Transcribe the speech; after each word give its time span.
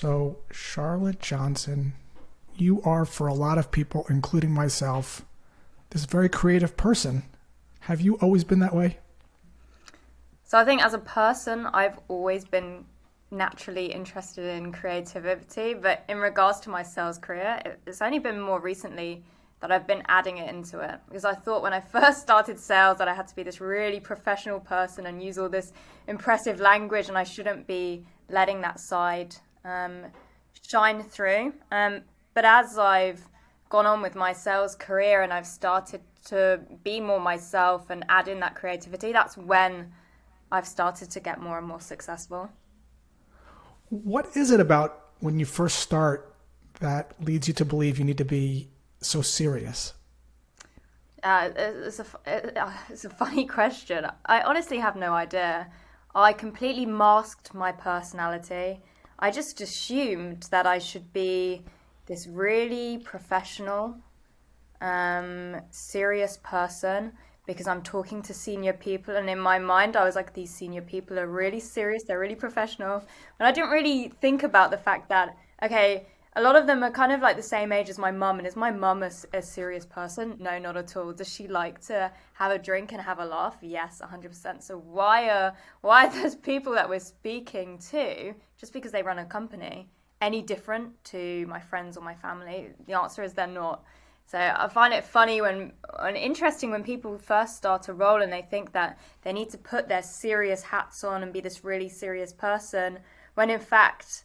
So, 0.00 0.36
Charlotte 0.52 1.18
Johnson, 1.18 1.94
you 2.54 2.80
are 2.82 3.04
for 3.04 3.26
a 3.26 3.34
lot 3.34 3.58
of 3.58 3.72
people, 3.72 4.06
including 4.08 4.52
myself, 4.52 5.26
this 5.90 6.04
very 6.04 6.28
creative 6.28 6.76
person. 6.76 7.24
Have 7.80 8.00
you 8.00 8.14
always 8.18 8.44
been 8.44 8.60
that 8.60 8.76
way? 8.76 8.98
So, 10.44 10.56
I 10.56 10.64
think 10.64 10.84
as 10.84 10.94
a 10.94 11.00
person, 11.00 11.66
I've 11.66 11.98
always 12.06 12.44
been 12.44 12.84
naturally 13.32 13.86
interested 13.86 14.44
in 14.44 14.70
creativity, 14.70 15.74
but 15.74 16.04
in 16.08 16.18
regards 16.18 16.60
to 16.60 16.70
my 16.70 16.84
sales 16.84 17.18
career, 17.18 17.60
it's 17.84 18.00
only 18.00 18.20
been 18.20 18.40
more 18.40 18.60
recently 18.60 19.24
that 19.58 19.72
I've 19.72 19.88
been 19.88 20.04
adding 20.06 20.38
it 20.38 20.48
into 20.48 20.78
it 20.78 21.00
because 21.08 21.24
I 21.24 21.34
thought 21.34 21.64
when 21.64 21.72
I 21.72 21.80
first 21.96 22.22
started 22.22 22.60
sales 22.60 22.98
that 22.98 23.08
I 23.08 23.14
had 23.14 23.26
to 23.26 23.34
be 23.34 23.42
this 23.42 23.60
really 23.60 23.98
professional 23.98 24.60
person 24.60 25.06
and 25.06 25.20
use 25.20 25.38
all 25.38 25.48
this 25.48 25.72
impressive 26.06 26.60
language 26.60 27.08
and 27.08 27.18
I 27.18 27.24
shouldn't 27.24 27.66
be 27.66 28.04
letting 28.28 28.60
that 28.60 28.78
side 28.78 29.34
um, 29.68 30.06
shine 30.66 31.02
through. 31.02 31.54
Um, 31.70 32.02
but 32.34 32.44
as 32.44 32.78
I've 32.78 33.26
gone 33.68 33.86
on 33.86 34.00
with 34.00 34.14
my 34.14 34.32
sales 34.32 34.74
career 34.74 35.22
and 35.22 35.32
I've 35.32 35.46
started 35.46 36.00
to 36.26 36.60
be 36.84 37.00
more 37.00 37.20
myself 37.20 37.90
and 37.90 38.04
add 38.08 38.28
in 38.28 38.40
that 38.40 38.54
creativity, 38.54 39.12
that's 39.12 39.36
when 39.36 39.92
I've 40.50 40.66
started 40.66 41.10
to 41.10 41.20
get 41.20 41.40
more 41.40 41.58
and 41.58 41.66
more 41.66 41.80
successful. 41.80 42.50
What 43.90 44.36
is 44.36 44.50
it 44.50 44.60
about 44.60 45.06
when 45.20 45.38
you 45.38 45.46
first 45.46 45.78
start 45.80 46.34
that 46.80 47.12
leads 47.22 47.48
you 47.48 47.54
to 47.54 47.64
believe 47.64 47.98
you 47.98 48.04
need 48.04 48.18
to 48.18 48.24
be 48.24 48.68
so 49.00 49.22
serious? 49.22 49.94
Uh, 51.22 51.50
it's, 51.56 51.98
a, 51.98 52.06
uh, 52.62 52.72
it's 52.88 53.04
a 53.04 53.10
funny 53.10 53.44
question. 53.58 54.06
I 54.26 54.42
honestly 54.42 54.78
have 54.78 54.96
no 54.96 55.12
idea. 55.12 55.68
I 56.14 56.32
completely 56.32 56.86
masked 56.86 57.54
my 57.54 57.72
personality 57.72 58.80
I 59.18 59.30
just 59.30 59.60
assumed 59.60 60.48
that 60.50 60.66
I 60.66 60.78
should 60.78 61.12
be 61.12 61.64
this 62.06 62.26
really 62.26 62.98
professional, 62.98 63.96
um, 64.80 65.60
serious 65.70 66.38
person 66.42 67.12
because 67.46 67.66
I'm 67.66 67.82
talking 67.82 68.22
to 68.22 68.34
senior 68.34 68.74
people. 68.74 69.16
And 69.16 69.28
in 69.28 69.38
my 69.38 69.58
mind, 69.58 69.96
I 69.96 70.04
was 70.04 70.14
like, 70.14 70.34
these 70.34 70.54
senior 70.54 70.82
people 70.82 71.18
are 71.18 71.26
really 71.26 71.60
serious, 71.60 72.04
they're 72.04 72.18
really 72.18 72.34
professional. 72.34 73.02
And 73.40 73.48
I 73.48 73.52
didn't 73.52 73.70
really 73.70 74.12
think 74.20 74.42
about 74.42 74.70
the 74.70 74.76
fact 74.76 75.08
that, 75.08 75.36
okay, 75.62 76.06
a 76.38 76.40
lot 76.40 76.54
of 76.54 76.68
them 76.68 76.84
are 76.84 76.90
kind 76.90 77.10
of 77.10 77.20
like 77.20 77.36
the 77.36 77.42
same 77.42 77.72
age 77.72 77.88
as 77.88 77.98
my 77.98 78.12
mum. 78.12 78.38
And 78.38 78.46
is 78.46 78.54
my 78.54 78.70
mum 78.70 79.02
a, 79.02 79.10
a, 79.32 79.42
serious 79.42 79.84
person? 79.84 80.36
No, 80.38 80.56
not 80.56 80.76
at 80.76 80.96
all. 80.96 81.12
Does 81.12 81.28
she 81.28 81.48
like 81.48 81.80
to 81.86 82.12
have 82.34 82.52
a 82.52 82.58
drink 82.58 82.92
and 82.92 83.00
have 83.00 83.18
a 83.18 83.24
laugh? 83.24 83.56
Yes, 83.60 84.00
100%. 84.04 84.62
So 84.62 84.78
why 84.78 85.28
are 85.28 85.52
why 85.80 86.06
are 86.06 86.12
those 86.22 86.36
people 86.36 86.72
that 86.74 86.88
we're 86.88 87.00
speaking 87.00 87.78
to 87.90 88.34
just 88.56 88.72
because 88.72 88.92
they 88.92 89.02
run 89.02 89.18
a 89.18 89.24
company 89.24 89.88
any 90.20 90.40
different 90.40 90.92
to 91.06 91.44
my 91.48 91.58
friends 91.58 91.96
or 91.96 92.04
my 92.04 92.14
family? 92.14 92.68
The 92.86 92.94
answer 92.94 93.24
is 93.24 93.32
they're 93.32 93.48
not. 93.48 93.82
So 94.26 94.38
I 94.38 94.68
find 94.68 94.94
it 94.94 95.04
funny 95.04 95.40
when 95.40 95.72
and 95.98 96.16
interesting 96.16 96.70
when 96.70 96.84
people 96.84 97.18
first 97.18 97.56
start 97.56 97.88
a 97.88 97.94
role 97.94 98.22
and 98.22 98.32
they 98.32 98.42
think 98.42 98.72
that 98.74 98.96
they 99.22 99.32
need 99.32 99.50
to 99.50 99.58
put 99.58 99.88
their 99.88 100.02
serious 100.02 100.62
hats 100.62 101.02
on 101.02 101.24
and 101.24 101.32
be 101.32 101.40
this 101.40 101.64
really 101.64 101.88
serious 101.88 102.32
person 102.32 103.00
when 103.34 103.50
in 103.50 103.58
fact 103.58 104.24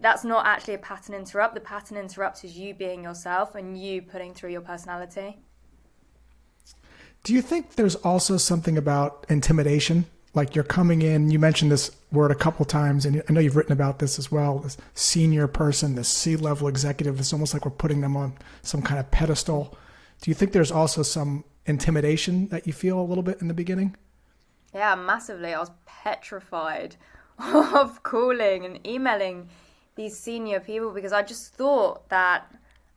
that's 0.00 0.24
not 0.24 0.46
actually 0.46 0.74
a 0.74 0.78
pattern 0.78 1.14
interrupt. 1.14 1.54
The 1.54 1.60
pattern 1.60 1.96
interrupt 1.96 2.44
is 2.44 2.56
you 2.56 2.74
being 2.74 3.02
yourself 3.02 3.54
and 3.54 3.80
you 3.80 4.02
putting 4.02 4.32
through 4.32 4.50
your 4.50 4.60
personality. 4.60 5.38
Do 7.24 7.34
you 7.34 7.42
think 7.42 7.74
there's 7.74 7.96
also 7.96 8.36
something 8.36 8.78
about 8.78 9.26
intimidation? 9.28 10.06
Like 10.34 10.54
you're 10.54 10.64
coming 10.64 11.02
in, 11.02 11.30
you 11.30 11.38
mentioned 11.38 11.72
this 11.72 11.90
word 12.12 12.30
a 12.30 12.34
couple 12.34 12.64
times, 12.64 13.04
and 13.04 13.22
I 13.28 13.32
know 13.32 13.40
you've 13.40 13.56
written 13.56 13.72
about 13.72 13.98
this 13.98 14.18
as 14.18 14.30
well. 14.30 14.60
This 14.60 14.76
senior 14.94 15.48
person, 15.48 15.96
this 15.96 16.08
C 16.08 16.36
level 16.36 16.68
executive, 16.68 17.18
it's 17.18 17.32
almost 17.32 17.54
like 17.54 17.64
we're 17.64 17.72
putting 17.72 18.02
them 18.02 18.16
on 18.16 18.34
some 18.62 18.82
kind 18.82 19.00
of 19.00 19.10
pedestal. 19.10 19.76
Do 20.20 20.30
you 20.30 20.34
think 20.34 20.52
there's 20.52 20.70
also 20.70 21.02
some 21.02 21.44
intimidation 21.66 22.48
that 22.48 22.66
you 22.66 22.72
feel 22.72 23.00
a 23.00 23.02
little 23.02 23.22
bit 23.24 23.40
in 23.40 23.48
the 23.48 23.54
beginning? 23.54 23.96
Yeah, 24.72 24.94
massively. 24.94 25.54
I 25.54 25.58
was 25.58 25.70
petrified 25.86 26.96
of 27.38 28.02
calling 28.02 28.64
and 28.64 28.86
emailing 28.86 29.48
these 29.98 30.16
senior 30.16 30.60
people 30.60 30.92
because 30.92 31.12
I 31.12 31.22
just 31.22 31.54
thought 31.54 32.08
that 32.08 32.46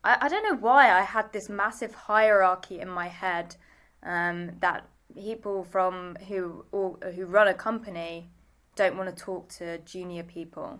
I, 0.03 0.17
I 0.21 0.29
don't 0.29 0.43
know 0.43 0.55
why 0.55 0.91
I 0.91 1.01
had 1.01 1.33
this 1.33 1.49
massive 1.49 1.93
hierarchy 1.93 2.79
in 2.79 2.87
my 2.87 3.07
head 3.07 3.55
um, 4.03 4.51
that 4.59 4.85
people 5.15 5.63
from 5.63 6.15
who 6.27 6.63
or, 6.71 6.97
who 7.15 7.25
run 7.25 7.47
a 7.47 7.55
company 7.55 8.29
don't 8.75 8.95
want 8.95 9.09
to 9.09 9.23
talk 9.23 9.49
to 9.49 9.79
junior 9.79 10.21
people. 10.21 10.79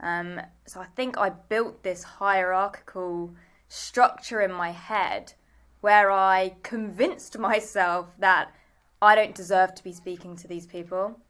Um, 0.00 0.40
so 0.66 0.80
I 0.80 0.86
think 0.96 1.16
I 1.16 1.30
built 1.30 1.84
this 1.84 2.02
hierarchical 2.02 3.32
structure 3.68 4.40
in 4.40 4.52
my 4.52 4.72
head 4.72 5.34
where 5.80 6.10
I 6.10 6.56
convinced 6.64 7.38
myself 7.38 8.08
that 8.18 8.52
I 9.00 9.14
don't 9.14 9.34
deserve 9.34 9.76
to 9.76 9.84
be 9.84 9.92
speaking 9.92 10.34
to 10.36 10.48
these 10.48 10.66
people, 10.66 11.20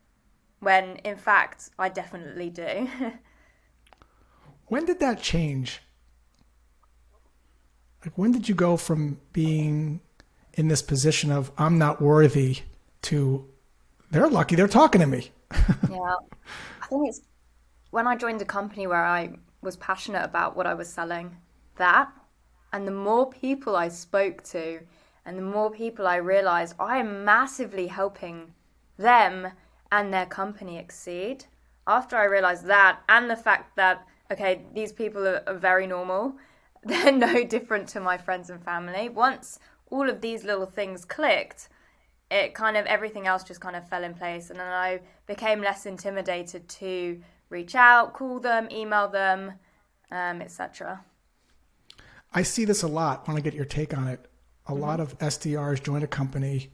when 0.61 0.97
in 1.05 1.17
fact 1.17 1.69
I 1.79 1.91
definitely 1.91 2.49
do. 2.49 2.89
When 4.73 4.87
did 4.87 5.01
that 5.01 5.21
change? 5.21 5.83
Like, 8.03 8.17
when 8.17 8.33
did 8.33 8.49
you 8.49 8.55
go 8.55 8.79
from 8.79 9.21
being 9.35 10.01
in 10.55 10.69
this 10.69 10.81
position 10.81 11.31
of 11.31 11.53
I'm 11.59 11.77
not 11.77 12.01
worthy 12.01 12.61
to 13.03 13.47
they're 14.11 14.31
lucky 14.31 14.57
they're 14.57 14.69
talking 14.69 15.03
to 15.03 15.07
me? 15.07 15.31
yeah, 15.91 16.15
I 16.81 16.87
think 16.87 17.07
it's 17.07 17.21
when 17.91 18.07
I 18.07 18.17
joined 18.17 18.41
a 18.41 18.47
company 18.47 18.87
where 18.87 19.05
I 19.05 19.35
was 19.61 19.77
passionate 19.77 20.25
about 20.25 20.57
what 20.57 20.67
I 20.67 20.73
was 20.73 20.89
selling. 20.91 21.37
That, 21.77 22.11
and 22.73 22.89
the 22.89 22.93
more 22.93 23.29
people 23.29 23.77
I 23.77 23.89
spoke 23.89 24.43
to, 24.45 24.81
and 25.27 25.37
the 25.37 25.43
more 25.43 25.71
people 25.71 26.07
I 26.07 26.17
realized 26.17 26.77
I 26.81 26.97
am 26.97 27.27
massively 27.27 27.89
helping 27.89 28.55
them 28.97 29.49
and 29.91 30.15
their 30.15 30.25
company 30.25 30.79
exceed. 30.79 31.45
After 31.87 32.17
I 32.17 32.25
realized 32.25 32.65
that, 32.69 33.01
and 33.07 33.29
the 33.29 33.37
fact 33.37 33.77
that 33.77 34.07
okay, 34.33 34.63
these 34.75 34.93
people 34.93 35.27
are, 35.27 35.43
are 35.47 35.55
very 35.55 35.87
normal. 35.87 36.35
They're 36.85 37.13
no 37.13 37.45
different 37.45 37.89
to 37.91 38.01
my 38.01 38.19
friends 38.19 38.51
and 38.51 38.63
family. 38.63 39.09
Once 39.09 39.61
all 39.91 40.09
of 40.09 40.21
these 40.21 40.43
little 40.43 40.67
things 40.67 41.05
clicked, 41.05 41.69
it 42.31 42.55
kind 42.55 42.77
of 42.77 42.87
everything 42.87 43.27
else 43.27 43.45
just 43.45 43.61
kind 43.61 43.77
of 43.77 43.89
fell 43.89 44.03
in 44.03 44.15
place. 44.15 44.51
And 44.51 44.59
then 44.59 44.67
I 44.67 45.01
became 45.27 45.61
less 45.61 45.87
intimidated 45.87 46.69
to 46.69 47.21
reach 47.51 47.75
out, 47.75 48.15
call 48.15 48.41
them, 48.41 48.69
email 48.73 49.07
them, 49.09 49.53
um, 50.11 50.41
etc. 50.41 51.05
I 52.33 52.43
see 52.43 52.65
this 52.65 52.83
a 52.83 52.89
lot. 52.89 53.25
I 53.27 53.33
Want 53.33 53.45
to 53.45 53.49
get 53.49 53.55
your 53.55 53.67
take 53.67 53.97
on 53.97 54.09
it? 54.09 54.27
A 54.67 54.73
mm-hmm. 54.73 54.81
lot 54.81 55.01
of 55.01 55.17
SDRs 55.19 55.83
join 55.83 56.03
a 56.03 56.07
company. 56.07 56.71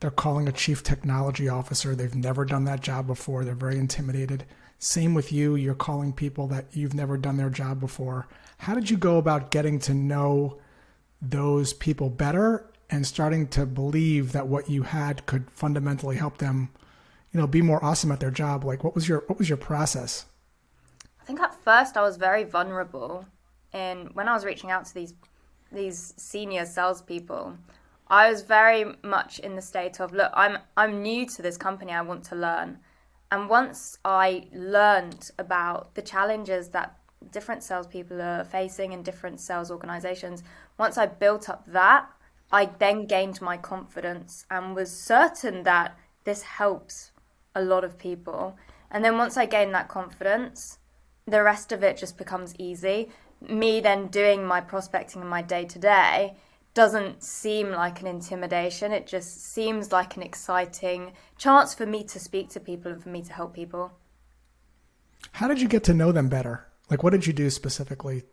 They're 0.00 0.10
calling 0.10 0.48
a 0.48 0.52
chief 0.52 0.82
technology 0.82 1.48
officer. 1.48 1.94
They've 1.94 2.14
never 2.14 2.44
done 2.44 2.64
that 2.64 2.80
job 2.80 3.06
before. 3.06 3.44
They're 3.44 3.54
very 3.54 3.78
intimidated. 3.78 4.44
Same 4.78 5.14
with 5.14 5.32
you. 5.32 5.54
You're 5.56 5.74
calling 5.74 6.12
people 6.12 6.46
that 6.48 6.66
you've 6.72 6.94
never 6.94 7.16
done 7.16 7.36
their 7.36 7.50
job 7.50 7.80
before. 7.80 8.28
How 8.58 8.74
did 8.74 8.90
you 8.90 8.96
go 8.96 9.18
about 9.18 9.50
getting 9.50 9.78
to 9.80 9.94
know 9.94 10.58
those 11.20 11.72
people 11.72 12.10
better 12.10 12.70
and 12.90 13.06
starting 13.06 13.48
to 13.48 13.66
believe 13.66 14.32
that 14.32 14.46
what 14.46 14.68
you 14.70 14.82
had 14.82 15.26
could 15.26 15.50
fundamentally 15.50 16.16
help 16.16 16.38
them, 16.38 16.70
you 17.32 17.40
know, 17.40 17.46
be 17.46 17.62
more 17.62 17.82
awesome 17.84 18.12
at 18.12 18.20
their 18.20 18.30
job? 18.30 18.64
Like, 18.64 18.84
what 18.84 18.94
was 18.94 19.08
your 19.08 19.24
what 19.26 19.38
was 19.38 19.48
your 19.48 19.58
process? 19.58 20.26
I 21.20 21.24
think 21.24 21.40
at 21.40 21.54
first 21.54 21.96
I 21.96 22.02
was 22.02 22.16
very 22.16 22.44
vulnerable, 22.44 23.26
and 23.72 24.10
when 24.14 24.28
I 24.28 24.34
was 24.34 24.44
reaching 24.44 24.70
out 24.70 24.84
to 24.86 24.94
these 24.94 25.14
these 25.72 26.14
senior 26.16 26.64
salespeople, 26.64 27.56
I 28.08 28.30
was 28.30 28.42
very 28.42 28.84
much 29.02 29.40
in 29.40 29.56
the 29.56 29.62
state 29.62 30.00
of 30.00 30.12
look, 30.12 30.30
I'm 30.34 30.58
I'm 30.76 31.02
new 31.02 31.26
to 31.26 31.42
this 31.42 31.56
company. 31.56 31.92
I 31.92 32.02
want 32.02 32.24
to 32.24 32.36
learn. 32.36 32.78
And 33.36 33.50
once 33.50 33.98
I 34.02 34.46
learned 34.50 35.30
about 35.38 35.94
the 35.94 36.00
challenges 36.00 36.68
that 36.68 36.96
different 37.30 37.62
salespeople 37.62 38.22
are 38.22 38.44
facing 38.44 38.92
in 38.92 39.02
different 39.02 39.40
sales 39.40 39.70
organizations, 39.70 40.42
once 40.78 40.96
I 40.96 41.04
built 41.04 41.50
up 41.50 41.66
that, 41.66 42.08
I 42.50 42.64
then 42.64 43.04
gained 43.04 43.42
my 43.42 43.58
confidence 43.58 44.46
and 44.50 44.74
was 44.74 44.90
certain 44.90 45.64
that 45.64 45.98
this 46.24 46.40
helps 46.44 47.12
a 47.54 47.60
lot 47.60 47.84
of 47.84 47.98
people. 47.98 48.56
And 48.90 49.04
then 49.04 49.18
once 49.18 49.36
I 49.36 49.44
gained 49.44 49.74
that 49.74 49.88
confidence, 49.88 50.78
the 51.26 51.42
rest 51.42 51.72
of 51.72 51.82
it 51.82 51.98
just 51.98 52.16
becomes 52.16 52.54
easy. 52.58 53.10
Me 53.46 53.80
then 53.80 54.06
doing 54.06 54.46
my 54.46 54.62
prospecting 54.62 55.20
in 55.20 55.28
my 55.28 55.42
day 55.42 55.66
to 55.66 55.78
day 55.78 56.38
doesn't 56.76 57.22
seem 57.22 57.70
like 57.70 58.02
an 58.02 58.06
intimidation. 58.06 58.92
It 58.92 59.06
just 59.06 59.40
seems 59.40 59.92
like 59.92 60.14
an 60.14 60.22
exciting 60.22 61.14
chance 61.38 61.72
for 61.72 61.86
me 61.86 62.04
to 62.04 62.20
speak 62.20 62.50
to 62.50 62.60
people 62.60 62.92
and 62.92 63.02
for 63.02 63.08
me 63.08 63.22
to 63.22 63.32
help 63.32 63.54
people. 63.54 63.92
How 65.32 65.48
did 65.48 65.58
you 65.58 65.68
get 65.68 65.84
to 65.84 65.94
know 65.94 66.12
them 66.12 66.28
better? 66.28 66.66
Like, 66.90 67.02
what 67.02 67.10
did 67.14 67.26
you 67.26 67.32
do 67.32 67.48
specifically? 67.48 68.24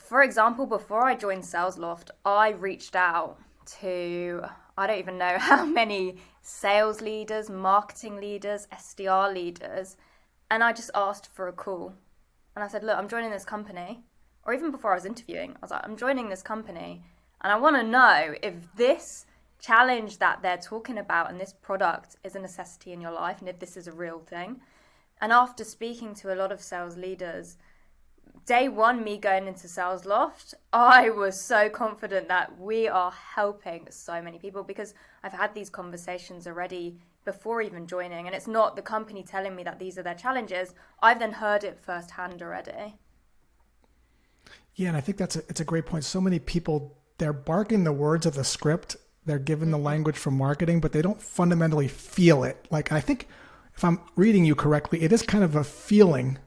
For 0.00 0.24
example, 0.24 0.66
before 0.66 1.04
I 1.06 1.14
joined 1.14 1.44
SalesLoft, 1.44 2.10
I 2.24 2.48
reached 2.50 2.96
out 2.96 3.38
to, 3.78 4.42
I 4.76 4.88
don't 4.88 4.98
even 4.98 5.16
know 5.16 5.36
how 5.38 5.64
many 5.64 6.16
sales 6.42 7.00
leaders, 7.00 7.48
marketing 7.48 8.16
leaders, 8.16 8.66
SDR 8.72 9.32
leaders, 9.32 9.96
and 10.50 10.64
I 10.64 10.72
just 10.72 10.90
asked 10.96 11.28
for 11.32 11.46
a 11.46 11.52
call. 11.52 11.94
And 12.56 12.64
I 12.64 12.66
said, 12.66 12.82
Look, 12.82 12.98
I'm 12.98 13.08
joining 13.08 13.30
this 13.30 13.44
company. 13.44 14.02
Or 14.50 14.52
even 14.52 14.72
before 14.72 14.90
I 14.90 14.96
was 14.96 15.06
interviewing, 15.06 15.52
I 15.52 15.58
was 15.62 15.70
like, 15.70 15.82
I'm 15.84 15.96
joining 15.96 16.28
this 16.28 16.42
company 16.42 17.04
and 17.40 17.52
I 17.52 17.56
want 17.56 17.76
to 17.76 17.84
know 17.84 18.34
if 18.42 18.54
this 18.74 19.24
challenge 19.60 20.18
that 20.18 20.42
they're 20.42 20.56
talking 20.56 20.98
about 20.98 21.30
and 21.30 21.40
this 21.40 21.52
product 21.52 22.16
is 22.24 22.34
a 22.34 22.40
necessity 22.40 22.92
in 22.92 23.00
your 23.00 23.12
life 23.12 23.38
and 23.38 23.48
if 23.48 23.60
this 23.60 23.76
is 23.76 23.86
a 23.86 23.92
real 23.92 24.18
thing. 24.18 24.60
And 25.20 25.30
after 25.30 25.62
speaking 25.62 26.16
to 26.16 26.34
a 26.34 26.38
lot 26.40 26.50
of 26.50 26.60
sales 26.60 26.96
leaders, 26.96 27.58
day 28.44 28.68
one, 28.68 29.04
me 29.04 29.18
going 29.18 29.46
into 29.46 29.68
SalesLoft, 29.68 30.54
I 30.72 31.10
was 31.10 31.40
so 31.40 31.68
confident 31.68 32.26
that 32.26 32.58
we 32.58 32.88
are 32.88 33.12
helping 33.12 33.86
so 33.88 34.20
many 34.20 34.40
people 34.40 34.64
because 34.64 34.94
I've 35.22 35.32
had 35.32 35.54
these 35.54 35.70
conversations 35.70 36.48
already 36.48 36.98
before 37.24 37.62
even 37.62 37.86
joining. 37.86 38.26
And 38.26 38.34
it's 38.34 38.48
not 38.48 38.74
the 38.74 38.82
company 38.82 39.22
telling 39.22 39.54
me 39.54 39.62
that 39.62 39.78
these 39.78 39.96
are 39.96 40.02
their 40.02 40.16
challenges. 40.16 40.74
I've 41.00 41.20
then 41.20 41.34
heard 41.34 41.62
it 41.62 41.78
firsthand 41.78 42.42
already. 42.42 42.96
Yeah, 44.80 44.88
and 44.88 44.96
I 44.96 45.02
think 45.02 45.18
that's 45.18 45.36
a, 45.36 45.40
it's 45.40 45.60
a 45.60 45.64
great 45.66 45.84
point. 45.84 46.04
So 46.04 46.22
many 46.22 46.38
people 46.38 46.96
they're 47.18 47.34
barking 47.34 47.84
the 47.84 47.92
words 47.92 48.24
of 48.24 48.32
the 48.32 48.44
script, 48.44 48.96
they're 49.26 49.38
given 49.38 49.70
the 49.70 49.76
mm-hmm. 49.76 49.84
language 49.84 50.16
from 50.16 50.38
marketing, 50.38 50.80
but 50.80 50.92
they 50.92 51.02
don't 51.02 51.20
fundamentally 51.20 51.86
feel 51.86 52.44
it. 52.44 52.66
Like 52.70 52.90
I 52.90 52.98
think 52.98 53.28
if 53.76 53.84
I'm 53.84 54.00
reading 54.16 54.46
you 54.46 54.54
correctly, 54.54 55.02
it 55.02 55.12
is 55.12 55.20
kind 55.20 55.44
of 55.44 55.54
a 55.54 55.64
feeling 55.64 56.38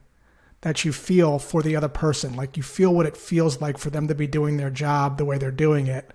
that 0.61 0.83
you 0.83 0.91
feel 0.91 1.37
for 1.37 1.61
the 1.61 1.75
other 1.75 1.87
person. 1.87 2.35
Like 2.35 2.57
you 2.57 2.63
feel 2.63 2.91
what 2.91 3.05
it 3.05 3.15
feels 3.15 3.61
like 3.61 3.77
for 3.77 3.91
them 3.91 4.07
to 4.07 4.15
be 4.15 4.25
doing 4.25 4.57
their 4.57 4.71
job 4.71 5.19
the 5.19 5.25
way 5.25 5.37
they're 5.37 5.51
doing 5.51 5.85
it 5.85 6.09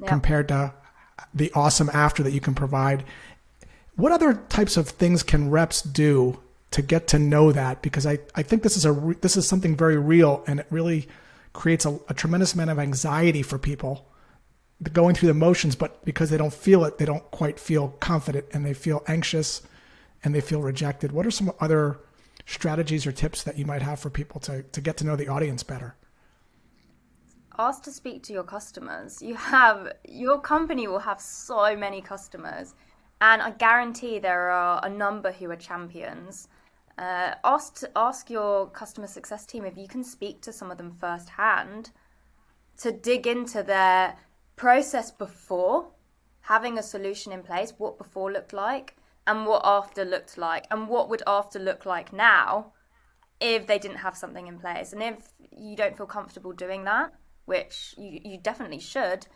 yeah. 0.00 0.08
compared 0.08 0.48
to 0.48 0.74
the 1.32 1.52
awesome 1.54 1.88
after 1.94 2.24
that 2.24 2.32
you 2.32 2.40
can 2.40 2.56
provide. 2.56 3.04
What 3.94 4.10
other 4.10 4.34
types 4.48 4.76
of 4.76 4.88
things 4.88 5.22
can 5.22 5.50
reps 5.50 5.82
do 5.82 6.40
to 6.72 6.82
get 6.82 7.06
to 7.08 7.20
know 7.20 7.52
that? 7.52 7.80
Because 7.80 8.06
I, 8.06 8.18
I 8.34 8.42
think 8.42 8.64
this 8.64 8.76
is 8.76 8.84
a 8.84 9.14
this 9.20 9.36
is 9.36 9.46
something 9.46 9.76
very 9.76 9.96
real 9.96 10.42
and 10.48 10.58
it 10.58 10.66
really 10.68 11.06
creates 11.52 11.84
a, 11.84 11.98
a 12.08 12.14
tremendous 12.14 12.54
amount 12.54 12.70
of 12.70 12.78
anxiety 12.78 13.42
for 13.42 13.58
people 13.58 14.06
going 14.92 15.14
through 15.14 15.28
the 15.28 15.34
motions, 15.34 15.76
but 15.76 16.02
because 16.04 16.30
they 16.30 16.38
don't 16.38 16.54
feel 16.54 16.84
it, 16.84 16.98
they 16.98 17.04
don't 17.04 17.30
quite 17.30 17.60
feel 17.60 17.88
confident 18.00 18.46
and 18.52 18.64
they 18.64 18.72
feel 18.72 19.02
anxious 19.06 19.62
and 20.24 20.34
they 20.34 20.40
feel 20.40 20.62
rejected. 20.62 21.12
What 21.12 21.26
are 21.26 21.30
some 21.30 21.52
other 21.60 22.00
strategies 22.46 23.06
or 23.06 23.12
tips 23.12 23.42
that 23.42 23.58
you 23.58 23.66
might 23.66 23.82
have 23.82 24.00
for 24.00 24.10
people 24.10 24.40
to, 24.40 24.62
to 24.62 24.80
get 24.80 24.96
to 24.98 25.04
know 25.04 25.16
the 25.16 25.28
audience 25.28 25.62
better? 25.62 25.96
Ask 27.58 27.82
to 27.82 27.92
speak 27.92 28.22
to 28.24 28.32
your 28.32 28.44
customers. 28.44 29.20
You 29.20 29.34
have 29.34 29.92
your 30.08 30.40
company 30.40 30.88
will 30.88 31.00
have 31.00 31.20
so 31.20 31.76
many 31.76 32.00
customers, 32.00 32.74
and 33.20 33.42
I 33.42 33.50
guarantee 33.50 34.18
there 34.18 34.50
are 34.50 34.80
a 34.82 34.88
number 34.88 35.30
who 35.30 35.50
are 35.50 35.56
champions. 35.56 36.48
Uh, 37.00 37.34
ask 37.44 37.82
ask 37.96 38.28
your 38.28 38.66
customer 38.68 39.06
success 39.06 39.46
team 39.46 39.64
if 39.64 39.78
you 39.78 39.88
can 39.88 40.04
speak 40.04 40.42
to 40.42 40.52
some 40.52 40.70
of 40.70 40.76
them 40.76 40.92
firsthand 40.92 41.90
to 42.76 42.92
dig 42.92 43.26
into 43.26 43.62
their 43.62 44.16
process 44.56 45.10
before 45.10 45.88
having 46.42 46.76
a 46.76 46.82
solution 46.82 47.32
in 47.32 47.42
place, 47.42 47.72
what 47.78 47.96
before 47.96 48.30
looked 48.30 48.52
like, 48.52 48.96
and 49.26 49.46
what 49.46 49.62
after 49.64 50.04
looked 50.04 50.36
like 50.36 50.66
and 50.70 50.88
what 50.88 51.08
would 51.08 51.22
after 51.26 51.58
look 51.58 51.86
like 51.86 52.12
now 52.12 52.72
if 53.40 53.66
they 53.66 53.78
didn't 53.78 53.98
have 53.98 54.16
something 54.16 54.46
in 54.46 54.58
place. 54.58 54.92
And 54.92 55.02
if 55.02 55.28
you 55.56 55.76
don't 55.76 55.96
feel 55.96 56.06
comfortable 56.06 56.52
doing 56.52 56.84
that 56.84 57.14
which 57.50 57.94
you, 57.98 58.20
you 58.24 58.38
definitely 58.38 58.78
should 58.78 59.26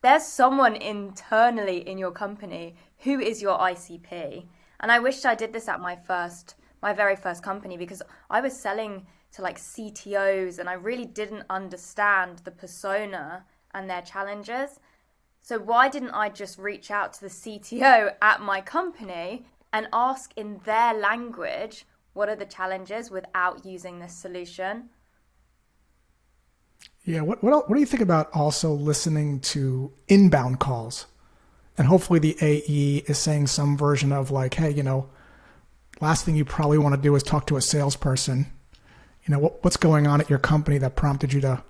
there's 0.00 0.24
someone 0.24 0.76
internally 0.76 1.78
in 1.78 1.98
your 1.98 2.12
company 2.12 2.76
who 2.98 3.18
is 3.18 3.42
your 3.42 3.58
icp 3.58 4.46
and 4.78 4.92
i 4.92 4.98
wished 4.98 5.26
i 5.26 5.34
did 5.34 5.52
this 5.52 5.68
at 5.68 5.80
my 5.80 5.96
first 5.96 6.54
my 6.82 6.92
very 6.92 7.16
first 7.16 7.42
company 7.42 7.76
because 7.76 8.02
i 8.30 8.40
was 8.40 8.58
selling 8.58 9.06
to 9.32 9.42
like 9.42 9.58
ctos 9.58 10.58
and 10.58 10.68
i 10.68 10.74
really 10.74 11.04
didn't 11.04 11.44
understand 11.50 12.38
the 12.44 12.50
persona 12.50 13.44
and 13.74 13.88
their 13.88 14.02
challenges 14.02 14.80
so 15.48 15.58
why 15.58 15.88
didn't 15.88 16.10
I 16.10 16.28
just 16.28 16.58
reach 16.58 16.90
out 16.90 17.14
to 17.14 17.20
the 17.22 17.28
CTO 17.28 18.12
at 18.20 18.42
my 18.42 18.60
company 18.60 19.46
and 19.72 19.88
ask 19.94 20.30
in 20.36 20.60
their 20.66 20.92
language 20.92 21.86
what 22.12 22.28
are 22.28 22.36
the 22.36 22.44
challenges 22.44 23.10
without 23.10 23.64
using 23.64 23.98
this 23.98 24.12
solution? 24.12 24.90
Yeah, 27.04 27.22
what 27.22 27.42
what 27.42 27.66
what 27.66 27.76
do 27.76 27.80
you 27.80 27.86
think 27.86 28.02
about 28.02 28.28
also 28.34 28.72
listening 28.72 29.40
to 29.52 29.90
inbound 30.08 30.60
calls? 30.60 31.06
And 31.78 31.86
hopefully 31.86 32.18
the 32.18 32.36
AE 32.42 33.04
is 33.06 33.16
saying 33.16 33.46
some 33.46 33.78
version 33.78 34.12
of 34.12 34.30
like, 34.30 34.52
hey, 34.52 34.70
you 34.70 34.82
know, 34.82 35.08
last 36.00 36.24
thing 36.24 36.36
you 36.36 36.44
probably 36.44 36.78
want 36.78 36.94
to 36.94 37.00
do 37.00 37.14
is 37.14 37.22
talk 37.22 37.46
to 37.48 37.56
a 37.56 37.60
salesperson. 37.60 38.46
You 39.24 39.32
know, 39.32 39.38
what, 39.38 39.64
what's 39.64 39.76
going 39.76 40.06
on 40.06 40.20
at 40.20 40.30
your 40.30 40.38
company 40.38 40.78
that 40.78 40.96
prompted 40.96 41.32
you 41.32 41.40
to 41.42 41.62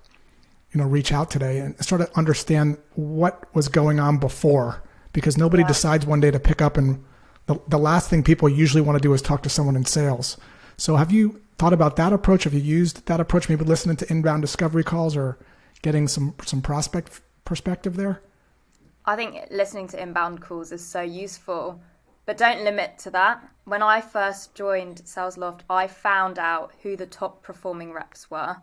you 0.73 0.81
know, 0.81 0.87
reach 0.87 1.13
out 1.13 1.31
today 1.31 1.59
and 1.59 1.83
sort 1.85 2.01
of 2.01 2.11
understand 2.15 2.77
what 2.95 3.53
was 3.55 3.69
going 3.69 3.99
on 3.99 4.19
before 4.19 4.83
because 5.13 5.39
nobody 5.39 5.63
yeah. 5.63 5.69
decides 5.69 6.05
one 6.05 6.21
day 6.21 6.31
to 6.31 6.39
pick 6.39 6.61
up 6.61 6.77
and 6.77 7.03
the, 7.47 7.59
the 7.69 7.79
last 7.79 8.11
thing 8.11 8.23
people 8.23 8.49
usually 8.49 8.83
want 8.83 8.97
to 8.97 9.03
do 9.03 9.13
is 9.15 9.23
talk 9.23 9.43
to 9.43 9.49
someone 9.49 9.75
in 9.75 9.87
sales. 9.87 10.37
So 10.77 10.97
have 10.97 11.11
you 11.11 11.41
thought 11.57 11.73
about 11.73 11.97
that 11.97 12.13
approach? 12.13 12.45
Have 12.45 12.53
you 12.53 12.61
used 12.61 13.07
that 13.07 13.21
approach, 13.21 13.49
maybe 13.49 13.65
listening 13.65 13.97
to 13.97 14.11
inbound 14.11 14.43
discovery 14.43 14.85
calls 14.85 15.17
or 15.17 15.39
getting 15.81 16.07
some, 16.07 16.35
some 16.45 16.61
prospect 16.61 17.23
perspective 17.47 17.97
there? 17.97 18.21
I 19.07 19.17
think 19.17 19.39
listening 19.51 19.89
to 19.89 20.03
inbound 20.03 20.43
calls 20.43 20.71
is 20.71 20.85
so 20.85 21.01
useful, 21.01 21.81
but 22.29 22.37
don't 22.37 22.63
limit 22.63 22.99
to 22.99 23.11
that. 23.11 23.43
When 23.65 23.83
I 23.83 24.03
first 24.03 24.55
joined 24.55 25.01
SalesLoft, 25.07 25.61
I 25.71 25.87
found 25.87 26.39
out 26.39 26.73
who 26.83 26.95
the 26.95 27.07
top 27.07 27.43
performing 27.43 27.91
reps 27.91 28.31
were. 28.31 28.59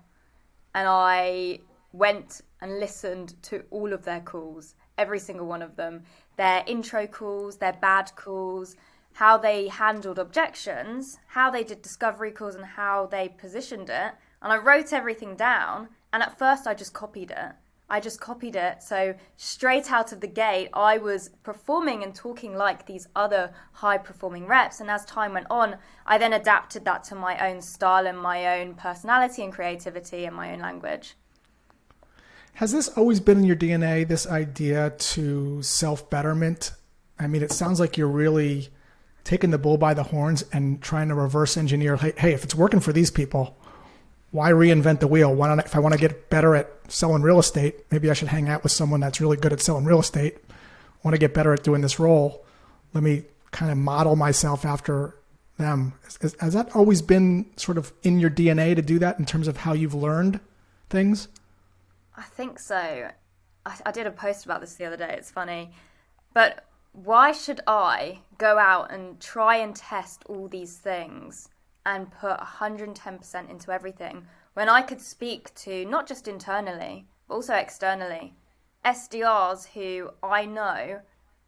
And 0.76 0.88
I 0.88 1.62
went 1.92 2.42
and 2.62 2.80
listened 2.80 3.42
to 3.42 3.64
all 3.72 3.92
of 3.92 4.06
their 4.06 4.20
calls, 4.20 4.76
every 5.00 5.18
single 5.18 5.48
one 5.48 5.64
of 5.64 5.78
them, 5.78 6.04
their 6.38 6.64
intro 6.68 7.08
calls, 7.08 7.58
their 7.58 7.74
bad 7.74 8.12
calls, 8.16 8.76
how 9.14 9.36
they 9.36 9.68
handled 9.68 10.20
objections, 10.20 11.18
how 11.30 11.50
they 11.50 11.64
did 11.64 11.82
discovery 11.82 12.30
calls, 12.30 12.54
and 12.54 12.66
how 12.66 13.08
they 13.08 13.30
positioned 13.30 13.90
it. 13.90 14.14
And 14.44 14.54
I 14.54 14.58
wrote 14.58 14.94
everything 14.94 15.36
down. 15.36 15.88
And 16.14 16.22
at 16.22 16.38
first, 16.38 16.68
I 16.68 16.76
just 16.76 16.94
copied 16.94 17.32
it. 17.32 17.54
I 17.90 18.00
just 18.00 18.20
copied 18.20 18.56
it. 18.56 18.82
So, 18.82 19.14
straight 19.38 19.92
out 19.92 20.12
of 20.12 20.20
the 20.20 20.28
gate, 20.28 20.70
I 20.74 20.98
was 20.98 21.30
performing 21.44 22.04
and 22.04 22.16
talking 22.16 22.56
like 22.56 22.86
these 22.86 23.08
other 23.16 23.54
high 23.74 24.00
performing 24.00 24.48
reps. 24.48 24.80
And 24.80 24.90
as 24.90 25.06
time 25.06 25.34
went 25.34 25.48
on, 25.50 25.78
I 26.06 26.18
then 26.18 26.34
adapted 26.34 26.86
that 26.86 27.04
to 27.06 27.16
my 27.16 27.38
own 27.48 27.62
style 27.62 28.08
and 28.08 28.18
my 28.18 28.60
own 28.60 28.74
personality 28.74 29.44
and 29.44 29.54
creativity 29.54 30.26
and 30.26 30.36
my 30.36 30.52
own 30.52 30.60
language. 30.60 31.16
Has 32.56 32.72
this 32.72 32.88
always 32.90 33.20
been 33.20 33.40
in 33.40 33.44
your 33.44 33.56
DNA, 33.56 34.08
this 34.08 34.26
idea 34.26 34.92
to 34.92 35.62
self 35.62 36.10
betterment? 36.10 36.72
I 37.20 37.28
mean, 37.28 37.44
it 37.44 37.52
sounds 37.52 37.80
like 37.80 37.98
you're 37.98 38.08
really 38.08 38.70
taking 39.26 39.50
the 39.52 39.58
bull 39.58 39.78
by 39.78 39.94
the 39.94 40.04
horns 40.04 40.44
and 40.54 40.82
trying 40.82 41.10
to 41.10 41.16
reverse 41.16 41.58
engineer. 41.58 41.98
Hey, 41.98 42.14
hey 42.18 42.34
if 42.34 42.44
it's 42.44 42.56
working 42.56 42.80
for 42.80 42.94
these 42.94 43.12
people, 43.12 43.58
why 44.36 44.52
reinvent 44.52 45.00
the 45.00 45.08
wheel? 45.08 45.34
Why 45.34 45.48
not, 45.48 45.66
if 45.66 45.78
I 45.78 45.80
want 45.80 45.94
to 45.94 46.00
get 46.00 46.30
better 46.30 46.56
at 46.56 46.70
selling 46.90 47.22
real 47.22 47.40
estate, 47.40 47.90
maybe 47.90 48.10
I 48.10 48.14
should 48.14 48.28
hang 48.28 48.50
out 48.50 48.64
with 48.64 48.74
someone 48.74 49.00
that's 49.00 49.22
really 49.22 49.38
good 49.38 49.54
at 49.54 49.62
selling 49.62 49.86
real 49.86 50.02
estate. 50.02 50.36
I 50.50 50.54
want 51.04 51.16
to 51.16 51.20
get 51.20 51.34
better 51.34 51.54
at 51.54 51.64
doing 51.64 51.80
this 51.80 52.00
role. 52.00 52.46
Let 52.94 53.02
me 53.02 53.24
kind 53.52 53.72
of 53.72 53.78
model 53.78 54.18
myself 54.18 54.66
after 54.66 55.16
them. 55.58 55.94
Has, 56.22 56.36
has 56.42 56.54
that 56.54 56.76
always 56.76 57.02
been 57.02 57.46
sort 57.56 57.78
of 57.78 57.94
in 58.04 58.20
your 58.20 58.30
DNA 58.30 58.76
to 58.76 58.82
do 58.82 59.00
that 59.00 59.20
in 59.20 59.26
terms 59.26 59.48
of 59.48 59.56
how 59.56 59.72
you've 59.72 59.94
learned 59.94 60.42
things? 60.90 61.30
I 62.18 62.24
think 62.24 62.60
so. 62.60 63.10
I, 63.66 63.78
I 63.86 63.92
did 63.94 64.06
a 64.06 64.12
post 64.12 64.44
about 64.44 64.60
this 64.60 64.74
the 64.74 64.84
other 64.84 64.98
day. 64.98 65.16
It's 65.18 65.32
funny. 65.32 65.72
But 66.34 66.66
why 66.92 67.32
should 67.32 67.62
I 67.68 68.20
go 68.38 68.58
out 68.58 68.92
and 68.92 69.18
try 69.22 69.56
and 69.56 69.74
test 69.74 70.24
all 70.28 70.50
these 70.50 70.76
things 70.76 71.48
and 71.86 72.12
put 72.12 72.40
110% 72.40 73.50
into 73.50 73.72
everything 73.72 74.26
when 74.54 74.70
I 74.70 74.82
could 74.82 75.02
speak 75.02 75.54
to 75.56 75.86
not 75.86 76.08
just 76.08 76.28
internally, 76.28 77.08
but 77.28 77.36
also 77.36 77.54
externally? 77.54 78.34
SDRs 78.84 79.68
who 79.70 80.12
I 80.24 80.46
know 80.46 81.02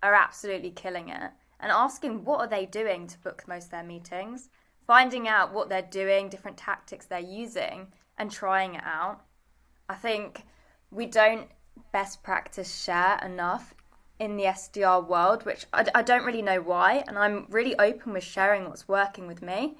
are 0.03 0.13
absolutely 0.13 0.71
killing 0.71 1.09
it 1.09 1.31
and 1.59 1.71
asking 1.71 2.23
what 2.23 2.39
are 2.39 2.47
they 2.47 2.65
doing 2.65 3.07
to 3.07 3.19
book 3.19 3.43
most 3.47 3.65
of 3.65 3.71
their 3.71 3.83
meetings, 3.83 4.49
finding 4.85 5.27
out 5.27 5.53
what 5.53 5.69
they're 5.69 5.81
doing, 5.81 6.29
different 6.29 6.57
tactics 6.57 7.05
they're 7.05 7.19
using, 7.19 7.87
and 8.17 8.31
trying 8.31 8.75
it 8.75 8.83
out. 8.83 9.21
I 9.89 9.95
think 9.95 10.45
we 10.91 11.05
don't 11.05 11.47
best 11.91 12.23
practice 12.23 12.83
share 12.83 13.19
enough 13.23 13.73
in 14.19 14.35
the 14.35 14.45
SDR 14.45 15.07
world, 15.07 15.45
which 15.45 15.65
I, 15.73 15.85
I, 15.93 16.01
don't 16.01 16.25
really 16.25 16.41
know 16.41 16.59
why. 16.59 17.03
And 17.07 17.17
I'm 17.17 17.45
really 17.49 17.77
open 17.77 18.13
with 18.13 18.23
sharing 18.23 18.65
what's 18.65 18.87
working 18.87 19.27
with 19.27 19.41
me 19.41 19.77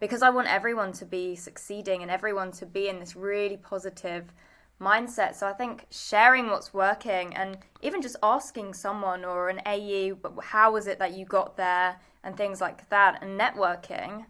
because 0.00 0.22
I 0.22 0.30
want 0.30 0.48
everyone 0.48 0.92
to 0.92 1.04
be 1.04 1.34
succeeding 1.34 2.02
and 2.02 2.10
everyone 2.10 2.52
to 2.52 2.66
be 2.66 2.88
in 2.88 2.98
this 3.00 3.16
really 3.16 3.56
positive 3.56 4.32
mindset. 4.80 5.34
So 5.34 5.46
I 5.46 5.52
think 5.52 5.86
sharing 5.90 6.48
what's 6.48 6.72
working 6.72 7.34
and 7.34 7.58
even 7.82 8.00
just 8.00 8.16
asking 8.22 8.74
someone 8.74 9.24
or 9.24 9.48
an 9.48 9.60
AE, 9.66 10.12
but 10.12 10.34
how 10.42 10.72
was 10.72 10.86
it 10.86 10.98
that 10.98 11.14
you 11.14 11.24
got 11.24 11.56
there 11.56 11.96
and 12.22 12.36
things 12.36 12.60
like 12.60 12.88
that 12.90 13.22
and 13.22 13.38
networking 13.38 14.26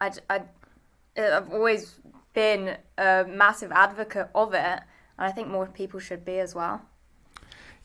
I, 0.00 0.12
I, 0.28 0.42
I've 1.16 1.52
always 1.52 2.00
been 2.34 2.76
a 2.98 3.24
massive 3.28 3.72
advocate 3.72 4.28
of 4.34 4.54
it, 4.54 4.58
and 4.60 4.82
I 5.18 5.30
think 5.30 5.48
more 5.48 5.66
people 5.66 6.00
should 6.00 6.24
be 6.24 6.38
as 6.38 6.54
well. 6.54 6.82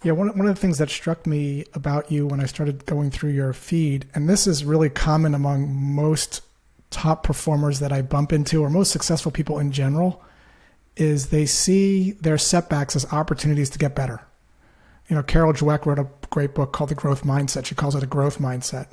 Yeah, 0.04 0.14
one, 0.14 0.30
one 0.38 0.48
of 0.48 0.56
the 0.56 0.62
things 0.62 0.80
that 0.80 0.90
struck 0.90 1.28
me 1.28 1.66
about 1.74 2.12
you 2.12 2.26
when 2.26 2.40
I 2.40 2.46
started 2.46 2.86
going 2.86 3.12
through 3.12 3.32
your 3.32 3.54
feed, 3.54 4.08
and 4.14 4.28
this 4.28 4.48
is 4.48 4.66
really 4.66 4.90
common 4.90 5.34
among 5.34 5.74
most 5.74 6.42
top 6.92 7.24
performers 7.24 7.80
that 7.80 7.92
I 7.92 8.02
bump 8.02 8.32
into, 8.32 8.64
or 8.64 8.70
most 8.70 8.92
successful 8.92 9.32
people 9.32 9.58
in 9.58 9.72
general, 9.72 10.24
is 10.96 11.28
they 11.28 11.46
see 11.46 12.12
their 12.12 12.38
setbacks 12.38 12.96
as 12.96 13.12
opportunities 13.12 13.70
to 13.72 13.80
get 13.80 13.96
better. 13.96 14.22
You 15.10 15.16
know, 15.16 15.24
Carol 15.24 15.54
Dweck 15.54 15.86
wrote 15.86 16.00
a 16.00 16.08
great 16.30 16.54
book 16.54 16.72
called 16.72 16.90
The 16.90 16.96
Growth 16.96 17.24
Mindset. 17.24 17.66
She 17.66 17.76
calls 17.76 17.96
it 17.96 18.04
a 18.04 18.08
growth 18.08 18.38
mindset 18.38 18.88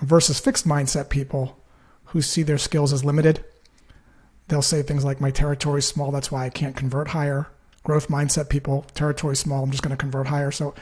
versus 0.00 0.38
fixed 0.38 0.66
mindset 0.66 1.08
people 1.08 1.58
who 2.06 2.22
see 2.22 2.42
their 2.42 2.58
skills 2.58 2.92
as 2.92 3.04
limited. 3.04 3.44
They'll 4.48 4.62
say 4.62 4.82
things 4.82 5.04
like, 5.04 5.20
My 5.20 5.30
territory's 5.30 5.86
small, 5.86 6.12
that's 6.12 6.30
why 6.30 6.46
I 6.46 6.50
can't 6.50 6.76
convert 6.76 7.08
higher 7.08 7.48
growth 7.82 8.08
mindset 8.08 8.48
people, 8.48 8.86
territory 8.94 9.36
small, 9.36 9.64
I'm 9.64 9.70
just 9.70 9.82
going 9.82 9.96
to 9.96 9.96
convert 9.96 10.28
higher. 10.28 10.50
So 10.50 10.74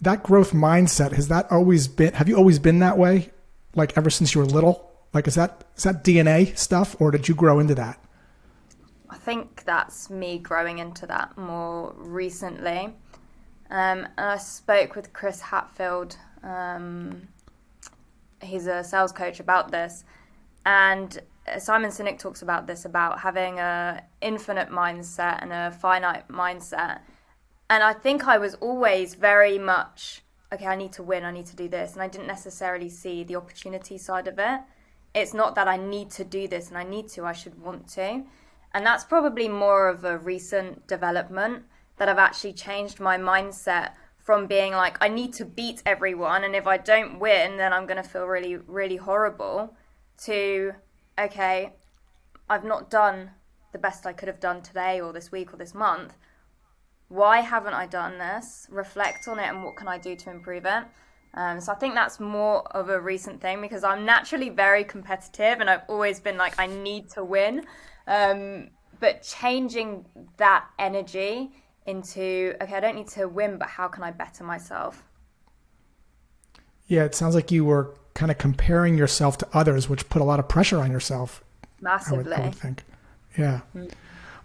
that 0.00 0.22
growth 0.22 0.52
mindset, 0.52 1.12
has 1.12 1.28
that 1.28 1.50
always 1.50 1.88
been, 1.88 2.14
have 2.14 2.28
you 2.28 2.36
always 2.36 2.58
been 2.58 2.78
that 2.80 2.98
way? 2.98 3.30
Like 3.74 3.96
ever 3.96 4.10
since 4.10 4.34
you 4.34 4.40
were 4.40 4.46
little? 4.46 4.87
Like, 5.12 5.26
is 5.26 5.34
that, 5.36 5.64
is 5.76 5.84
that 5.84 6.04
DNA 6.04 6.56
stuff 6.56 6.96
or 7.00 7.10
did 7.10 7.28
you 7.28 7.34
grow 7.34 7.58
into 7.58 7.74
that? 7.74 8.02
I 9.10 9.16
think 9.16 9.64
that's 9.64 10.10
me 10.10 10.38
growing 10.38 10.78
into 10.78 11.06
that 11.06 11.36
more 11.38 11.94
recently. 11.96 12.94
Um, 13.70 14.06
and 14.16 14.30
I 14.30 14.38
spoke 14.38 14.96
with 14.96 15.12
Chris 15.12 15.40
Hatfield. 15.40 16.16
Um, 16.42 17.28
he's 18.42 18.66
a 18.66 18.84
sales 18.84 19.12
coach 19.12 19.40
about 19.40 19.70
this. 19.70 20.04
And 20.66 21.18
Simon 21.58 21.90
Sinek 21.90 22.18
talks 22.18 22.42
about 22.42 22.66
this 22.66 22.84
about 22.84 23.20
having 23.20 23.58
a 23.58 24.02
infinite 24.20 24.68
mindset 24.68 25.42
and 25.42 25.52
a 25.52 25.70
finite 25.70 26.28
mindset. 26.28 27.00
And 27.70 27.82
I 27.82 27.94
think 27.94 28.26
I 28.26 28.38
was 28.38 28.54
always 28.56 29.14
very 29.14 29.58
much 29.58 30.22
okay, 30.52 30.66
I 30.66 30.76
need 30.76 30.92
to 30.94 31.02
win, 31.02 31.24
I 31.24 31.30
need 31.30 31.46
to 31.46 31.56
do 31.56 31.68
this, 31.68 31.92
and 31.92 32.02
I 32.02 32.08
didn't 32.08 32.26
necessarily 32.26 32.88
see 32.88 33.24
the 33.24 33.36
opportunity 33.36 33.98
side 33.98 34.26
of 34.28 34.38
it. 34.38 34.60
It's 35.14 35.34
not 35.34 35.54
that 35.54 35.68
I 35.68 35.76
need 35.76 36.10
to 36.12 36.24
do 36.24 36.46
this 36.48 36.68
and 36.68 36.78
I 36.78 36.84
need 36.84 37.08
to, 37.10 37.24
I 37.24 37.32
should 37.32 37.60
want 37.60 37.88
to. 37.90 38.24
And 38.72 38.86
that's 38.86 39.04
probably 39.04 39.48
more 39.48 39.88
of 39.88 40.04
a 40.04 40.18
recent 40.18 40.86
development 40.86 41.64
that 41.96 42.08
I've 42.08 42.18
actually 42.18 42.52
changed 42.52 43.00
my 43.00 43.18
mindset 43.18 43.92
from 44.18 44.46
being 44.46 44.72
like 44.72 44.98
I 45.00 45.08
need 45.08 45.32
to 45.34 45.44
beat 45.44 45.82
everyone 45.86 46.44
and 46.44 46.54
if 46.54 46.66
I 46.66 46.76
don't 46.76 47.18
win 47.18 47.56
then 47.56 47.72
I'm 47.72 47.86
going 47.86 48.02
to 48.02 48.08
feel 48.08 48.26
really 48.26 48.56
really 48.56 48.96
horrible 48.96 49.74
to 50.24 50.72
okay, 51.18 51.72
I've 52.48 52.64
not 52.64 52.90
done 52.90 53.30
the 53.72 53.78
best 53.78 54.06
I 54.06 54.12
could 54.12 54.28
have 54.28 54.40
done 54.40 54.62
today 54.62 55.00
or 55.00 55.12
this 55.12 55.32
week 55.32 55.52
or 55.52 55.56
this 55.56 55.74
month. 55.74 56.14
Why 57.08 57.40
haven't 57.40 57.74
I 57.74 57.86
done 57.86 58.18
this? 58.18 58.66
Reflect 58.70 59.26
on 59.28 59.38
it 59.38 59.48
and 59.48 59.64
what 59.64 59.76
can 59.76 59.88
I 59.88 59.98
do 59.98 60.14
to 60.14 60.30
improve 60.30 60.66
it? 60.66 60.84
Um, 61.34 61.60
so 61.60 61.72
I 61.72 61.76
think 61.76 61.94
that's 61.94 62.18
more 62.18 62.66
of 62.74 62.88
a 62.88 63.00
recent 63.00 63.40
thing 63.40 63.60
because 63.60 63.84
I'm 63.84 64.04
naturally 64.04 64.48
very 64.48 64.84
competitive 64.84 65.60
and 65.60 65.68
I've 65.68 65.82
always 65.88 66.20
been 66.20 66.36
like, 66.36 66.58
I 66.58 66.66
need 66.66 67.10
to 67.10 67.24
win. 67.24 67.64
Um, 68.06 68.70
but 69.00 69.22
changing 69.22 70.06
that 70.38 70.66
energy 70.78 71.52
into, 71.86 72.54
okay, 72.60 72.74
I 72.74 72.80
don't 72.80 72.96
need 72.96 73.08
to 73.08 73.28
win, 73.28 73.58
but 73.58 73.68
how 73.68 73.88
can 73.88 74.02
I 74.02 74.10
better 74.10 74.44
myself? 74.44 75.04
Yeah, 76.86 77.04
it 77.04 77.14
sounds 77.14 77.34
like 77.34 77.50
you 77.50 77.64
were 77.64 77.94
kind 78.14 78.30
of 78.30 78.38
comparing 78.38 78.96
yourself 78.96 79.38
to 79.38 79.48
others, 79.52 79.88
which 79.88 80.08
put 80.08 80.20
a 80.20 80.24
lot 80.24 80.40
of 80.40 80.48
pressure 80.48 80.78
on 80.78 80.90
yourself. 80.90 81.44
Massively. 81.80 82.18
I 82.18 82.22
would, 82.22 82.32
I 82.32 82.44
would 82.46 82.54
think. 82.54 82.84
Yeah. 83.36 83.60
Mm. 83.76 83.90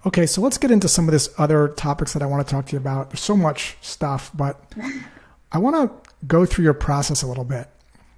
Okay, 0.06 0.26
so 0.26 0.42
let's 0.42 0.58
get 0.58 0.70
into 0.70 0.90
some 0.90 1.08
of 1.08 1.14
this 1.14 1.30
other 1.38 1.70
topics 1.70 2.14
that 2.14 2.22
I 2.22 2.26
want 2.26 2.46
to 2.46 2.52
talk 2.52 2.66
to 2.68 2.74
you 2.74 2.78
about. 2.78 3.10
There's 3.10 3.22
so 3.22 3.38
much 3.38 3.78
stuff, 3.82 4.32
but 4.34 4.62
I 5.52 5.58
want 5.58 5.76
to 5.76 6.03
go 6.28 6.46
through 6.46 6.64
your 6.64 6.74
process 6.74 7.22
a 7.22 7.28
little 7.28 7.44
bit 7.44 7.68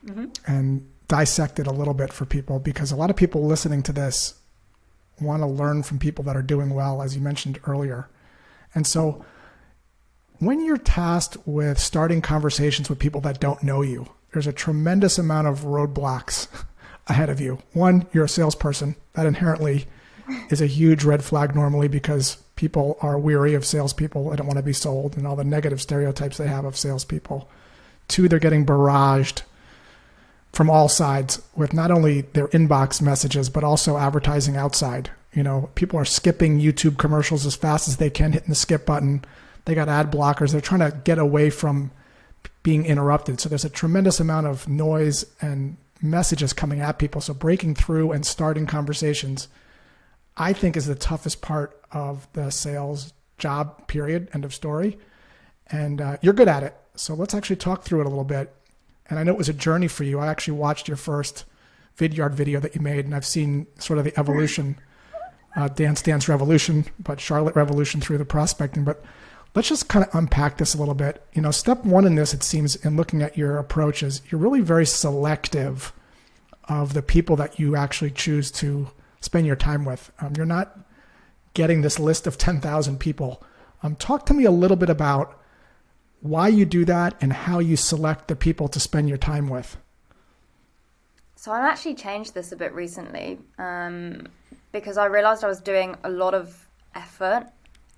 mm-hmm. 0.05 0.25
and 0.45 0.87
dissect 1.07 1.59
it 1.59 1.67
a 1.67 1.71
little 1.71 1.93
bit 1.93 2.11
for 2.11 2.25
people 2.25 2.59
because 2.59 2.91
a 2.91 2.95
lot 2.95 3.09
of 3.09 3.15
people 3.15 3.45
listening 3.45 3.83
to 3.83 3.93
this 3.93 4.35
want 5.21 5.41
to 5.41 5.47
learn 5.47 5.83
from 5.83 5.99
people 5.99 6.23
that 6.25 6.35
are 6.35 6.41
doing 6.41 6.71
well, 6.71 7.01
as 7.01 7.15
you 7.15 7.21
mentioned 7.21 7.59
earlier. 7.65 8.09
And 8.73 8.85
so 8.85 9.23
when 10.39 10.63
you're 10.65 10.77
tasked 10.77 11.37
with 11.45 11.79
starting 11.79 12.21
conversations 12.21 12.89
with 12.89 12.99
people 12.99 13.21
that 13.21 13.39
don't 13.39 13.63
know 13.63 13.81
you, 13.81 14.09
there's 14.33 14.47
a 14.47 14.53
tremendous 14.53 15.17
amount 15.17 15.47
of 15.47 15.61
roadblocks 15.61 16.47
ahead 17.07 17.29
of 17.29 17.39
you. 17.39 17.59
One, 17.73 18.07
you're 18.11 18.25
a 18.25 18.29
salesperson. 18.29 18.95
That 19.13 19.25
inherently 19.25 19.85
is 20.49 20.61
a 20.61 20.67
huge 20.67 21.03
red 21.05 21.23
flag 21.23 21.55
normally 21.55 21.87
because 21.87 22.37
people 22.55 22.97
are 23.01 23.17
weary 23.17 23.53
of 23.53 23.65
salespeople. 23.65 24.29
They 24.29 24.35
don't 24.35 24.47
want 24.47 24.57
to 24.57 24.63
be 24.63 24.73
sold 24.73 25.15
and 25.15 25.25
all 25.25 25.35
the 25.35 25.43
negative 25.43 25.81
stereotypes 25.81 26.37
they 26.37 26.47
have 26.47 26.65
of 26.65 26.75
salespeople. 26.75 27.49
Two, 28.07 28.27
they're 28.27 28.39
getting 28.39 28.65
barraged 28.65 29.41
from 30.51 30.69
all 30.69 30.87
sides 30.87 31.41
with 31.55 31.73
not 31.73 31.91
only 31.91 32.21
their 32.21 32.47
inbox 32.47 33.01
messages, 33.01 33.49
but 33.49 33.63
also 33.63 33.97
advertising 33.97 34.55
outside. 34.55 35.11
You 35.33 35.43
know, 35.43 35.69
people 35.75 35.99
are 35.99 36.05
skipping 36.05 36.59
YouTube 36.59 36.97
commercials 36.97 37.45
as 37.45 37.55
fast 37.55 37.89
as 37.89 37.97
they 37.97 38.09
can, 38.09 38.31
hitting 38.31 38.49
the 38.49 38.55
skip 38.55 38.85
button. 38.85 39.25
They 39.65 39.75
got 39.75 39.89
ad 39.89 40.11
blockers. 40.11 40.51
They're 40.51 40.61
trying 40.61 40.89
to 40.89 40.97
get 41.03 41.19
away 41.19 41.49
from 41.49 41.91
being 42.63 42.85
interrupted. 42.85 43.41
So 43.41 43.49
there's 43.49 43.65
a 43.65 43.69
tremendous 43.69 44.19
amount 44.19 44.47
of 44.47 44.67
noise 44.67 45.25
and 45.41 45.75
messages 46.01 46.53
coming 46.53 46.79
at 46.79 46.99
people. 46.99 47.19
So 47.19 47.33
breaking 47.33 47.75
through 47.75 48.13
and 48.13 48.25
starting 48.25 48.65
conversations, 48.65 49.49
I 50.37 50.53
think, 50.53 50.77
is 50.77 50.85
the 50.85 50.95
toughest 50.95 51.41
part 51.41 51.81
of 51.91 52.27
the 52.31 52.49
sales 52.49 53.11
job. 53.37 53.87
Period. 53.87 54.29
End 54.33 54.45
of 54.45 54.53
story. 54.53 54.97
And 55.67 55.99
uh, 55.99 56.17
you're 56.21 56.33
good 56.33 56.47
at 56.47 56.63
it. 56.63 56.75
So 56.95 57.13
let's 57.13 57.33
actually 57.33 57.57
talk 57.57 57.83
through 57.83 58.01
it 58.01 58.05
a 58.05 58.09
little 58.09 58.23
bit. 58.23 58.53
And 59.09 59.19
I 59.19 59.23
know 59.23 59.31
it 59.31 59.37
was 59.37 59.49
a 59.49 59.53
journey 59.53 59.87
for 59.87 60.03
you. 60.03 60.19
I 60.19 60.27
actually 60.27 60.57
watched 60.57 60.87
your 60.87 60.97
first 60.97 61.45
Vidyard 61.97 62.33
video 62.33 62.59
that 62.59 62.75
you 62.75 62.81
made, 62.81 63.05
and 63.05 63.15
I've 63.15 63.25
seen 63.25 63.67
sort 63.79 63.99
of 63.99 64.05
the 64.05 64.17
evolution, 64.19 64.77
uh, 65.55 65.67
Dance 65.69 66.01
Dance 66.01 66.27
Revolution, 66.27 66.85
but 66.99 67.19
Charlotte 67.19 67.55
Revolution 67.55 68.01
through 68.01 68.17
the 68.17 68.25
prospecting. 68.25 68.83
But 68.83 69.03
let's 69.53 69.69
just 69.69 69.87
kind 69.87 70.05
of 70.05 70.13
unpack 70.13 70.57
this 70.57 70.73
a 70.73 70.77
little 70.77 70.93
bit. 70.93 71.25
You 71.33 71.41
know, 71.41 71.51
step 71.51 71.85
one 71.85 72.05
in 72.05 72.15
this, 72.15 72.33
it 72.33 72.43
seems, 72.43 72.75
in 72.77 72.97
looking 72.97 73.21
at 73.21 73.37
your 73.37 73.57
approach 73.57 74.03
is 74.03 74.21
you're 74.29 74.41
really 74.41 74.61
very 74.61 74.85
selective 74.85 75.93
of 76.67 76.93
the 76.93 77.01
people 77.01 77.35
that 77.37 77.59
you 77.59 77.75
actually 77.75 78.11
choose 78.11 78.51
to 78.51 78.89
spend 79.21 79.45
your 79.45 79.55
time 79.55 79.85
with. 79.85 80.11
Um, 80.19 80.33
you're 80.35 80.45
not 80.45 80.77
getting 81.53 81.81
this 81.81 81.99
list 81.99 82.27
of 82.27 82.37
10,000 82.37 82.99
people. 82.99 83.43
Um, 83.83 83.95
talk 83.95 84.25
to 84.25 84.33
me 84.33 84.45
a 84.45 84.51
little 84.51 84.77
bit 84.77 84.89
about 84.89 85.39
why 86.21 86.47
you 86.47 86.65
do 86.65 86.85
that 86.85 87.15
and 87.21 87.31
how 87.31 87.59
you 87.59 87.75
select 87.75 88.27
the 88.27 88.35
people 88.35 88.67
to 88.69 88.79
spend 88.79 89.09
your 89.09 89.17
time 89.17 89.47
with. 89.47 89.77
So 91.35 91.51
I've 91.51 91.65
actually 91.65 91.95
changed 91.95 92.33
this 92.33 92.51
a 92.51 92.55
bit 92.55 92.73
recently 92.73 93.37
um, 93.59 94.27
because 94.71 94.97
I 94.97 95.05
realized 95.05 95.43
I 95.43 95.47
was 95.47 95.61
doing 95.61 95.95
a 96.03 96.09
lot 96.09 96.33
of 96.33 96.67
effort 96.95 97.47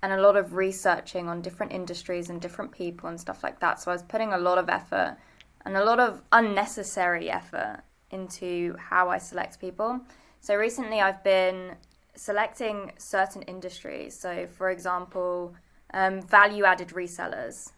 and 0.02 0.12
a 0.12 0.20
lot 0.20 0.36
of 0.36 0.54
researching 0.54 1.28
on 1.28 1.40
different 1.40 1.72
industries 1.72 2.30
and 2.30 2.40
different 2.40 2.72
people 2.72 3.08
and 3.08 3.18
stuff 3.18 3.42
like 3.42 3.60
that. 3.60 3.80
So 3.80 3.90
I 3.90 3.94
was 3.94 4.02
putting 4.02 4.32
a 4.32 4.38
lot 4.38 4.58
of 4.58 4.68
effort 4.68 5.16
and 5.64 5.76
a 5.76 5.84
lot 5.84 5.98
of 5.98 6.22
unnecessary 6.32 7.30
effort 7.30 7.80
into 8.10 8.76
how 8.76 9.08
I 9.08 9.18
select 9.18 9.60
people. 9.60 10.00
So 10.40 10.54
recently 10.54 11.00
I've 11.00 11.22
been 11.24 11.74
selecting 12.14 12.92
certain 12.98 13.42
industries. 13.42 14.18
So, 14.18 14.46
for 14.46 14.70
example, 14.70 15.54
um, 15.94 16.20
value 16.22 16.64
added 16.64 16.88
resellers 16.88 17.72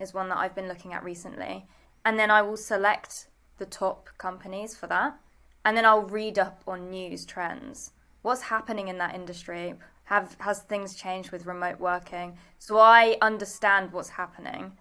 is 0.00 0.14
one 0.14 0.28
that 0.28 0.38
I've 0.38 0.54
been 0.54 0.68
looking 0.68 0.92
at 0.92 1.04
recently. 1.04 1.66
And 2.04 2.18
then 2.18 2.30
I 2.30 2.42
will 2.42 2.56
select 2.56 3.26
the 3.58 3.66
top 3.66 4.08
companies 4.18 4.76
for 4.76 4.86
that. 4.86 5.18
And 5.64 5.76
then 5.76 5.84
I'll 5.84 6.02
read 6.02 6.38
up 6.38 6.62
on 6.66 6.90
news 6.90 7.24
trends. 7.24 7.92
What's 8.22 8.42
happening 8.42 8.88
in 8.88 8.98
that 8.98 9.14
industry? 9.14 9.74
have 10.08 10.36
has 10.40 10.60
things 10.60 10.94
changed 10.94 11.30
with 11.30 11.44
remote 11.44 11.78
working 11.78 12.36
so 12.58 12.78
i 12.78 13.16
understand 13.20 13.92
what's 13.92 14.08
happening 14.08 14.72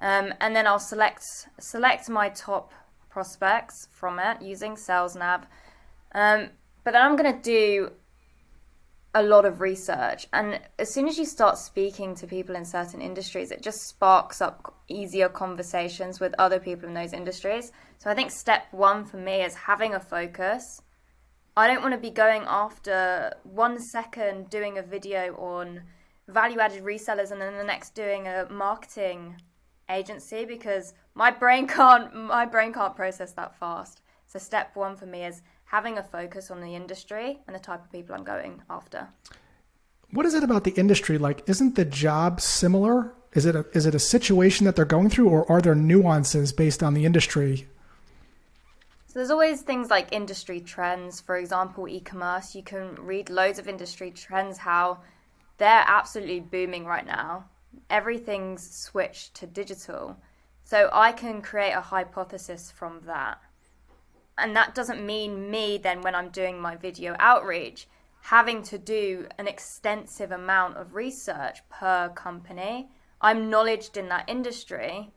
um, 0.00 0.32
and 0.40 0.56
then 0.56 0.66
i'll 0.66 0.78
select 0.78 1.22
select 1.58 2.08
my 2.08 2.30
top 2.30 2.72
prospects 3.10 3.88
from 3.90 4.18
it 4.18 4.40
using 4.40 4.74
SalesNav 4.74 5.42
um, 6.14 6.48
but 6.82 6.92
then 6.92 7.02
i'm 7.02 7.14
going 7.16 7.34
to 7.34 7.42
do 7.42 7.90
a 9.14 9.22
lot 9.22 9.44
of 9.44 9.60
research 9.60 10.28
and 10.32 10.60
as 10.78 10.92
soon 10.92 11.08
as 11.08 11.18
you 11.18 11.24
start 11.24 11.58
speaking 11.58 12.14
to 12.14 12.26
people 12.26 12.54
in 12.54 12.64
certain 12.64 13.00
industries 13.00 13.50
it 13.50 13.60
just 13.60 13.88
sparks 13.88 14.40
up 14.40 14.74
easier 14.88 15.28
conversations 15.28 16.20
with 16.20 16.32
other 16.38 16.60
people 16.60 16.88
in 16.88 16.94
those 16.94 17.12
industries 17.12 17.72
so 17.98 18.08
i 18.08 18.14
think 18.14 18.30
step 18.30 18.66
one 18.70 19.04
for 19.04 19.16
me 19.16 19.42
is 19.42 19.54
having 19.54 19.94
a 19.94 20.00
focus 20.00 20.80
I 21.56 21.66
don't 21.66 21.82
want 21.82 21.94
to 21.94 22.00
be 22.00 22.10
going 22.10 22.44
after 22.46 23.34
one 23.42 23.80
second 23.80 24.50
doing 24.50 24.78
a 24.78 24.82
video 24.82 25.34
on 25.36 25.82
value 26.28 26.60
added 26.60 26.84
resellers 26.84 27.32
and 27.32 27.40
then 27.40 27.56
the 27.56 27.64
next 27.64 27.94
doing 27.94 28.28
a 28.28 28.46
marketing 28.50 29.36
agency 29.90 30.44
because 30.44 30.94
my 31.14 31.30
brain 31.30 31.66
can't 31.66 32.14
my 32.14 32.46
brain 32.46 32.72
can't 32.72 32.94
process 32.94 33.32
that 33.32 33.58
fast. 33.58 34.00
So 34.26 34.38
step 34.38 34.76
1 34.76 34.96
for 34.96 35.06
me 35.06 35.24
is 35.24 35.42
having 35.70 35.96
a 35.98 36.02
focus 36.02 36.50
on 36.50 36.60
the 36.60 36.74
industry 36.74 37.38
and 37.46 37.54
the 37.54 37.60
type 37.60 37.84
of 37.84 37.92
people 37.92 38.12
I'm 38.12 38.24
going 38.24 38.60
after. 38.68 39.06
What 40.10 40.26
is 40.26 40.34
it 40.34 40.42
about 40.42 40.64
the 40.64 40.72
industry? 40.72 41.16
Like, 41.16 41.48
isn't 41.48 41.76
the 41.76 41.84
job 41.84 42.40
similar? 42.40 43.14
Is 43.34 43.46
it 43.46 43.54
a, 43.54 43.64
is 43.72 43.86
it 43.86 43.94
a 43.94 44.00
situation 44.00 44.66
that 44.66 44.74
they're 44.74 44.84
going 44.84 45.10
through, 45.10 45.28
or 45.28 45.48
are 45.48 45.60
there 45.60 45.76
nuances 45.76 46.52
based 46.52 46.82
on 46.82 46.94
the 46.94 47.04
industry? 47.04 47.68
So 49.06 49.20
there's 49.20 49.30
always 49.30 49.62
things 49.62 49.90
like 49.90 50.12
industry 50.12 50.60
trends. 50.60 51.20
For 51.20 51.36
example, 51.36 51.86
e-commerce. 51.86 52.56
You 52.56 52.64
can 52.64 52.96
read 52.96 53.30
loads 53.30 53.60
of 53.60 53.68
industry 53.68 54.10
trends 54.10 54.58
how 54.58 54.98
they're 55.58 55.84
absolutely 55.86 56.40
booming 56.40 56.84
right 56.84 57.06
now. 57.06 57.44
Everything's 57.88 58.68
switched 58.68 59.34
to 59.34 59.46
digital. 59.46 60.16
So 60.64 60.90
I 60.92 61.12
can 61.12 61.42
create 61.42 61.74
a 61.74 61.80
hypothesis 61.80 62.72
from 62.72 63.02
that. 63.06 63.38
And 64.40 64.56
that 64.56 64.74
doesn't 64.74 65.04
mean 65.04 65.50
me 65.50 65.78
then 65.78 66.02
when 66.02 66.14
I'm 66.14 66.30
doing 66.30 66.60
my 66.60 66.76
video 66.76 67.14
outreach 67.18 67.86
having 68.22 68.62
to 68.62 68.78
do 68.78 69.26
an 69.38 69.48
extensive 69.48 70.30
amount 70.30 70.76
of 70.76 70.94
research 70.94 71.60
per 71.68 72.08
company. 72.10 72.88
I'm 73.20 73.50
knowledged 73.50 73.96
in 73.96 74.08
that 74.08 74.28
industry. 74.28 75.10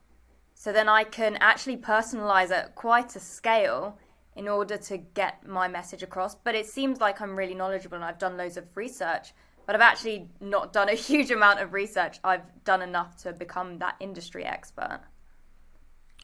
So 0.56 0.72
then 0.72 0.88
I 0.88 1.04
can 1.04 1.36
actually 1.38 1.78
personalize 1.78 2.52
at 2.52 2.76
quite 2.76 3.16
a 3.16 3.20
scale 3.20 3.98
in 4.36 4.48
order 4.48 4.78
to 4.78 4.98
get 4.98 5.46
my 5.46 5.68
message 5.68 6.04
across. 6.04 6.36
But 6.36 6.56
it 6.56 6.66
seems 6.66 7.00
like 7.00 7.22
I'm 7.22 7.36
really 7.36 7.54
knowledgeable 7.54 7.96
and 7.96 8.06
I've 8.06 8.18
done 8.18 8.38
loads 8.38 8.58
of 8.58 8.76
research, 8.76 9.34
but 9.66 9.76
I've 9.76 9.82
actually 9.82 10.30
not 10.40 10.74
done 10.74 10.90
a 10.90 10.94
huge 11.10 11.32
amount 11.32 11.60
of 11.60 11.74
research. 11.74 12.20
I've 12.24 12.64
done 12.64 12.82
enough 12.82 13.18
to 13.24 13.34
become 13.34 13.80
that 13.80 13.96
industry 14.00 14.46
expert. 14.46 15.02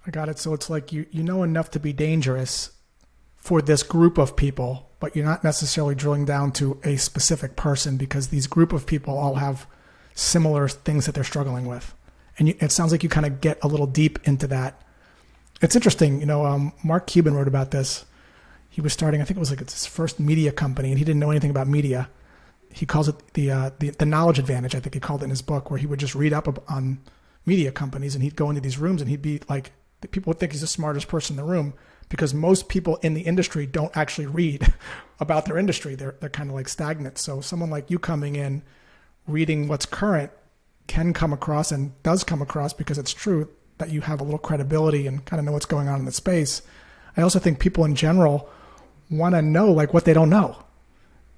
I 0.06 0.12
got 0.12 0.30
it. 0.30 0.40
So 0.40 0.54
it's 0.54 0.70
like 0.70 0.94
you, 0.94 1.06
you 1.12 1.24
know 1.24 1.44
enough 1.44 1.70
to 1.72 1.80
be 1.80 1.92
dangerous 1.92 2.72
for 3.40 3.62
this 3.62 3.84
group 3.84 4.18
of 4.18 4.36
people, 4.36 4.90
but 5.00 5.16
you're 5.16 5.26
not 5.26 5.44
necessarily 5.44 5.96
drilling 5.96 6.26
down 6.26 6.52
to 6.52 6.80
a 6.84 6.98
specific 6.98 7.56
person 7.56 7.98
because 7.98 8.28
these 8.28 8.48
group 8.48 8.74
of 8.74 8.86
people 8.86 9.18
all 9.18 9.36
have 9.36 9.66
similar 10.14 10.68
things 10.68 11.06
that 11.06 11.16
they're 11.16 11.24
struggling 11.24 11.66
with. 11.66 11.94
And 12.38 12.50
you, 12.50 12.56
it 12.60 12.72
sounds 12.72 12.92
like 12.92 13.04
you 13.04 13.10
kind 13.10 13.26
of 13.26 13.42
get 13.42 13.58
a 13.64 13.68
little 13.68 13.88
deep 13.88 14.20
into 14.28 14.48
that. 14.48 14.82
It's 15.62 15.76
interesting, 15.76 16.20
you 16.20 16.26
know. 16.26 16.46
Um, 16.46 16.74
Mark 16.84 17.08
Cuban 17.08 17.34
wrote 17.34 17.48
about 17.48 17.72
this. 17.72 18.06
He 18.70 18.82
was 18.82 18.94
starting, 18.94 19.22
I 19.22 19.26
think 19.26 19.38
it 19.38 19.40
was 19.40 19.50
like 19.50 19.60
his 19.60 19.86
first 19.86 20.20
media 20.20 20.52
company, 20.52 20.90
and 20.90 21.00
he 21.00 21.04
didn't 21.04 21.20
know 21.20 21.32
anything 21.32 21.50
about 21.50 21.68
media. 21.68 22.10
He 22.72 22.86
calls 22.86 23.08
it 23.10 23.16
the 23.34 23.52
uh, 23.52 23.72
the, 23.80 23.90
the 23.90 24.06
knowledge 24.06 24.40
advantage. 24.40 24.76
I 24.76 24.80
think 24.80 24.94
he 24.94 25.00
called 25.00 25.22
it 25.22 25.26
in 25.26 25.32
his 25.32 25.42
book, 25.42 25.70
where 25.70 25.80
he 25.80 25.88
would 25.88 26.00
just 26.00 26.16
read 26.16 26.34
up 26.34 26.48
on 26.70 27.00
media 27.46 27.72
companies, 27.72 28.16
and 28.16 28.24
he'd 28.24 28.36
go 28.36 28.50
into 28.50 28.62
these 28.62 28.78
rooms, 28.78 29.02
and 29.02 29.10
he'd 29.10 29.22
be 29.22 29.42
like, 29.50 29.72
people 30.12 30.30
would 30.30 30.40
think 30.40 30.52
he's 30.52 30.62
the 30.62 30.68
smartest 30.68 31.08
person 31.08 31.38
in 31.38 31.46
the 31.46 31.52
room, 31.52 31.74
because 32.10 32.34
most 32.34 32.68
people 32.68 32.98
in 32.98 33.14
the 33.14 33.22
industry 33.22 33.66
don't 33.66 33.96
actually 33.96 34.26
read 34.26 34.74
about 35.20 35.46
their 35.46 35.58
industry. 35.58 35.96
They're 35.96 36.16
they're 36.20 36.30
kind 36.30 36.50
of 36.50 36.56
like 36.56 36.68
stagnant. 36.68 37.18
So 37.18 37.42
someone 37.42 37.70
like 37.70 37.90
you 37.90 38.00
coming 38.00 38.36
in, 38.36 38.64
reading 39.28 39.68
what's 39.68 39.86
current, 39.86 40.32
can 40.88 41.14
come 41.14 41.32
across 41.32 41.72
and 41.72 42.02
does 42.04 42.24
come 42.24 42.42
across 42.42 42.74
because 42.74 42.98
it's 42.98 43.14
true 43.14 43.50
that 43.78 43.92
you 43.92 44.02
have 44.02 44.20
a 44.20 44.24
little 44.24 44.40
credibility 44.40 45.08
and 45.08 45.24
kind 45.24 45.40
of 45.40 45.46
know 45.46 45.54
what's 45.54 45.66
going 45.66 45.88
on 45.88 46.00
in 46.00 46.06
the 46.06 46.12
space. 46.12 46.62
I 47.16 47.22
also 47.22 47.40
think 47.40 47.60
people 47.60 47.86
in 47.86 47.96
general 47.96 48.50
want 49.10 49.36
to 49.36 49.42
know 49.42 49.72
like 49.72 49.94
what 49.94 50.06
they 50.06 50.14
don't 50.14 50.30
know, 50.30 50.64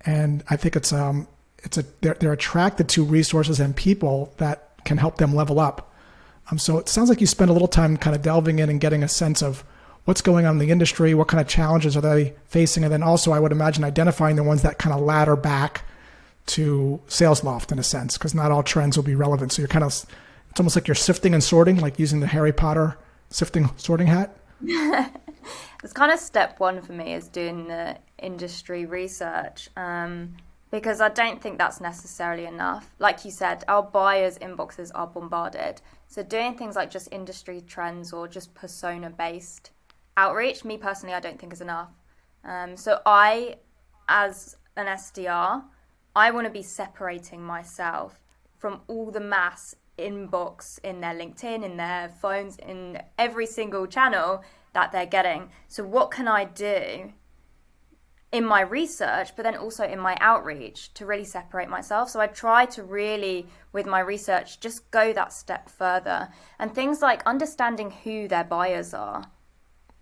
and 0.06 0.44
I 0.50 0.58
think 0.58 0.76
it's 0.76 0.94
um 0.94 1.28
it's 1.60 1.78
a 1.78 1.86
they're 2.02 2.16
they're 2.16 2.34
attracted 2.34 2.90
to 2.90 3.04
resources 3.04 3.60
and 3.60 3.76
people 3.76 4.34
that 4.38 4.84
can 4.86 4.98
help 4.98 5.18
them 5.18 5.36
level 5.36 5.60
up. 5.60 5.94
Um, 6.50 6.58
so 6.58 6.78
it 6.80 6.90
sounds 6.90 7.10
like 7.10 7.22
you 7.22 7.28
spend 7.28 7.50
a 7.50 7.54
little 7.54 7.68
time 7.68 7.98
kind 7.98 8.16
of 8.16 8.22
delving 8.22 8.60
in 8.60 8.70
and 8.70 8.82
getting 8.82 9.04
a 9.04 9.08
sense 9.08 9.44
of 9.44 9.64
what's 10.06 10.22
going 10.22 10.46
on 10.46 10.54
in 10.54 10.58
the 10.60 10.72
industry, 10.72 11.14
what 11.14 11.28
kind 11.28 11.42
of 11.42 11.48
challenges 11.48 11.96
are 11.96 12.02
they 12.02 12.34
facing, 12.46 12.84
and 12.84 12.92
then 12.92 13.04
also 13.04 13.32
I 13.32 13.40
would 13.40 13.52
imagine 13.52 13.84
identifying 13.84 14.36
the 14.36 14.44
ones 14.44 14.62
that 14.62 14.78
kind 14.78 14.94
of 14.94 15.02
ladder 15.02 15.36
back 15.36 15.86
to 16.48 17.00
SalesLoft 17.08 17.72
in 17.72 17.80
a 17.80 17.84
sense, 17.84 18.18
because 18.18 18.34
not 18.34 18.52
all 18.52 18.64
trends 18.64 18.98
will 18.98 19.04
be 19.04 19.16
relevant. 19.16 19.52
So 19.52 19.62
you're 19.62 19.70
kind 19.70 19.86
of 19.86 20.06
it's 20.50 20.60
almost 20.60 20.76
like 20.76 20.88
you're 20.88 20.96
sifting 20.96 21.34
and 21.34 21.44
sorting, 21.44 21.78
like 21.78 21.98
using 21.98 22.20
the 22.20 22.28
Harry 22.28 22.52
Potter 22.52 22.98
sifting 23.30 23.70
sorting 23.78 24.08
hat. 24.08 24.36
it's 24.62 25.94
kind 25.94 26.12
of 26.12 26.20
step 26.20 26.60
one 26.60 26.82
for 26.82 26.94
me 26.94 27.14
is 27.14 27.28
doing 27.28 27.68
the 27.68 27.98
industry 28.20 28.86
research. 28.86 29.70
Um, 29.78 30.36
because 30.72 31.02
I 31.02 31.10
don't 31.10 31.42
think 31.42 31.58
that's 31.58 31.82
necessarily 31.82 32.46
enough. 32.46 32.90
Like 32.98 33.26
you 33.26 33.32
said, 33.32 33.64
our 33.68 33.84
buyers' 33.84 34.38
inboxes 34.40 34.90
are 34.96 35.08
bombarded. 35.08 35.82
So 36.08 36.24
doing 36.24 36.56
things 36.56 36.76
like 36.76 36.90
just 36.90 37.10
industry 37.12 37.62
trends 37.62 38.14
or 38.14 38.28
just 38.28 38.54
persona 38.54 39.10
based 39.10 39.72
outreach, 40.22 40.64
me 40.64 40.78
personally, 40.78 41.16
I 41.16 41.20
don't 41.20 41.40
think 41.40 41.54
is 41.54 41.62
enough. 41.62 41.90
Um, 42.44 42.78
so 42.78 43.00
I, 43.06 43.56
as 44.08 44.56
an 44.76 44.88
SDR, 44.88 45.64
I 46.16 46.32
want 46.32 46.46
to 46.46 46.54
be 46.54 46.64
separating 46.64 47.42
myself 47.42 48.22
from 48.58 48.82
all 48.88 49.10
the 49.12 49.20
mass 49.20 49.76
inbox 49.98 50.80
in 50.84 51.02
their 51.02 51.14
LinkedIn, 51.14 51.64
in 51.64 51.78
their 51.78 52.10
phones, 52.22 52.58
in 52.58 53.02
every 53.18 53.46
single 53.46 53.88
channel 53.88 54.44
that 54.74 54.92
they're 54.92 55.06
getting. 55.06 55.50
So 55.68 55.84
what 55.84 56.12
can 56.12 56.28
I 56.28 56.46
do 56.46 57.14
in 58.32 58.46
my 58.46 58.62
research, 58.62 59.36
but 59.36 59.44
then 59.44 59.58
also 59.58 59.84
in 59.84 60.00
my 60.00 60.16
outreach 60.22 60.94
to 60.94 61.06
really 61.06 61.26
separate 61.26 61.70
myself. 61.70 62.10
So 62.10 62.20
I 62.20 62.28
try 62.28 62.66
to 62.68 62.84
really, 62.84 63.48
with 63.74 63.86
my 63.86 64.00
research, 64.00 64.60
just 64.62 64.90
go 64.92 65.12
that 65.14 65.34
step 65.34 65.70
further. 65.70 66.30
And 66.58 66.74
things 66.74 67.02
like 67.02 67.22
understanding 67.26 67.92
who 68.04 68.28
their 68.28 68.46
buyers 68.46 68.94
are 68.94 69.26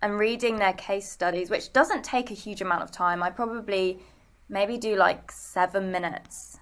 and 0.02 0.18
reading 0.18 0.56
their 0.56 0.72
case 0.72 1.10
studies, 1.10 1.50
which 1.50 1.72
doesn't 1.72 2.04
take 2.04 2.30
a 2.30 2.34
huge 2.34 2.62
amount 2.62 2.82
of 2.82 2.90
time. 2.90 3.22
I 3.22 3.30
probably 3.30 4.00
maybe 4.48 4.78
do 4.78 4.96
like 4.96 5.30
seven 5.30 5.92
minutes 5.92 6.58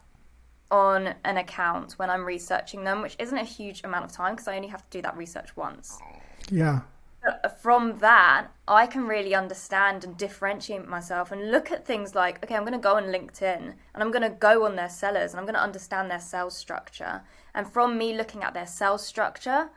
on 0.70 1.14
an 1.24 1.38
account 1.38 1.92
when 1.92 2.10
I'm 2.10 2.24
researching 2.24 2.84
them, 2.84 3.00
which 3.00 3.16
isn't 3.18 3.38
a 3.38 3.44
huge 3.44 3.82
amount 3.84 4.04
of 4.04 4.12
time 4.12 4.34
because 4.34 4.48
I 4.48 4.56
only 4.56 4.68
have 4.68 4.88
to 4.88 4.98
do 4.98 5.02
that 5.02 5.16
research 5.16 5.56
once. 5.56 5.98
Yeah. 6.50 6.80
But 7.24 7.40
uh, 7.44 7.48
from 7.48 7.98
that, 7.98 8.48
I 8.66 8.86
can 8.86 9.06
really 9.06 9.34
understand 9.34 10.04
and 10.04 10.16
differentiate 10.16 10.86
myself 10.86 11.32
and 11.32 11.50
look 11.50 11.70
at 11.70 11.86
things 11.86 12.14
like, 12.14 12.42
okay, 12.44 12.54
I'm 12.54 12.62
going 12.62 12.72
to 12.72 12.78
go 12.78 12.96
on 12.96 13.04
LinkedIn 13.04 13.56
and 13.56 14.02
I'm 14.02 14.10
going 14.10 14.22
to 14.22 14.36
go 14.36 14.64
on 14.64 14.76
their 14.76 14.88
sellers 14.88 15.32
and 15.32 15.40
I'm 15.40 15.46
going 15.46 15.54
to 15.54 15.62
understand 15.62 16.10
their 16.10 16.20
sales 16.20 16.56
structure. 16.56 17.22
And 17.54 17.70
from 17.70 17.98
me 17.98 18.16
looking 18.16 18.42
at 18.42 18.54
their 18.54 18.66
sales 18.66 19.04
structure, 19.04 19.70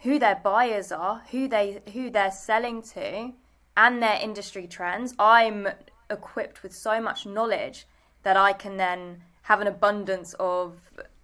who 0.00 0.18
their 0.18 0.40
buyers 0.42 0.92
are, 0.92 1.22
who 1.30 1.48
they 1.48 1.82
who 1.92 2.10
they're 2.10 2.30
selling 2.30 2.82
to, 2.82 3.32
and 3.76 4.02
their 4.02 4.18
industry 4.20 4.66
trends, 4.66 5.14
I'm 5.18 5.68
equipped 6.10 6.62
with 6.62 6.74
so 6.74 7.00
much 7.00 7.26
knowledge 7.26 7.86
that 8.22 8.36
I 8.36 8.52
can 8.52 8.76
then 8.76 9.22
have 9.42 9.60
an 9.60 9.66
abundance 9.66 10.34
of 10.40 10.80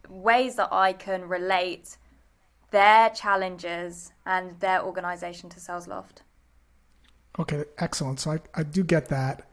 ways 0.08 0.56
that 0.56 0.68
I 0.72 0.92
can 0.92 1.28
relate 1.28 1.96
their 2.70 3.10
challenges 3.10 4.12
and 4.24 4.58
their 4.60 4.82
organization 4.82 5.50
to 5.50 5.60
SalesLoft. 5.60 6.22
Okay, 7.38 7.64
excellent. 7.78 8.20
So 8.20 8.32
I, 8.32 8.38
I 8.54 8.62
do 8.62 8.82
get 8.82 9.08
that. 9.08 9.48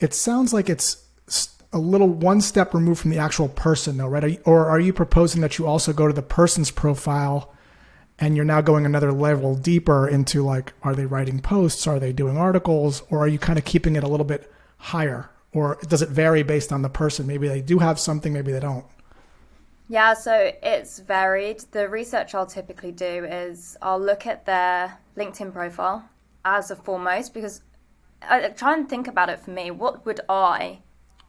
It 0.00 0.14
sounds 0.14 0.52
like 0.52 0.68
it's 0.68 1.04
a 1.72 1.78
little 1.78 2.08
one 2.08 2.40
step 2.40 2.72
removed 2.72 3.00
from 3.00 3.10
the 3.10 3.18
actual 3.18 3.48
person, 3.48 3.96
though, 3.96 4.08
right? 4.08 4.24
Are 4.24 4.28
you, 4.28 4.38
or 4.44 4.66
are 4.66 4.80
you 4.80 4.92
proposing 4.92 5.40
that 5.40 5.58
you 5.58 5.66
also 5.66 5.92
go 5.92 6.06
to 6.06 6.12
the 6.12 6.22
person's 6.22 6.70
profile 6.70 7.52
and 8.18 8.36
you're 8.36 8.44
now 8.44 8.60
going 8.60 8.86
another 8.86 9.12
level 9.12 9.54
deeper 9.54 10.06
into 10.08 10.42
like 10.42 10.72
are 10.82 10.94
they 10.94 11.06
writing 11.06 11.40
posts? 11.40 11.86
Are 11.86 11.98
they 11.98 12.12
doing 12.12 12.36
articles? 12.36 13.02
Or 13.10 13.20
are 13.20 13.28
you 13.28 13.38
kind 13.38 13.58
of 13.58 13.64
keeping 13.64 13.96
it 13.96 14.04
a 14.04 14.08
little 14.08 14.26
bit 14.26 14.52
higher? 14.78 15.30
Or 15.52 15.78
does 15.88 16.02
it 16.02 16.08
vary 16.08 16.42
based 16.42 16.72
on 16.72 16.82
the 16.82 16.88
person? 16.88 17.26
Maybe 17.26 17.48
they 17.48 17.60
do 17.60 17.78
have 17.78 17.98
something 17.98 18.32
maybe 18.32 18.52
they 18.52 18.60
don't. 18.60 18.84
Yeah 19.88 20.14
so 20.14 20.52
it's 20.62 21.00
varied. 21.00 21.60
The 21.72 21.88
research 21.88 22.34
i'll 22.34 22.46
typically 22.46 22.92
do 22.92 23.24
is 23.24 23.76
i'll 23.82 24.00
look 24.00 24.26
at 24.26 24.46
their 24.46 24.98
linkedin 25.16 25.52
profile 25.52 26.08
as 26.44 26.70
a 26.70 26.76
foremost 26.76 27.32
because 27.34 27.62
i 28.22 28.48
try 28.48 28.74
and 28.74 28.88
think 28.88 29.08
about 29.08 29.28
it 29.28 29.40
for 29.40 29.50
me. 29.50 29.70
What 29.70 30.06
would 30.06 30.20
i 30.28 30.78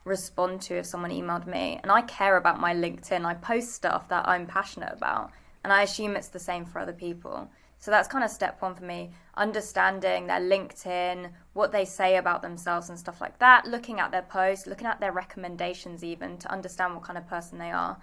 respond 0.03 0.61
to 0.61 0.75
if 0.75 0.85
someone 0.85 1.09
emailed 1.09 1.47
me? 1.47 1.79
And 1.81 1.91
i 1.91 2.01
care 2.03 2.37
about 2.37 2.59
my 2.59 2.75
linkedin. 2.75 3.25
I 3.25 3.33
post 3.33 3.73
stuff 3.73 4.07
that 4.09 4.27
i'm 4.27 4.45
passionate 4.45 4.93
about 4.93 5.31
and 5.65 5.73
I 5.73 5.81
assume 5.81 6.15
it's 6.15 6.27
the 6.27 6.37
same 6.37 6.63
for 6.63 6.77
other 6.77 6.93
people. 6.93 7.49
So 7.79 7.89
that's 7.89 8.07
kind 8.07 8.23
of 8.23 8.29
step 8.29 8.61
one 8.61 8.75
for 8.75 8.83
me 8.83 9.13
understanding 9.35 10.27
their 10.27 10.39
LinkedIn, 10.39 11.31
what 11.53 11.71
they 11.71 11.85
say 11.85 12.17
about 12.17 12.43
themselves, 12.43 12.89
and 12.89 12.99
stuff 12.99 13.19
like 13.19 13.39
that, 13.39 13.65
looking 13.65 13.99
at 13.99 14.11
their 14.11 14.21
posts, 14.21 14.67
looking 14.67 14.85
at 14.85 14.99
their 14.99 15.11
recommendations, 15.11 16.03
even 16.03 16.37
to 16.37 16.51
understand 16.51 16.93
what 16.93 17.01
kind 17.01 17.17
of 17.17 17.27
person 17.27 17.57
they 17.57 17.71
are. 17.71 17.97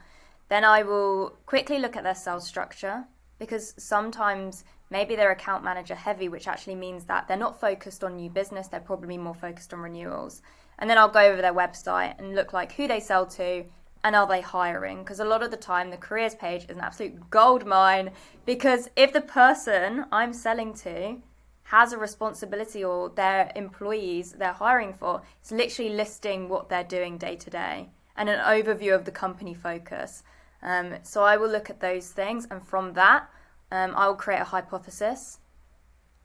Then 0.49 0.65
I 0.65 0.83
will 0.83 1.37
quickly 1.47 1.79
look 1.79 1.95
at 1.97 2.03
their 2.03 2.17
sales 2.17 2.49
structure 2.49 3.05
because 3.39 3.75
sometimes 3.79 4.65
maybe 4.91 5.15
they're 5.15 5.31
account 5.31 5.63
manager 5.63 5.95
heavy, 5.95 6.29
which 6.29 6.49
actually 6.49 6.75
means 6.75 7.05
that 7.05 7.29
they're 7.29 7.37
not 7.37 7.61
focused 7.61 8.03
on 8.03 8.17
new 8.17 8.29
business, 8.29 8.67
they're 8.67 8.81
probably 8.81 9.19
more 9.19 9.37
focused 9.37 9.73
on 9.73 9.79
renewals. 9.79 10.43
And 10.81 10.91
then 10.91 10.99
I'll 10.99 11.09
go 11.09 11.21
over 11.21 11.41
their 11.41 11.55
website 11.55 12.19
and 12.19 12.35
look 12.35 12.53
like 12.53 12.73
who 12.73 12.89
they 12.89 12.99
sell 12.99 13.25
to, 13.27 13.65
and 14.05 14.17
are 14.17 14.27
they 14.27 14.41
hiring? 14.41 14.99
Because 14.99 15.21
a 15.21 15.25
lot 15.25 15.43
of 15.43 15.51
the 15.51 15.57
time, 15.57 15.91
the 15.91 15.97
careers 15.97 16.35
page 16.35 16.65
is 16.65 16.77
an 16.77 16.81
absolute 16.81 17.31
gold 17.31 17.65
mine. 17.65 18.11
Because 18.45 18.91
if 18.97 19.13
the 19.13 19.21
person 19.21 20.07
I'm 20.11 20.33
selling 20.33 20.75
to 20.75 21.23
has 21.65 21.93
a 21.93 21.99
responsibility 21.99 22.85
or 22.85 23.09
their 23.09 23.51
employees 23.57 24.33
they're 24.33 24.53
hiring 24.53 24.93
for 24.93 25.23
it's 25.41 25.51
literally 25.51 25.91
listing 25.91 26.47
what 26.49 26.69
they're 26.69 26.85
doing 26.85 27.17
day 27.17 27.35
to 27.35 27.49
day 27.49 27.89
and 28.17 28.29
an 28.29 28.39
overview 28.41 28.95
of 28.95 29.05
the 29.05 29.11
company 29.11 29.55
focus. 29.55 30.23
Um, 30.63 30.97
so 31.03 31.23
I 31.23 31.37
will 31.37 31.49
look 31.49 31.71
at 31.71 31.81
those 31.81 32.11
things, 32.11 32.47
and 32.51 32.63
from 32.63 32.93
that, 32.93 33.29
um, 33.71 33.95
I 33.97 34.07
will 34.07 34.15
create 34.15 34.41
a 34.41 34.45
hypothesis, 34.45 35.39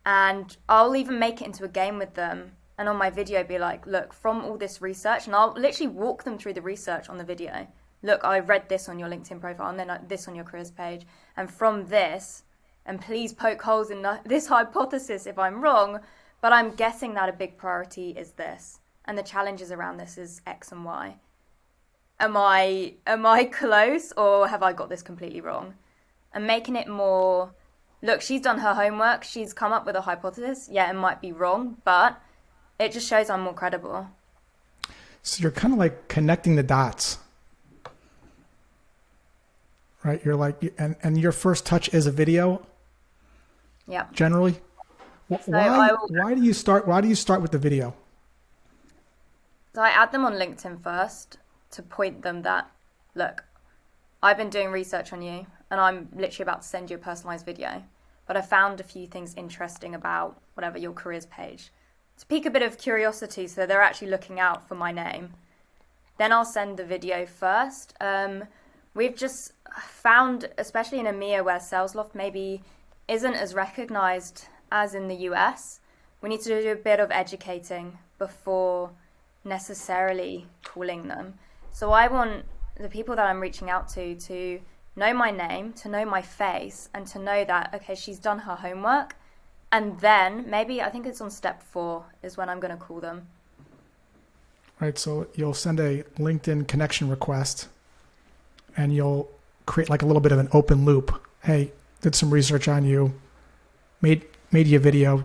and 0.05 0.55
I'll 0.69 0.95
even 0.95 1.17
make 1.17 1.41
it 1.41 1.45
into 1.45 1.63
a 1.63 1.69
game 1.69 1.97
with 1.97 2.13
them. 2.13 2.51
And 2.77 2.87
on 2.87 2.95
my 2.95 3.09
video, 3.09 3.43
be 3.43 3.57
like, 3.57 3.87
look, 3.87 4.13
from 4.13 4.43
all 4.43 4.57
this 4.57 4.81
research, 4.81 5.25
and 5.25 5.35
I'll 5.35 5.53
literally 5.53 5.91
walk 5.91 6.23
them 6.23 6.37
through 6.37 6.53
the 6.53 6.61
research 6.61 7.09
on 7.09 7.17
the 7.17 7.23
video. 7.23 7.67
Look, 8.03 8.23
I 8.23 8.39
read 8.39 8.69
this 8.69 8.87
on 8.87 8.99
your 8.99 9.09
LinkedIn 9.09 9.41
profile, 9.41 9.69
and 9.69 9.79
then 9.79 10.05
this 10.07 10.27
on 10.27 10.35
your 10.35 10.45
careers 10.45 10.69
page, 10.69 11.05
and 11.35 11.49
from 11.49 11.87
this, 11.87 12.43
and 12.85 13.01
please 13.01 13.33
poke 13.33 13.61
holes 13.61 13.89
in 13.89 14.05
this 14.25 14.47
hypothesis 14.47 15.25
if 15.25 15.39
I'm 15.39 15.61
wrong, 15.61 15.99
but 16.39 16.53
I'm 16.53 16.75
guessing 16.75 17.15
that 17.15 17.29
a 17.29 17.33
big 17.33 17.57
priority 17.57 18.11
is 18.11 18.31
this, 18.33 18.79
and 19.05 19.17
the 19.17 19.23
challenges 19.23 19.71
around 19.71 19.97
this 19.97 20.17
is 20.17 20.41
X 20.45 20.71
and 20.71 20.85
Y 20.85 21.17
am 22.19 22.35
I 22.37 22.93
am 23.05 23.25
I 23.25 23.43
close 23.61 24.11
or 24.13 24.47
have 24.47 24.63
I 24.63 24.73
got 24.73 24.89
this 24.89 25.01
completely 25.01 25.41
wrong? 25.41 25.75
And 26.33 26.45
making 26.45 26.75
it 26.75 26.87
more 26.87 27.53
look, 28.01 28.21
she's 28.21 28.41
done 28.41 28.59
her 28.59 28.73
homework, 28.73 29.23
she's 29.23 29.53
come 29.53 29.71
up 29.71 29.85
with 29.85 29.95
a 29.95 30.01
hypothesis. 30.01 30.69
Yeah, 30.71 30.89
it 30.89 30.93
might 30.93 31.21
be 31.21 31.31
wrong, 31.31 31.77
but 31.83 32.21
it 32.79 32.91
just 32.91 33.07
shows 33.07 33.29
I'm 33.29 33.41
more 33.41 33.53
credible. 33.53 34.07
So 35.23 35.41
you're 35.41 35.51
kind 35.51 35.73
of 35.73 35.79
like 35.79 36.07
connecting 36.07 36.55
the 36.55 36.63
dots. 36.63 37.19
Right? 40.03 40.23
You're 40.23 40.35
like 40.35 40.73
and 40.77 40.95
and 41.03 41.17
your 41.17 41.31
first 41.31 41.65
touch 41.65 41.93
is 41.93 42.07
a 42.07 42.11
video? 42.11 42.65
Yeah. 43.87 44.05
Generally? 44.13 44.61
So 45.29 45.39
why 45.45 45.91
will... 45.91 46.07
why 46.09 46.33
do 46.33 46.43
you 46.43 46.53
start 46.53 46.87
why 46.87 47.01
do 47.01 47.07
you 47.07 47.15
start 47.15 47.41
with 47.41 47.51
the 47.51 47.57
video? 47.57 47.93
So 49.73 49.81
I 49.81 49.89
add 49.89 50.11
them 50.11 50.25
on 50.25 50.33
LinkedIn 50.33 50.81
first 50.81 51.37
to 51.71 51.83
point 51.83 52.23
them 52.23 52.41
that, 52.41 52.71
look, 53.13 53.43
I've 54.23 54.37
been 54.37 54.49
doing 54.49 54.71
research 54.71 55.13
on 55.13 55.21
you 55.21 55.45
and 55.69 55.79
I'm 55.79 56.09
literally 56.15 56.43
about 56.43 56.63
to 56.63 56.67
send 56.67 56.89
you 56.89 56.95
a 56.95 56.99
personalized 56.99 57.45
video, 57.45 57.83
but 58.25 58.37
I 58.37 58.41
found 58.41 58.79
a 58.79 58.83
few 58.83 59.05
things 59.05 59.35
interesting 59.35 59.93
about 59.93 60.41
whatever 60.55 60.77
your 60.77 60.93
careers 60.93 61.27
page 61.27 61.71
to 62.19 62.25
pique 62.25 62.45
a 62.45 62.51
bit 62.51 62.61
of 62.61 62.77
curiosity 62.77 63.47
so 63.47 63.65
they're 63.65 63.81
actually 63.81 64.09
looking 64.09 64.39
out 64.39 64.67
for 64.67 64.75
my 64.75 64.91
name. 64.91 65.33
Then 66.17 66.31
I'll 66.31 66.45
send 66.45 66.77
the 66.77 66.85
video 66.85 67.25
first. 67.25 67.93
Um, 68.01 68.45
we've 68.93 69.15
just 69.15 69.53
found, 69.81 70.49
especially 70.57 70.99
in 70.99 71.05
EMEA 71.05 71.43
where 71.45 71.59
SalesLoft 71.59 72.15
maybe 72.15 72.63
isn't 73.07 73.35
as 73.35 73.53
recognized 73.53 74.45
as 74.71 74.93
in 74.93 75.07
the 75.07 75.15
US, 75.29 75.79
we 76.21 76.29
need 76.29 76.41
to 76.41 76.61
do 76.61 76.71
a 76.71 76.75
bit 76.75 76.99
of 76.99 77.11
educating 77.11 77.99
before 78.17 78.91
necessarily 79.43 80.47
calling 80.63 81.07
them. 81.07 81.35
So 81.71 81.91
I 81.91 82.07
want 82.07 82.45
the 82.79 82.89
people 82.89 83.15
that 83.15 83.25
I'm 83.25 83.39
reaching 83.39 83.69
out 83.69 83.87
to 83.89 84.15
to 84.15 84.59
know 84.95 85.13
my 85.13 85.31
name, 85.31 85.73
to 85.73 85.89
know 85.89 86.05
my 86.05 86.21
face, 86.21 86.89
and 86.93 87.05
to 87.07 87.19
know 87.19 87.45
that, 87.45 87.73
okay, 87.75 87.95
she's 87.95 88.19
done 88.19 88.39
her 88.39 88.55
homework. 88.55 89.15
And 89.71 89.99
then 89.99 90.49
maybe 90.49 90.81
I 90.81 90.89
think 90.89 91.05
it's 91.05 91.21
on 91.21 91.29
step 91.29 91.61
four 91.61 92.05
is 92.23 92.37
when 92.37 92.49
I'm 92.49 92.59
going 92.59 92.75
to 92.75 92.81
call 92.81 92.99
them. 92.99 93.27
Right. 94.79 94.97
So 94.97 95.27
you'll 95.35 95.53
send 95.53 95.79
a 95.79 96.03
LinkedIn 96.17 96.67
connection 96.67 97.09
request 97.09 97.67
and 98.75 98.93
you'll 98.93 99.29
create 99.65 99.89
like 99.89 100.03
a 100.03 100.05
little 100.05 100.21
bit 100.21 100.31
of 100.31 100.39
an 100.39 100.49
open 100.53 100.85
loop. 100.85 101.21
Hey, 101.43 101.71
did 102.01 102.15
some 102.15 102.31
research 102.31 102.67
on 102.67 102.85
you, 102.85 103.13
made, 104.01 104.25
made 104.51 104.67
you 104.67 104.77
a 104.77 104.79
video, 104.79 105.23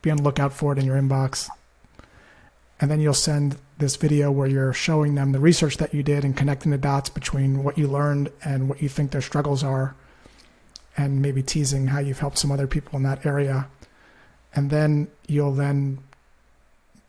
be 0.00 0.10
on 0.10 0.16
the 0.16 0.22
lookout 0.22 0.52
for 0.52 0.72
it 0.72 0.78
in 0.78 0.84
your 0.86 0.96
inbox. 0.96 1.48
And 2.80 2.90
then 2.90 3.00
you'll 3.00 3.14
send 3.14 3.56
this 3.78 3.96
video 3.96 4.32
where 4.32 4.48
you're 4.48 4.72
showing 4.72 5.14
them 5.14 5.32
the 5.32 5.38
research 5.38 5.76
that 5.76 5.94
you 5.94 6.02
did 6.02 6.24
and 6.24 6.36
connecting 6.36 6.72
the 6.72 6.78
dots 6.78 7.10
between 7.10 7.62
what 7.62 7.78
you 7.78 7.86
learned 7.86 8.32
and 8.44 8.68
what 8.68 8.82
you 8.82 8.88
think 8.88 9.12
their 9.12 9.20
struggles 9.20 9.62
are, 9.62 9.94
and 10.96 11.22
maybe 11.22 11.42
teasing 11.42 11.88
how 11.88 12.00
you've 12.00 12.18
helped 12.18 12.38
some 12.38 12.52
other 12.52 12.66
people 12.66 12.96
in 12.96 13.02
that 13.04 13.24
area. 13.24 13.68
And 14.54 14.70
then 14.70 15.08
you'll 15.26 15.54
then 15.54 15.98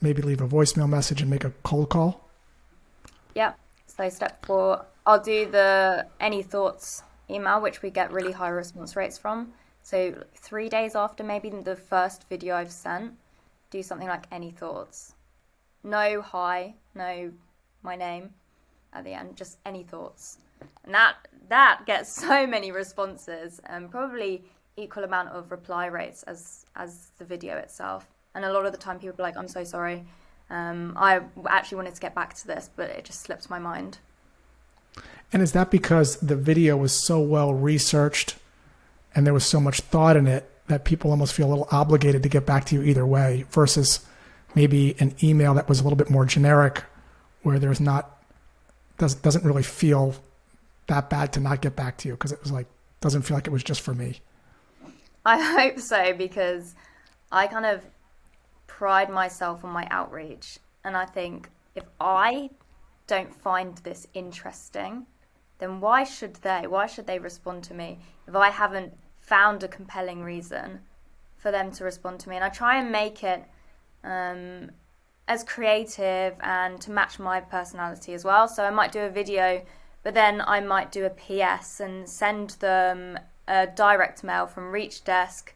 maybe 0.02 0.22
leave 0.22 0.42
a 0.42 0.48
voicemail 0.48 0.90
message 0.90 1.22
and 1.22 1.30
make 1.30 1.44
a 1.44 1.52
cold 1.64 1.90
call. 1.90 2.22
Yep. 3.36 3.58
So 3.88 4.10
step 4.10 4.46
four, 4.46 4.86
I'll 5.06 5.22
do 5.22 5.50
the 5.50 6.08
any 6.20 6.44
thoughts 6.44 7.04
email, 7.30 7.62
which 7.62 7.82
we 7.82 7.90
get 7.90 8.12
really 8.12 8.32
high 8.32 8.50
response 8.50 8.96
rates 8.96 9.18
from. 9.18 9.54
So 9.82 10.24
three 10.36 10.70
days 10.70 10.96
after 10.96 11.24
maybe 11.24 11.50
the 11.50 11.76
first 11.76 12.28
video 12.30 12.56
I've 12.56 12.72
sent, 12.72 13.14
do 13.70 13.84
something 13.84 14.08
like 14.08 14.26
any 14.32 14.52
thoughts 14.52 15.14
no 15.84 16.22
hi, 16.22 16.74
no 16.96 17.32
my 17.82 17.96
name 17.96 18.34
at 18.94 19.04
the 19.04 19.14
end, 19.14 19.36
just 19.36 19.58
any 19.66 19.84
thoughts. 19.84 20.38
And 20.84 20.94
that 20.94 21.16
that 21.50 21.84
gets 21.86 22.14
so 22.22 22.48
many 22.48 22.72
responses 22.72 23.60
and 23.66 23.90
probably 23.90 24.44
equal 24.76 25.04
amount 25.04 25.30
of 25.30 25.52
reply 25.52 25.86
rates 25.86 26.24
as 26.24 26.66
as 26.76 27.12
the 27.18 27.26
video 27.26 27.58
itself. 27.58 28.08
And 28.36 28.44
a 28.46 28.52
lot 28.52 28.66
of 28.66 28.72
the 28.72 28.78
time 28.78 29.00
people 29.00 29.22
are 29.22 29.28
like, 29.28 29.38
I'm 29.38 29.48
so 29.48 29.64
sorry. 29.64 30.06
Um, 30.50 30.94
I 30.98 31.22
actually 31.48 31.78
wanted 31.78 31.96
to 31.96 32.02
get 32.02 32.16
back 32.16 32.34
to 32.36 32.48
this, 32.48 32.70
but 32.76 32.90
it 32.90 33.06
just 33.06 33.22
slipped 33.22 33.50
my 33.50 33.60
mind. 33.60 34.00
And 35.32 35.42
is 35.42 35.52
that 35.54 35.72
because 35.72 36.18
the 36.18 36.36
video 36.36 36.78
was 36.78 36.92
so 36.92 37.20
well 37.20 37.54
researched 37.54 38.36
and 39.16 39.26
there 39.26 39.34
was 39.34 39.46
so 39.46 39.60
much 39.60 39.82
thought 39.82 40.16
in 40.16 40.28
it 40.28 40.50
that 40.68 40.86
people 40.86 41.12
almost 41.12 41.34
feel 41.34 41.48
a 41.48 41.50
little 41.50 41.68
obligated 41.72 42.24
to 42.24 42.30
get 42.30 42.46
back 42.46 42.66
to 42.66 42.76
you 42.76 42.84
either 42.84 43.06
way 43.06 43.46
versus 43.52 44.06
maybe 44.56 44.96
an 45.00 45.16
email 45.24 45.54
that 45.54 45.68
was 45.68 45.80
a 45.80 45.84
little 45.84 45.98
bit 45.98 46.10
more 46.10 46.26
generic 46.26 46.84
where 47.42 47.60
there's 47.60 47.82
not 47.82 48.24
doesn't 48.98 49.22
doesn't 49.22 49.44
really 49.44 49.64
feel 49.64 50.16
that 50.88 51.10
bad 51.10 51.34
to 51.34 51.40
not 51.40 51.62
get 51.62 51.76
back 51.76 51.98
to 52.00 52.08
you 52.08 52.14
because 52.14 52.32
it 52.32 52.42
was 52.42 52.52
like 52.52 52.68
doesn't 53.02 53.24
feel 53.24 53.36
like 53.36 53.48
it 53.48 53.54
was 53.54 53.64
just 53.64 53.82
for 53.82 53.94
me. 53.94 54.20
I 55.26 55.40
hope 55.40 55.80
so 55.80 56.14
because 56.14 56.76
I 57.32 57.48
kind 57.48 57.66
of 57.66 57.82
pride 58.68 59.10
myself 59.10 59.64
on 59.64 59.72
my 59.72 59.88
outreach 59.90 60.60
and 60.84 60.98
I 60.98 61.06
think 61.06 61.50
if 61.76 61.84
I 62.00 62.50
don't 63.08 63.34
find 63.34 63.78
this 63.80 64.08
interesting, 64.14 65.06
then 65.60 65.80
why 65.80 66.04
should 66.04 66.36
they? 66.36 66.68
Why 66.68 66.88
should 66.88 67.08
they 67.08 67.20
respond 67.20 67.64
to 67.66 67.74
me 67.74 68.00
if 68.28 68.36
I 68.36 68.50
haven't 68.50 68.94
found 69.20 69.64
a 69.64 69.68
compelling 69.68 70.24
reason 70.24 70.80
for 71.38 71.52
them 71.52 71.72
to 71.72 71.84
respond 71.84 72.20
to 72.22 72.30
me? 72.30 72.36
And 72.36 72.46
I 72.46 72.50
try 72.50 72.80
and 72.80 72.92
make 72.92 73.24
it 73.24 73.44
um, 74.04 74.72
as 75.28 75.44
creative 75.44 76.36
and 76.42 76.80
to 76.82 76.92
match 76.92 77.20
my 77.20 77.40
personality 77.40 78.14
as 78.14 78.26
well. 78.26 78.48
So 78.48 78.64
I 78.66 78.70
might 78.70 78.92
do 78.92 79.02
a 79.02 79.10
video, 79.10 79.64
but 80.04 80.14
then 80.14 80.42
I 80.42 80.60
might 80.60 80.92
do 80.92 81.06
a 81.06 81.10
PS 81.10 81.80
and 81.80 82.08
send 82.08 82.52
them 82.60 83.18
a 83.48 83.68
direct 83.68 84.24
mail 84.24 84.46
from 84.46 84.66
Reachdesk 84.66 85.50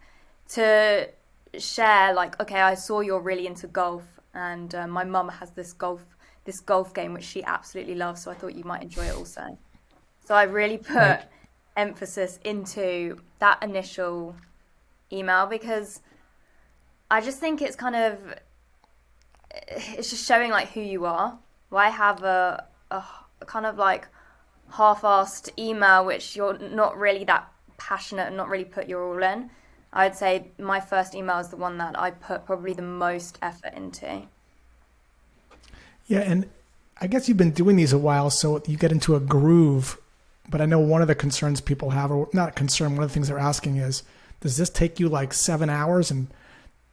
to 0.50 1.10
share 1.58 2.14
like, 2.14 2.40
okay, 2.40 2.62
I 2.62 2.74
saw 2.76 3.02
you're 3.02 3.22
really 3.22 3.48
into 3.48 3.68
golf, 3.68 4.04
and 4.34 4.74
uh, 4.74 4.88
my 4.88 5.04
mum 5.04 5.30
has 5.30 5.52
this 5.52 5.74
golf 5.74 6.02
this 6.46 6.62
golf 6.62 6.94
game 6.94 7.14
which 7.14 7.26
she 7.26 7.44
absolutely 7.44 7.96
loves, 7.96 8.24
so 8.24 8.32
I 8.32 8.34
thought 8.34 8.56
you 8.56 8.64
might 8.64 8.82
enjoy 8.82 9.06
it 9.06 9.16
also. 9.16 9.58
So 10.26 10.34
I 10.34 10.44
really 10.44 10.78
put 10.78 10.96
right. 10.96 11.26
emphasis 11.76 12.40
into 12.46 13.20
that 13.40 13.62
initial 13.62 14.34
email 15.12 15.46
because 15.46 16.02
I 17.12 17.20
just 17.20 17.40
think 17.40 17.62
it's 17.62 17.76
kind 17.76 17.96
of 17.98 18.18
it's 19.52 20.10
just 20.10 20.26
showing 20.26 20.52
like 20.52 20.70
who 20.70 20.82
you 20.82 21.06
are. 21.06 21.38
Why 21.70 21.90
have 21.90 22.24
a, 22.24 22.66
a, 22.92 23.04
a 23.42 23.46
kind 23.46 23.66
of 23.66 23.78
like 23.78 24.08
half-assed 24.72 25.50
email 25.58 26.06
which 26.06 26.36
you're 26.36 26.58
not 26.58 26.98
really 26.98 27.24
that 27.26 27.52
passionate 27.78 28.28
and 28.28 28.38
not 28.38 28.50
really 28.50 28.66
put 28.66 28.88
your 28.88 29.04
all 29.04 29.24
in? 29.24 29.50
I'd 29.94 30.16
say 30.16 30.52
my 30.60 30.80
first 30.80 31.16
email 31.16 31.40
is 31.40 31.50
the 31.50 31.58
one 31.58 31.78
that 31.78 31.98
I 32.00 32.12
put 32.12 32.46
probably 32.46 32.74
the 32.74 32.82
most 32.82 33.40
effort 33.42 33.74
into. 33.74 34.24
Yeah, 36.08 36.20
and 36.20 36.50
I 37.00 37.08
guess 37.08 37.28
you've 37.28 37.38
been 37.38 37.52
doing 37.52 37.76
these 37.76 37.94
a 37.94 37.98
while, 37.98 38.30
so 38.30 38.62
you 38.68 38.78
get 38.78 38.92
into 38.92 39.16
a 39.16 39.20
groove. 39.20 39.98
But 40.50 40.62
I 40.62 40.66
know 40.66 40.80
one 40.80 41.02
of 41.02 41.08
the 41.08 41.16
concerns 41.16 41.60
people 41.60 41.90
have, 41.90 42.12
or 42.12 42.30
not 42.34 42.50
a 42.50 42.52
concern, 42.54 42.96
one 42.96 43.04
of 43.04 43.10
the 43.10 43.14
things 43.14 43.28
they're 43.28 43.40
asking 43.40 43.78
is, 43.78 44.04
does 44.40 44.58
this 44.58 44.70
take 44.70 45.00
you 45.00 45.10
like 45.10 45.34
seven 45.34 45.70
hours? 45.70 46.12
And 46.12 46.28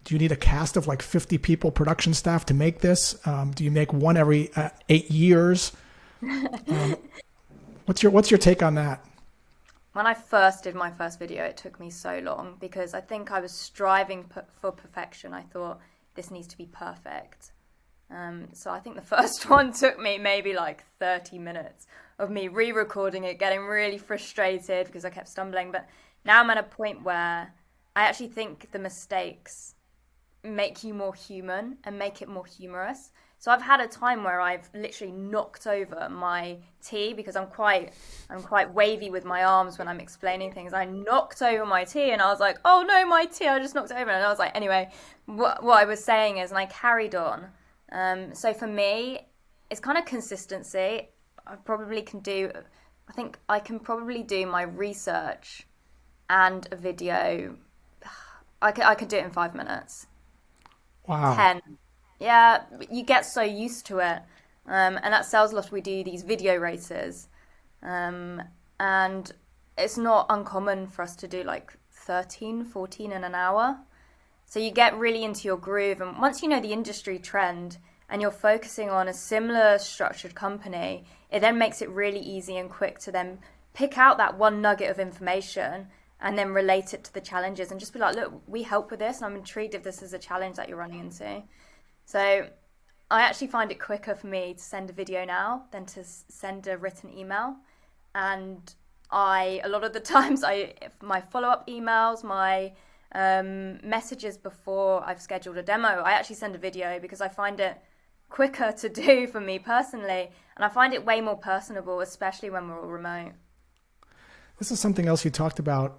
do 0.04 0.14
you 0.14 0.18
need 0.18 0.32
a 0.32 0.37
cast 0.37 0.76
of 0.76 0.87
like 0.87 1.02
50 1.02 1.38
people 1.38 1.70
production 1.70 2.14
staff 2.14 2.46
to 2.46 2.54
make 2.54 2.80
this 2.80 3.16
um, 3.26 3.50
do 3.52 3.64
you 3.64 3.70
make 3.70 3.92
one 3.92 4.16
every 4.16 4.50
uh, 4.54 4.68
eight 4.88 5.10
years 5.10 5.72
um, 6.22 6.96
what's 7.86 8.02
your 8.02 8.12
what's 8.12 8.30
your 8.30 8.38
take 8.38 8.62
on 8.62 8.74
that? 8.74 9.04
When 9.92 10.06
i 10.06 10.14
first 10.14 10.64
did 10.64 10.74
my 10.74 10.90
first 10.90 11.18
video 11.18 11.44
it 11.44 11.56
took 11.56 11.78
me 11.78 11.90
so 11.90 12.18
long 12.18 12.56
because 12.60 12.94
i 12.94 13.00
think 13.00 13.30
i 13.30 13.40
was 13.40 13.52
striving 13.52 14.24
for 14.60 14.72
perfection. 14.72 15.32
I 15.32 15.42
thought 15.42 15.80
this 16.14 16.30
needs 16.30 16.48
to 16.48 16.56
be 16.56 16.66
perfect. 16.66 17.52
Um, 18.10 18.48
so 18.52 18.70
i 18.70 18.80
think 18.80 18.96
the 18.96 19.02
first 19.16 19.48
one 19.48 19.72
took 19.72 19.98
me 19.98 20.18
maybe 20.18 20.52
like 20.52 20.84
30 20.98 21.38
minutes 21.38 21.86
of 22.18 22.30
me 22.30 22.48
re-recording 22.48 23.24
it 23.24 23.38
getting 23.38 23.64
really 23.64 23.98
frustrated 23.98 24.86
because 24.86 25.04
i 25.04 25.10
kept 25.10 25.28
stumbling. 25.28 25.70
But 25.72 25.88
now 26.24 26.40
i'm 26.40 26.50
at 26.50 26.58
a 26.58 26.62
point 26.62 27.02
where 27.02 27.52
I 27.96 28.02
actually 28.02 28.28
think 28.28 28.72
the 28.72 28.78
mistakes 28.78 29.74
make 30.42 30.82
you 30.82 30.94
more 30.94 31.14
human 31.14 31.78
and 31.84 31.98
make 31.98 32.20
it 32.20 32.28
more 32.28 32.44
humorous. 32.44 33.12
So 33.44 33.50
I've 33.50 33.61
had 33.61 33.80
a 33.80 33.87
time 33.87 34.24
where 34.24 34.40
I've 34.40 34.70
literally 34.72 35.12
knocked 35.12 35.66
over 35.66 36.09
my 36.09 36.57
tea 36.83 37.12
because 37.12 37.37
I'm 37.37 37.48
quite 37.48 37.92
I'm 38.30 38.42
quite 38.42 38.72
wavy 38.72 39.11
with 39.11 39.26
my 39.26 39.44
arms 39.44 39.76
when 39.76 39.87
I'm 39.87 40.00
explaining 40.00 40.50
things. 40.50 40.72
I 40.72 40.87
knocked 40.87 41.42
over 41.42 41.66
my 41.66 41.85
tea 41.85 42.12
and 42.12 42.22
I 42.22 42.30
was 42.30 42.40
like, 42.40 42.57
"Oh 42.64 42.83
no, 42.88 43.07
my 43.07 43.26
tea! 43.26 43.48
I 43.48 43.59
just 43.59 43.74
knocked 43.74 43.90
it 43.90 43.98
over." 43.98 44.11
And 44.11 44.24
I 44.24 44.30
was 44.30 44.38
like, 44.38 44.57
"Anyway, 44.57 44.90
what 45.26 45.62
what 45.62 45.78
I 45.78 45.85
was 45.85 46.02
saying 46.02 46.38
is," 46.38 46.52
and 46.52 46.59
I 46.59 46.64
carried 46.64 47.14
on. 47.14 47.48
Um, 47.92 48.35
so 48.35 48.54
for 48.54 48.66
me, 48.66 49.28
it's 49.68 49.78
kind 49.78 49.98
of 49.98 50.07
consistency. 50.07 51.11
I 51.46 51.57
probably 51.57 52.00
can 52.00 52.20
do. 52.20 52.50
I 53.11 53.12
think 53.12 53.38
I 53.46 53.61
can 53.61 53.78
probably 53.78 54.22
do 54.22 54.46
my 54.46 54.62
research 54.62 55.66
and 56.30 56.66
a 56.72 56.76
video. 56.76 57.59
I 58.62 58.72
can 58.72 58.85
I 58.85 58.94
can 58.94 59.09
do 59.09 59.18
it 59.18 59.24
in 59.26 59.30
five 59.30 59.54
minutes. 59.54 60.07
Wow. 61.07 61.37
Ten 61.37 61.61
yeah, 62.18 62.62
you 62.90 63.05
get 63.05 63.27
so 63.27 63.42
used 63.42 63.87
to 63.87 63.98
it. 63.98 64.22
Um, 64.66 64.98
and 65.03 65.14
at 65.14 65.22
Salesloft, 65.22 65.70
we 65.70 65.81
do 65.81 66.03
these 66.05 66.22
video 66.22 66.57
races. 66.57 67.29
Um, 67.83 68.42
and 68.81 69.31
it's 69.77 69.98
not 69.98 70.27
uncommon 70.31 70.87
for 70.88 71.03
us 71.03 71.16
to 71.16 71.29
do 71.29 71.42
like 71.42 71.77
13, 71.90 72.64
14 72.64 73.12
in 73.12 73.24
an 73.24 73.35
hour. 73.35 73.79
So 74.46 74.61
you 74.61 74.70
get 74.70 74.96
really 74.96 75.24
into 75.24 75.48
your 75.48 75.57
groove. 75.57 76.00
And 76.00 76.18
once 76.18 76.42
you 76.42 76.48
know 76.48 76.61
the 76.61 76.72
industry 76.72 77.18
trend 77.18 77.79
and 78.09 78.22
you're 78.22 78.31
focusing 78.31 78.90
on 78.90 79.09
a 79.09 79.14
similar 79.14 79.79
structured 79.79 80.35
company, 80.35 81.05
it 81.31 81.40
then 81.40 81.59
makes 81.59 81.83
it 81.83 81.88
really 81.90 82.20
easy 82.20 82.57
and 82.57 82.70
quick 82.70 82.98
to 83.00 83.12
then 83.12 83.38
pick 83.72 83.98
out 83.98 84.18
that 84.18 84.38
one 84.38 84.62
nugget 84.62 84.90
of 84.90 84.98
information 84.98 85.88
and 86.20 86.38
then 86.38 86.55
relate 86.55 86.94
it 86.94 87.05
to 87.05 87.12
the 87.12 87.20
challenges 87.20 87.70
and 87.70 87.81
just 87.81 87.92
be 87.92 87.98
like, 87.98 88.14
look, 88.14 88.33
we 88.46 88.62
help 88.62 88.90
with 88.90 89.00
this. 89.00 89.18
And 89.18 89.27
I'm 89.27 89.37
intrigued 89.37 89.74
if 89.74 89.83
this 89.83 90.00
is 90.03 90.14
a 90.14 90.18
challenge 90.18 90.57
that 90.57 90.68
you're 90.68 90.79
running 90.79 91.00
into. 91.00 91.42
So 92.04 92.46
I 93.10 93.22
actually 93.22 93.48
find 93.48 93.70
it 93.70 93.80
quicker 93.80 94.14
for 94.14 94.26
me 94.26 94.54
to 94.54 94.62
send 94.62 94.90
a 94.90 94.92
video 94.92 95.24
now 95.24 95.64
than 95.70 95.86
to 95.86 96.04
send 96.04 96.66
a 96.66 96.76
written 96.76 97.16
email. 97.16 97.56
And 98.14 98.74
I, 99.10 99.60
a 99.64 99.68
lot 99.68 99.84
of 99.84 99.92
the 99.92 100.00
times, 100.14 100.44
I 100.44 100.74
my 101.02 101.20
follow 101.20 101.48
up 101.48 101.66
emails, 101.68 102.24
my 102.24 102.72
um, 103.14 103.78
messages 103.86 104.36
before 104.36 105.04
I've 105.04 105.20
scheduled 105.20 105.56
a 105.56 105.62
demo, 105.62 105.88
I 105.88 106.12
actually 106.12 106.36
send 106.36 106.54
a 106.54 106.58
video 106.58 106.98
because 106.98 107.20
I 107.20 107.28
find 107.28 107.60
it 107.60 107.80
quicker 108.28 108.72
to 108.72 108.88
do 108.88 109.26
for 109.32 109.40
me 109.40 109.58
personally. 109.58 110.30
And 110.56 110.64
I 110.64 110.68
find 110.68 110.92
it 110.94 111.04
way 111.04 111.20
more 111.20 111.36
personable, 111.36 112.00
especially 112.00 112.50
when 112.50 112.68
we're 112.68 112.80
all 112.80 112.88
remote. 112.88 113.32
This 114.58 114.70
is 114.70 114.78
something 114.78 115.08
else 115.08 115.24
you 115.24 115.30
talked 115.30 115.58
about 115.58 115.98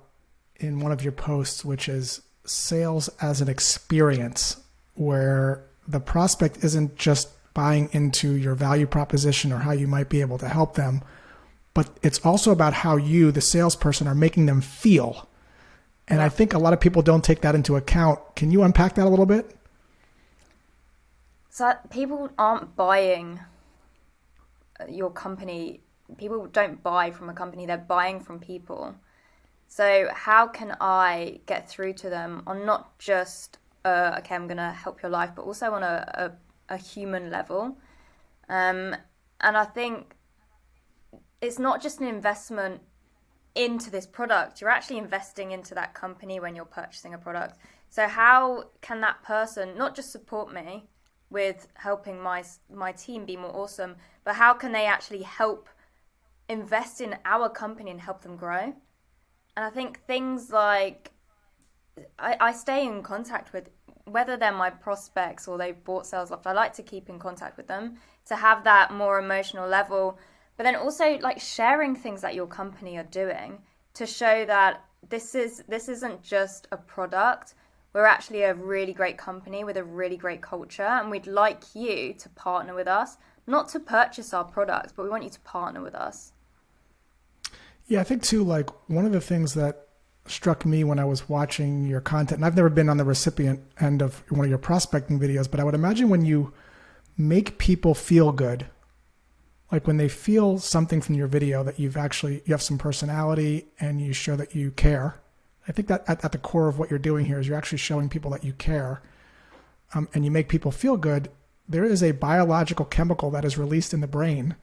in 0.57 0.79
one 0.79 0.91
of 0.91 1.03
your 1.03 1.11
posts, 1.11 1.65
which 1.65 1.89
is 1.89 2.21
sales 2.45 3.09
as 3.21 3.41
an 3.41 3.49
experience, 3.49 4.61
where 4.93 5.65
the 5.87 5.99
prospect 5.99 6.63
isn't 6.63 6.95
just 6.95 7.29
buying 7.53 7.89
into 7.93 8.33
your 8.33 8.55
value 8.55 8.85
proposition 8.87 9.51
or 9.51 9.59
how 9.59 9.71
you 9.71 9.87
might 9.87 10.09
be 10.09 10.21
able 10.21 10.37
to 10.37 10.47
help 10.47 10.75
them, 10.75 11.01
but 11.73 11.89
it's 12.03 12.19
also 12.25 12.51
about 12.51 12.73
how 12.73 12.95
you, 12.95 13.31
the 13.31 13.41
salesperson, 13.41 14.07
are 14.07 14.15
making 14.15 14.45
them 14.45 14.61
feel. 14.61 15.27
And 16.07 16.21
I 16.21 16.29
think 16.29 16.53
a 16.53 16.59
lot 16.59 16.73
of 16.73 16.79
people 16.79 17.01
don't 17.01 17.23
take 17.23 17.41
that 17.41 17.55
into 17.55 17.75
account. 17.75 18.19
Can 18.35 18.51
you 18.51 18.63
unpack 18.63 18.95
that 18.95 19.05
a 19.05 19.09
little 19.09 19.25
bit? 19.25 19.55
So 21.49 21.73
people 21.89 22.29
aren't 22.37 22.75
buying 22.75 23.39
uh, 24.79 24.85
your 24.89 25.09
company. 25.09 25.81
People 26.17 26.47
don't 26.47 26.83
buy 26.83 27.11
from 27.11 27.29
a 27.29 27.33
company, 27.33 27.65
they're 27.65 27.77
buying 27.77 28.19
from 28.19 28.39
people. 28.39 28.93
So, 29.67 30.07
how 30.13 30.47
can 30.47 30.77
I 30.79 31.39
get 31.47 31.67
through 31.67 31.93
to 31.93 32.09
them 32.09 32.43
on 32.45 32.65
not 32.65 32.97
just 32.99 33.57
uh, 33.85 34.15
okay, 34.19 34.35
I'm 34.35 34.47
going 34.47 34.57
to 34.57 34.71
help 34.71 35.01
your 35.01 35.11
life, 35.11 35.31
but 35.35 35.43
also 35.43 35.71
on 35.71 35.83
a, 35.83 36.31
a, 36.69 36.73
a 36.73 36.77
human 36.77 37.29
level. 37.29 37.77
Um, 38.49 38.95
and 39.39 39.55
I 39.55 39.65
think 39.65 40.15
it's 41.41 41.59
not 41.59 41.81
just 41.81 42.01
an 42.01 42.07
investment 42.07 42.81
into 43.53 43.89
this 43.89 44.05
product, 44.05 44.59
you're 44.59 44.69
actually 44.69 44.97
investing 44.97 45.51
into 45.51 45.73
that 45.75 45.93
company 45.93 46.41
when 46.41 46.55
you're 46.55 46.65
purchasing 46.65 47.13
a 47.13 47.17
product. 47.17 47.57
So, 47.89 48.07
how 48.07 48.65
can 48.81 48.99
that 49.01 49.23
person 49.23 49.77
not 49.77 49.95
just 49.95 50.11
support 50.11 50.53
me 50.53 50.89
with 51.29 51.67
helping 51.75 52.21
my, 52.21 52.43
my 52.73 52.91
team 52.91 53.25
be 53.25 53.37
more 53.37 53.55
awesome, 53.55 53.95
but 54.25 54.35
how 54.35 54.53
can 54.53 54.73
they 54.73 54.85
actually 54.85 55.21
help 55.21 55.69
invest 56.49 56.99
in 56.99 57.15
our 57.23 57.47
company 57.47 57.91
and 57.91 58.01
help 58.01 58.23
them 58.23 58.35
grow? 58.35 58.73
And 59.55 59.65
I 59.65 59.69
think 59.69 60.01
things 60.05 60.51
like 60.51 61.13
I, 62.19 62.35
I 62.39 62.51
stay 62.51 62.85
in 62.85 63.03
contact 63.03 63.53
with 63.53 63.69
whether 64.05 64.37
they're 64.37 64.51
my 64.51 64.69
prospects 64.69 65.47
or 65.47 65.57
they've 65.57 65.83
bought 65.83 66.05
Salesloft, 66.05 66.45
I 66.45 66.53
like 66.53 66.73
to 66.73 66.83
keep 66.83 67.09
in 67.09 67.19
contact 67.19 67.57
with 67.57 67.67
them 67.67 67.97
to 68.27 68.35
have 68.35 68.63
that 68.63 68.93
more 68.93 69.19
emotional 69.19 69.67
level. 69.67 70.17
But 70.57 70.63
then 70.63 70.75
also 70.75 71.17
like 71.19 71.39
sharing 71.39 71.95
things 71.95 72.21
that 72.21 72.35
your 72.35 72.47
company 72.47 72.97
are 72.97 73.03
doing 73.03 73.59
to 73.95 74.05
show 74.05 74.45
that 74.45 74.83
this 75.09 75.35
is 75.35 75.63
this 75.67 75.89
isn't 75.89 76.23
just 76.23 76.67
a 76.71 76.77
product. 76.77 77.55
We're 77.93 78.05
actually 78.05 78.43
a 78.43 78.53
really 78.53 78.93
great 78.93 79.17
company 79.17 79.63
with 79.63 79.77
a 79.77 79.83
really 79.83 80.17
great 80.17 80.41
culture, 80.41 80.83
and 80.83 81.09
we'd 81.09 81.27
like 81.27 81.63
you 81.73 82.13
to 82.15 82.29
partner 82.29 82.73
with 82.73 82.87
us, 82.87 83.17
not 83.47 83.69
to 83.69 83.79
purchase 83.79 84.33
our 84.33 84.43
products, 84.43 84.91
but 84.91 85.03
we 85.03 85.09
want 85.09 85.23
you 85.23 85.29
to 85.29 85.39
partner 85.41 85.81
with 85.81 85.95
us. 85.95 86.33
Yeah, 87.87 88.01
I 88.01 88.03
think 88.03 88.23
too. 88.23 88.43
Like 88.43 88.69
one 88.87 89.05
of 89.05 89.11
the 89.11 89.21
things 89.21 89.53
that 89.53 89.84
struck 90.27 90.65
me 90.65 90.83
when 90.83 90.99
I 90.99 91.05
was 91.05 91.29
watching 91.29 91.85
your 91.85 92.01
content, 92.01 92.39
and 92.39 92.45
I've 92.45 92.55
never 92.55 92.69
been 92.69 92.89
on 92.89 92.97
the 92.97 93.03
recipient 93.03 93.61
end 93.79 94.01
of 94.01 94.23
one 94.29 94.45
of 94.45 94.49
your 94.49 94.57
prospecting 94.57 95.19
videos, 95.19 95.49
but 95.49 95.59
I 95.59 95.63
would 95.63 95.75
imagine 95.75 96.09
when 96.09 96.25
you 96.25 96.53
make 97.17 97.57
people 97.57 97.93
feel 97.93 98.31
good, 98.31 98.65
like 99.71 99.88
when 99.88 99.97
they 99.97 100.09
feel 100.09 100.57
something 100.57 101.01
from 101.01 101.15
your 101.15 101.27
video 101.27 101.63
that 101.63 101.79
you've 101.79 101.97
actually 101.97 102.41
you 102.45 102.53
have 102.53 102.61
some 102.61 102.77
personality 102.77 103.67
and 103.79 104.01
you 104.01 104.13
show 104.13 104.35
that 104.35 104.55
you 104.55 104.71
care. 104.71 105.19
I 105.67 105.71
think 105.71 105.88
that 105.88 106.03
at, 106.07 106.23
at 106.23 106.31
the 106.31 106.38
core 106.38 106.67
of 106.67 106.77
what 106.77 106.89
you're 106.89 106.99
doing 106.99 107.25
here 107.25 107.39
is 107.39 107.47
you're 107.47 107.57
actually 107.57 107.79
showing 107.79 108.09
people 108.09 108.31
that 108.31 108.43
you 108.43 108.53
care, 108.53 109.01
um, 109.93 110.09
and 110.13 110.25
you 110.25 110.31
make 110.31 110.49
people 110.49 110.71
feel 110.71 110.97
good. 110.97 111.29
There 111.67 111.85
is 111.85 112.03
a 112.03 112.11
biological 112.11 112.85
chemical 112.85 113.31
that 113.31 113.45
is 113.45 113.57
released 113.57 113.93
in 113.93 114.01
the 114.01 114.07
brain 114.07 114.55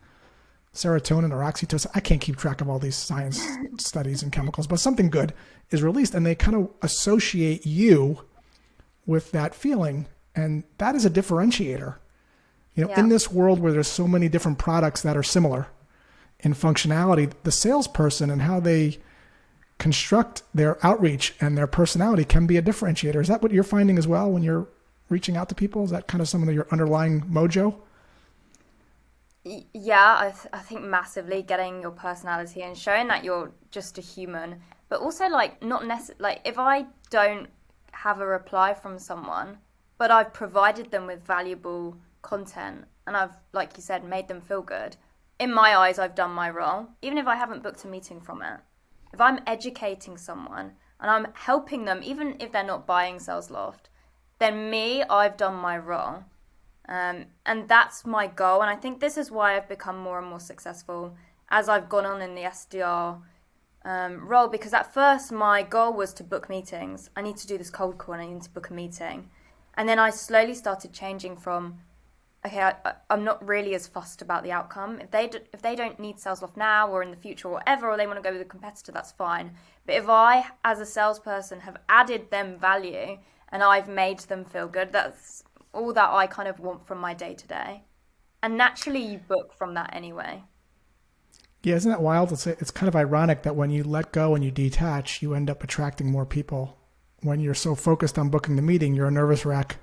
serotonin 0.75 1.33
or 1.33 1.41
oxytocin. 1.41 1.91
I 1.95 2.01
can't 2.01 2.21
keep 2.21 2.37
track 2.37 2.61
of 2.61 2.69
all 2.69 2.79
these 2.79 2.97
science 2.97 3.47
studies 3.79 4.23
and 4.23 4.33
chemicals, 4.33 4.67
but 4.67 4.81
something 4.81 5.11
good 5.11 5.35
is 5.71 5.83
released 5.83 6.15
and 6.15 6.25
they 6.25 6.35
kind 6.35 6.57
of 6.57 6.71
associate 6.83 7.67
you 7.67 8.21
with 9.07 9.33
that 9.33 9.55
feeling. 9.55 10.07
And 10.35 10.65
that 10.79 10.95
is 10.95 11.05
a 11.05 11.11
differentiator. 11.11 11.97
You 12.75 12.85
know, 12.85 12.91
yeah. 12.91 13.01
in 13.01 13.11
this 13.11 13.31
world 13.31 13.59
where 13.59 13.73
there's 13.73 13.89
so 13.89 14.09
many 14.09 14.31
different 14.31 14.59
products 14.59 15.03
that 15.03 15.17
are 15.17 15.23
similar 15.23 15.69
in 16.41 16.55
functionality, 16.55 17.31
the 17.43 17.53
salesperson 17.53 18.31
and 18.31 18.43
how 18.43 18.61
they 18.61 18.99
construct 19.79 20.43
their 20.55 20.85
outreach 20.87 21.35
and 21.41 21.59
their 21.59 21.67
personality 21.67 22.25
can 22.25 22.47
be 22.47 22.57
a 22.57 22.63
differentiator. 22.63 23.21
Is 23.21 23.29
that 23.29 23.43
what 23.43 23.53
you're 23.53 23.63
finding 23.63 23.99
as 23.99 24.09
well 24.09 24.31
when 24.31 24.43
you're 24.43 24.69
reaching 25.11 25.37
out 25.37 25.49
to 25.51 25.55
people? 25.55 25.85
Is 25.85 25.91
that 25.91 26.07
kind 26.07 26.23
of 26.23 26.29
some 26.29 26.47
of 26.47 26.55
your 26.55 26.67
underlying 26.71 27.23
mojo? 27.23 27.75
Yeah 29.45 30.17
I, 30.19 30.31
th- 30.31 30.53
I 30.53 30.61
think 30.61 30.83
massively 30.83 31.43
getting 31.43 31.83
your 31.83 31.91
personality 31.91 32.63
and 32.63 32.77
showing 32.77 33.09
that 33.09 33.25
you're 33.25 33.53
just 33.71 33.99
a 33.99 34.01
human 34.01 34.61
but 34.89 35.01
also 35.01 35.29
like 35.29 35.63
not 35.63 35.87
necessarily 35.87 36.23
like 36.23 36.41
if 36.45 36.59
i 36.59 36.87
don't 37.11 37.49
have 37.91 38.21
a 38.21 38.27
reply 38.27 38.73
from 38.73 38.99
someone 38.99 39.59
but 39.99 40.11
i've 40.11 40.33
provided 40.33 40.91
them 40.91 41.07
with 41.07 41.27
valuable 41.27 41.97
content 42.23 42.85
and 43.07 43.17
i've 43.17 43.33
like 43.53 43.77
you 43.77 43.83
said 43.83 44.05
made 44.05 44.29
them 44.29 44.41
feel 44.41 44.63
good 44.63 44.97
in 45.41 45.53
my 45.53 45.77
eyes 45.77 45.99
i've 45.99 46.15
done 46.15 46.31
my 46.31 46.49
role 46.49 46.87
even 47.03 47.19
if 47.19 47.27
i 47.27 47.35
haven't 47.35 47.63
booked 47.63 47.85
a 47.85 47.89
meeting 47.89 48.21
from 48.21 48.43
it. 48.43 48.61
If 49.13 49.21
i'm 49.21 49.41
educating 49.47 50.17
someone 50.17 50.73
and 51.01 51.11
i'm 51.11 51.27
helping 51.35 51.85
them 51.85 52.01
even 52.05 52.37
if 52.39 52.53
they're 52.53 52.63
not 52.63 52.87
buying 52.87 53.17
Salesloft 53.17 53.91
then 54.39 54.71
me 54.71 55.03
i've 55.03 55.37
done 55.37 55.57
my 55.57 55.77
role 55.77 56.23
um, 56.93 57.25
and 57.47 57.67
that's 57.69 58.05
my 58.05 58.27
goal. 58.27 58.61
And 58.61 58.69
I 58.69 58.77
think 58.77 59.01
this 59.01 59.17
is 59.17 59.31
why 59.31 59.57
I've 59.57 59.69
become 59.69 59.97
more 59.97 60.19
and 60.19 60.29
more 60.29 60.39
successful 60.39 61.17
as 61.49 61.67
I've 61.67 61.89
gone 61.89 62.05
on 62.05 62.21
in 62.21 62.35
the 62.35 62.43
SDR 62.43 63.19
um, 63.87 64.29
role. 64.29 64.47
Because 64.47 64.75
at 64.75 64.93
first, 64.93 65.33
my 65.33 65.63
goal 65.63 65.95
was 65.95 66.13
to 66.15 66.23
book 66.23 66.51
meetings. 66.51 67.09
I 67.17 67.23
need 67.23 67.39
to 67.39 67.47
do 67.47 67.57
this 67.57 67.71
cold 67.71 67.97
call 67.97 68.17
and 68.17 68.23
I 68.23 68.27
need 68.27 68.43
to 68.43 68.51
book 68.51 68.69
a 68.69 68.75
meeting. 68.75 69.31
And 69.73 69.89
then 69.89 69.99
I 69.99 70.11
slowly 70.11 70.53
started 70.53 70.93
changing 70.93 71.39
from, 71.39 71.79
okay, 72.45 72.61
I, 72.61 72.93
am 73.09 73.25
not 73.25 73.43
really 73.49 73.75
as 73.75 73.87
fussed 73.87 74.21
about 74.21 74.43
the 74.43 74.53
outcome. 74.53 75.01
If 75.01 75.11
they, 75.11 75.29
do, 75.29 75.39
if 75.55 75.63
they 75.63 75.75
don't 75.75 75.99
need 75.99 76.19
Salesloft 76.19 76.59
now 76.59 76.91
or 76.91 77.03
in 77.03 77.11
the 77.11 77.17
future 77.17 77.49
or 77.49 77.53
whatever, 77.53 77.91
or 77.91 77.97
they 77.97 78.07
want 78.07 78.19
to 78.19 78.23
go 78.23 78.33
with 78.33 78.43
a 78.43 78.45
competitor, 78.45 78.93
that's 78.93 79.13
fine. 79.13 79.53
But 79.87 79.95
if 79.95 80.11
I, 80.11 80.45
as 80.63 80.79
a 80.79 80.85
salesperson, 80.85 81.61
have 81.61 81.79
added 81.89 82.31
them 82.31 82.59
value 82.59 83.17
and 83.49 83.63
I've 83.63 83.89
made 83.89 84.19
them 84.21 84.45
feel 84.45 84.69
good, 84.69 84.93
that's 84.93 85.45
all 85.73 85.93
that 85.93 86.11
I 86.11 86.27
kind 86.27 86.49
of 86.49 86.61
want 86.61 86.87
from 86.87 86.99
my 86.99 87.15
day 87.15 87.35
to 87.35 87.47
day. 87.47 87.83
And 88.43 88.57
naturally, 88.57 89.01
you 89.01 89.19
book 89.19 89.53
from 89.55 89.75
that 89.75 89.91
anyway. 89.95 90.43
Yeah, 91.63 91.77
isn't 91.77 91.91
that 91.91 92.03
wild? 92.03 92.33
It's, 92.33 92.47
it's 92.47 92.73
kind 92.73 92.89
of 92.89 92.97
ironic 92.97 93.45
that 93.45 93.55
when 93.55 93.71
you 93.71 93.85
let 93.85 94.13
go 94.13 94.35
and 94.35 94.45
you 94.45 94.51
detach, 94.51 95.23
you 95.23 95.35
end 95.35 95.49
up 95.49 95.63
attracting 95.63 96.11
more 96.11 96.27
people 96.27 96.77
when 97.23 97.41
you're 97.41 97.55
so 97.55 97.75
focused 97.75 98.19
on 98.19 98.29
booking 98.29 98.57
the 98.57 98.63
meeting, 98.63 98.95
you're 98.95 99.07
a 99.07 99.13
nervous 99.13 99.45
wreck. 99.45 99.77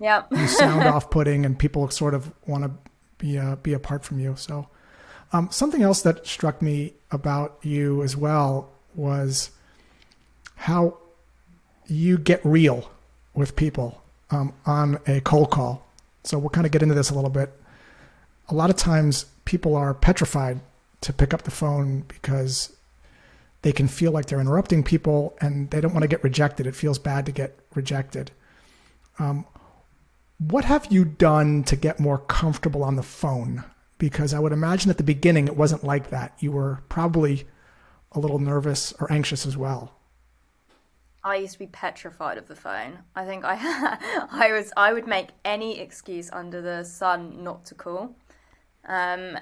Yeah. 0.00 0.24
you 0.30 0.48
sound 0.48 0.82
off-putting, 0.88 1.46
and 1.46 1.58
people 1.58 1.88
sort 1.90 2.14
of 2.14 2.32
want 2.46 2.64
to 2.64 2.72
be 3.18 3.38
uh, 3.38 3.56
be 3.56 3.72
apart 3.72 4.04
from 4.04 4.18
you. 4.18 4.34
So, 4.36 4.68
um, 5.32 5.48
something 5.50 5.82
else 5.82 6.02
that 6.02 6.26
struck 6.26 6.60
me 6.60 6.94
about 7.10 7.58
you 7.62 8.02
as 8.02 8.16
well 8.16 8.70
was 8.94 9.50
how 10.56 10.98
you 11.86 12.18
get 12.18 12.40
real 12.44 12.90
with 13.34 13.56
people 13.56 14.01
um, 14.32 14.52
on 14.66 14.98
a 15.06 15.20
cold 15.20 15.50
call. 15.50 15.86
So 16.24 16.38
we'll 16.38 16.50
kind 16.50 16.66
of 16.66 16.72
get 16.72 16.82
into 16.82 16.94
this 16.94 17.10
a 17.10 17.14
little 17.14 17.30
bit. 17.30 17.52
A 18.48 18.54
lot 18.54 18.70
of 18.70 18.76
times, 18.76 19.26
people 19.44 19.76
are 19.76 19.94
petrified 19.94 20.60
to 21.02 21.12
pick 21.12 21.32
up 21.32 21.42
the 21.42 21.50
phone 21.50 22.04
because 22.08 22.76
they 23.62 23.72
can 23.72 23.86
feel 23.88 24.10
like 24.10 24.26
they're 24.26 24.40
interrupting 24.40 24.82
people 24.82 25.36
and 25.40 25.70
they 25.70 25.80
don't 25.80 25.92
want 25.92 26.02
to 26.02 26.08
get 26.08 26.24
rejected. 26.24 26.66
It 26.66 26.74
feels 26.74 26.98
bad 26.98 27.26
to 27.26 27.32
get 27.32 27.58
rejected. 27.74 28.32
Um, 29.18 29.46
what 30.38 30.64
have 30.64 30.90
you 30.90 31.04
done 31.04 31.62
to 31.64 31.76
get 31.76 32.00
more 32.00 32.18
comfortable 32.18 32.82
on 32.82 32.96
the 32.96 33.02
phone? 33.02 33.64
Because 33.98 34.34
I 34.34 34.40
would 34.40 34.52
imagine 34.52 34.90
at 34.90 34.96
the 34.96 35.04
beginning 35.04 35.46
it 35.46 35.56
wasn't 35.56 35.84
like 35.84 36.10
that. 36.10 36.34
You 36.40 36.50
were 36.50 36.80
probably 36.88 37.46
a 38.10 38.18
little 38.18 38.40
nervous 38.40 38.92
or 38.98 39.10
anxious 39.12 39.46
as 39.46 39.56
well. 39.56 39.94
I 41.24 41.36
used 41.36 41.54
to 41.54 41.58
be 41.60 41.66
petrified 41.68 42.36
of 42.36 42.48
the 42.48 42.56
phone. 42.56 42.98
I 43.14 43.24
think 43.24 43.44
I 43.44 43.56
I 44.30 44.52
was 44.52 44.72
I 44.76 44.92
would 44.92 45.06
make 45.06 45.28
any 45.44 45.78
excuse 45.78 46.30
under 46.32 46.60
the 46.60 46.84
sun 46.84 47.42
not 47.44 47.64
to 47.66 47.74
call. 47.74 48.16
Um, 48.84 49.38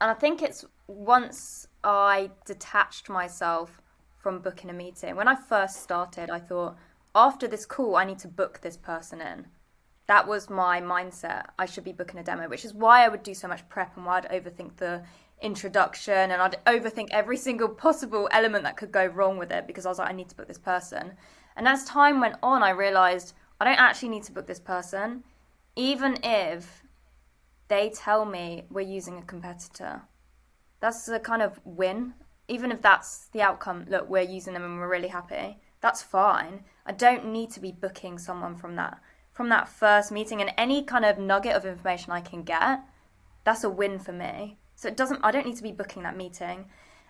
and 0.00 0.10
I 0.10 0.14
think 0.14 0.42
it's 0.42 0.64
once 0.88 1.68
I 1.82 2.30
detached 2.44 3.08
myself 3.08 3.80
from 4.18 4.40
booking 4.40 4.70
a 4.70 4.72
meeting. 4.72 5.16
When 5.16 5.28
I 5.28 5.36
first 5.36 5.82
started, 5.82 6.30
I 6.30 6.40
thought 6.40 6.76
after 7.14 7.46
this 7.46 7.64
call, 7.64 7.96
I 7.96 8.04
need 8.04 8.18
to 8.20 8.28
book 8.28 8.60
this 8.60 8.76
person 8.76 9.20
in. 9.20 9.46
That 10.06 10.26
was 10.26 10.50
my 10.50 10.80
mindset. 10.80 11.46
I 11.58 11.66
should 11.66 11.84
be 11.84 11.92
booking 11.92 12.20
a 12.20 12.24
demo, 12.24 12.48
which 12.48 12.64
is 12.64 12.74
why 12.74 13.04
I 13.04 13.08
would 13.08 13.22
do 13.22 13.34
so 13.34 13.48
much 13.48 13.66
prep 13.68 13.96
and 13.96 14.04
why 14.04 14.18
I'd 14.18 14.30
overthink 14.30 14.76
the 14.76 15.02
introduction 15.40 16.30
and 16.30 16.40
I'd 16.40 16.64
overthink 16.66 17.08
every 17.10 17.36
single 17.36 17.68
possible 17.68 18.28
element 18.32 18.64
that 18.64 18.76
could 18.76 18.92
go 18.92 19.06
wrong 19.06 19.36
with 19.36 19.52
it 19.52 19.66
because 19.66 19.86
I 19.86 19.90
was 19.90 19.98
like, 19.98 20.08
I 20.08 20.12
need 20.12 20.28
to 20.30 20.36
book 20.36 20.48
this 20.48 20.58
person. 20.58 21.14
And 21.56 21.68
as 21.68 21.84
time 21.84 22.20
went 22.20 22.36
on, 22.42 22.62
I 22.62 22.70
realized 22.70 23.34
I 23.60 23.64
don't 23.64 23.78
actually 23.78 24.08
need 24.08 24.24
to 24.24 24.32
book 24.32 24.46
this 24.46 24.60
person, 24.60 25.24
even 25.76 26.18
if 26.22 26.82
they 27.68 27.90
tell 27.90 28.24
me 28.24 28.64
we're 28.70 28.80
using 28.80 29.18
a 29.18 29.22
competitor. 29.22 30.02
That's 30.80 31.08
a 31.08 31.18
kind 31.18 31.42
of 31.42 31.60
win. 31.64 32.14
Even 32.46 32.70
if 32.70 32.82
that's 32.82 33.28
the 33.28 33.40
outcome, 33.40 33.86
look, 33.88 34.08
we're 34.08 34.22
using 34.22 34.52
them 34.52 34.64
and 34.64 34.78
we're 34.78 34.90
really 34.90 35.08
happy. 35.08 35.58
That's 35.80 36.02
fine. 36.02 36.64
I 36.84 36.92
don't 36.92 37.26
need 37.32 37.50
to 37.52 37.60
be 37.60 37.72
booking 37.72 38.18
someone 38.18 38.56
from 38.56 38.76
that 38.76 39.00
from 39.32 39.48
that 39.48 39.68
first 39.68 40.12
meeting 40.12 40.40
and 40.40 40.52
any 40.56 40.82
kind 40.82 41.04
of 41.04 41.18
nugget 41.18 41.56
of 41.56 41.66
information 41.66 42.12
I 42.12 42.20
can 42.20 42.44
get. 42.44 42.80
That's 43.42 43.64
a 43.64 43.68
win 43.68 43.98
for 43.98 44.12
me. 44.12 44.58
So 44.84 44.88
it 44.88 44.98
doesn't 44.98 45.24
I 45.24 45.30
don't 45.30 45.46
need 45.46 45.56
to 45.56 45.62
be 45.62 45.72
booking 45.72 46.02
that 46.02 46.14
meeting. 46.14 46.66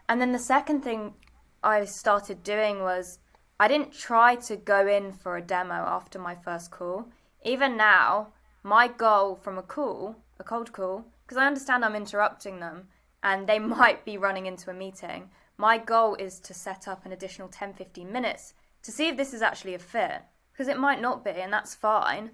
And 0.08 0.20
then 0.20 0.30
the 0.30 0.38
second 0.38 0.82
thing 0.82 1.14
I 1.60 1.84
started 1.86 2.44
doing 2.44 2.82
was 2.82 3.18
I 3.58 3.66
didn't 3.66 3.92
try 3.92 4.36
to 4.36 4.54
go 4.54 4.86
in 4.86 5.10
for 5.10 5.36
a 5.36 5.42
demo 5.42 5.74
after 5.74 6.20
my 6.20 6.36
first 6.36 6.70
call. 6.70 7.08
Even 7.44 7.76
now, 7.76 8.28
my 8.62 8.86
goal 8.86 9.34
from 9.34 9.58
a 9.58 9.62
call, 9.62 10.14
a 10.38 10.44
cold 10.44 10.72
call, 10.72 11.06
because 11.26 11.36
I 11.36 11.48
understand 11.48 11.84
I'm 11.84 11.96
interrupting 11.96 12.60
them 12.60 12.86
and 13.24 13.48
they 13.48 13.58
might 13.78 14.04
be 14.04 14.16
running 14.18 14.46
into 14.46 14.70
a 14.70 14.74
meeting. 14.74 15.30
My 15.56 15.76
goal 15.76 16.14
is 16.14 16.38
to 16.40 16.54
set 16.54 16.86
up 16.86 17.04
an 17.04 17.10
additional 17.10 17.48
10 17.48 17.74
15 17.74 18.12
minutes 18.12 18.54
to 18.84 18.92
see 18.92 19.08
if 19.08 19.16
this 19.16 19.34
is 19.34 19.42
actually 19.42 19.74
a 19.74 19.80
fit 19.80 20.22
because 20.52 20.68
it 20.68 20.78
might 20.78 21.00
not 21.00 21.24
be 21.24 21.30
and 21.30 21.52
that's 21.52 21.74
fine. 21.74 22.30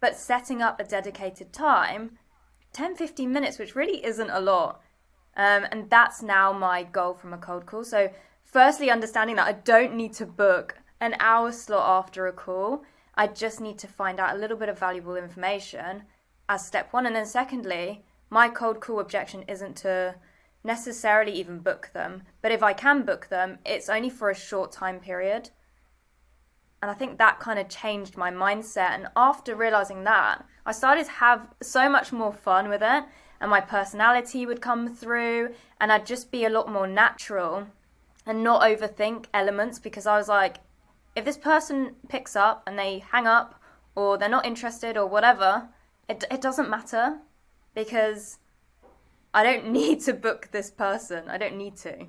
But 0.00 0.16
setting 0.16 0.60
up 0.60 0.80
a 0.80 0.84
dedicated 0.84 1.52
time 1.52 2.18
10 2.76 2.94
15 2.94 3.32
minutes, 3.32 3.58
which 3.58 3.74
really 3.74 4.04
isn't 4.04 4.28
a 4.28 4.38
lot. 4.38 4.82
Um, 5.34 5.66
and 5.72 5.88
that's 5.88 6.22
now 6.22 6.52
my 6.52 6.82
goal 6.82 7.14
from 7.14 7.32
a 7.32 7.38
cold 7.38 7.64
call. 7.64 7.84
So, 7.84 8.10
firstly, 8.44 8.90
understanding 8.90 9.36
that 9.36 9.46
I 9.46 9.52
don't 9.52 9.94
need 9.94 10.12
to 10.14 10.26
book 10.26 10.76
an 11.00 11.16
hour 11.18 11.52
slot 11.52 11.88
after 11.88 12.26
a 12.26 12.32
call, 12.32 12.84
I 13.14 13.28
just 13.28 13.62
need 13.62 13.78
to 13.78 13.88
find 13.88 14.20
out 14.20 14.34
a 14.34 14.38
little 14.38 14.58
bit 14.58 14.68
of 14.68 14.78
valuable 14.78 15.16
information 15.16 16.02
as 16.50 16.66
step 16.66 16.92
one. 16.92 17.06
And 17.06 17.16
then, 17.16 17.24
secondly, 17.24 18.04
my 18.28 18.50
cold 18.50 18.80
call 18.80 19.00
objection 19.00 19.42
isn't 19.48 19.76
to 19.78 20.16
necessarily 20.62 21.32
even 21.32 21.60
book 21.60 21.90
them, 21.94 22.24
but 22.42 22.52
if 22.52 22.62
I 22.62 22.74
can 22.74 23.04
book 23.04 23.28
them, 23.28 23.58
it's 23.64 23.88
only 23.88 24.10
for 24.10 24.28
a 24.28 24.34
short 24.34 24.70
time 24.70 25.00
period. 25.00 25.48
And 26.82 26.90
I 26.90 26.94
think 26.94 27.16
that 27.16 27.40
kind 27.40 27.58
of 27.58 27.70
changed 27.70 28.18
my 28.18 28.30
mindset. 28.30 28.90
And 28.90 29.08
after 29.16 29.56
realizing 29.56 30.04
that, 30.04 30.44
I 30.66 30.72
started 30.72 31.06
to 31.06 31.12
have 31.12 31.46
so 31.62 31.88
much 31.88 32.12
more 32.12 32.32
fun 32.32 32.68
with 32.68 32.82
it, 32.82 33.04
and 33.40 33.50
my 33.50 33.60
personality 33.60 34.44
would 34.44 34.60
come 34.60 34.94
through, 34.94 35.54
and 35.80 35.92
I'd 35.92 36.04
just 36.04 36.32
be 36.32 36.44
a 36.44 36.50
lot 36.50 36.70
more 36.70 36.88
natural 36.88 37.68
and 38.26 38.42
not 38.42 38.62
overthink 38.62 39.26
elements 39.32 39.78
because 39.78 40.06
I 40.06 40.16
was 40.16 40.28
like, 40.28 40.56
if 41.14 41.24
this 41.24 41.38
person 41.38 41.94
picks 42.08 42.34
up 42.34 42.64
and 42.66 42.76
they 42.76 42.98
hang 43.12 43.28
up 43.28 43.62
or 43.94 44.18
they're 44.18 44.28
not 44.28 44.44
interested 44.44 44.96
or 44.96 45.06
whatever, 45.06 45.68
it, 46.08 46.24
it 46.30 46.40
doesn't 46.40 46.68
matter 46.68 47.18
because 47.74 48.38
I 49.32 49.44
don't 49.44 49.70
need 49.72 50.00
to 50.02 50.12
book 50.12 50.48
this 50.50 50.70
person. 50.70 51.28
I 51.28 51.38
don't 51.38 51.56
need 51.56 51.76
to. 51.78 52.06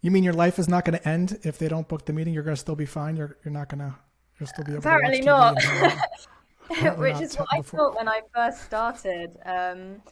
You 0.00 0.10
mean 0.10 0.24
your 0.24 0.32
life 0.32 0.58
is 0.58 0.68
not 0.68 0.86
going 0.86 0.98
to 0.98 1.06
end 1.06 1.38
if 1.42 1.58
they 1.58 1.68
don't 1.68 1.86
book 1.86 2.06
the 2.06 2.14
meeting? 2.14 2.32
You're 2.32 2.42
going 2.42 2.56
to 2.56 2.60
still 2.60 2.74
be 2.74 2.86
fine. 2.86 3.16
You're 3.16 3.36
you're 3.44 3.52
not 3.52 3.68
going 3.68 3.80
to 3.80 3.94
you'll 4.38 4.46
still 4.46 4.64
be 4.64 4.72
able 4.72 4.78
Apparently 4.78 5.18
to 5.18 5.26
not. 5.26 5.56
Which 6.96 7.20
is 7.20 7.36
what 7.36 7.48
I 7.52 7.58
before- 7.58 7.78
thought 7.78 7.96
when 7.96 8.08
I 8.08 8.22
first 8.34 8.62
started. 8.62 9.36
Um, 9.44 10.02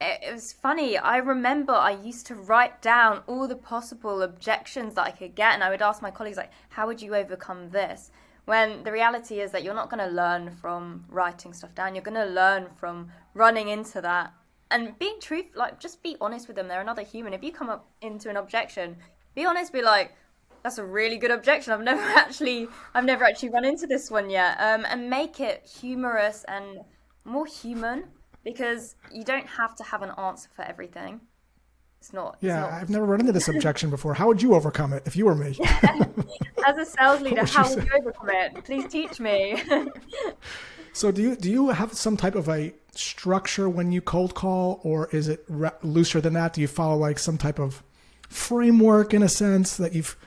it, 0.00 0.20
it 0.28 0.32
was 0.32 0.52
funny. 0.52 0.98
I 0.98 1.18
remember 1.18 1.72
I 1.72 1.92
used 1.92 2.26
to 2.26 2.34
write 2.34 2.82
down 2.82 3.22
all 3.26 3.46
the 3.46 3.56
possible 3.56 4.22
objections 4.22 4.94
that 4.94 5.02
I 5.06 5.10
could 5.12 5.34
get, 5.34 5.54
and 5.54 5.62
I 5.62 5.70
would 5.70 5.82
ask 5.82 6.02
my 6.02 6.10
colleagues 6.10 6.36
like, 6.36 6.50
"How 6.70 6.86
would 6.86 7.00
you 7.00 7.14
overcome 7.14 7.70
this?" 7.70 8.10
When 8.44 8.82
the 8.82 8.90
reality 8.90 9.40
is 9.40 9.52
that 9.52 9.62
you're 9.62 9.74
not 9.74 9.88
going 9.88 10.04
to 10.04 10.12
learn 10.12 10.50
from 10.50 11.04
writing 11.08 11.52
stuff 11.52 11.74
down. 11.76 11.94
You're 11.94 12.02
going 12.02 12.26
to 12.26 12.34
learn 12.34 12.66
from 12.74 13.12
running 13.34 13.68
into 13.68 14.00
that 14.00 14.32
and 14.72 14.98
being 14.98 15.20
truth. 15.20 15.46
Like, 15.54 15.78
just 15.78 16.02
be 16.02 16.16
honest 16.20 16.48
with 16.48 16.56
them. 16.56 16.66
They're 16.66 16.80
another 16.80 17.02
human. 17.02 17.34
If 17.34 17.44
you 17.44 17.52
come 17.52 17.68
up 17.68 17.88
into 18.00 18.28
an 18.28 18.36
objection, 18.36 18.96
be 19.36 19.44
honest. 19.44 19.72
Be 19.72 19.80
like, 19.82 20.16
that's 20.62 20.78
a 20.78 20.84
really 20.84 21.16
good 21.18 21.30
objection. 21.30 21.72
I've 21.72 21.82
never 21.82 22.00
actually, 22.18 22.68
I've 22.94 23.04
never 23.04 23.24
actually 23.24 23.50
run 23.50 23.64
into 23.64 23.86
this 23.86 24.10
one 24.10 24.30
yet. 24.30 24.56
Um, 24.60 24.84
and 24.88 25.08
make 25.10 25.40
it 25.40 25.66
humorous 25.80 26.44
and 26.48 26.80
more 27.24 27.46
human 27.46 28.04
because 28.44 28.96
you 29.12 29.24
don't 29.24 29.46
have 29.46 29.74
to 29.76 29.84
have 29.84 30.02
an 30.02 30.10
answer 30.18 30.48
for 30.54 30.62
everything. 30.62 31.20
It's 32.00 32.12
not. 32.12 32.34
it's 32.34 32.44
Yeah, 32.44 32.60
not- 32.60 32.72
I've 32.72 32.90
never 32.90 33.06
run 33.06 33.20
into 33.20 33.32
this 33.32 33.46
objection 33.48 33.88
before. 33.90 34.14
How 34.14 34.26
would 34.26 34.42
you 34.42 34.54
overcome 34.54 34.92
it 34.92 35.04
if 35.06 35.14
you 35.14 35.24
were 35.26 35.36
me? 35.36 35.56
As 36.66 36.76
a 36.76 36.84
sales 36.84 37.20
leader, 37.20 37.42
would 37.42 37.50
how 37.50 37.68
would 37.72 37.84
you 37.84 37.90
overcome 37.96 38.30
it? 38.30 38.64
Please 38.64 38.86
teach 38.90 39.20
me. 39.20 39.62
So 40.94 41.10
do 41.10 41.22
you 41.22 41.36
do 41.36 41.50
you 41.50 41.70
have 41.70 41.94
some 41.94 42.18
type 42.18 42.34
of 42.34 42.50
a 42.50 42.74
structure 42.94 43.66
when 43.66 43.92
you 43.92 44.02
cold 44.02 44.34
call, 44.34 44.78
or 44.82 45.08
is 45.10 45.26
it 45.26 45.42
re- 45.48 45.70
looser 45.82 46.20
than 46.20 46.34
that? 46.34 46.52
Do 46.52 46.60
you 46.60 46.68
follow 46.68 46.98
like 46.98 47.18
some 47.18 47.38
type 47.38 47.58
of 47.58 47.82
framework 48.28 49.14
in 49.14 49.22
a 49.22 49.28
sense 49.28 49.76
that 49.78 49.94
you've 49.94 50.18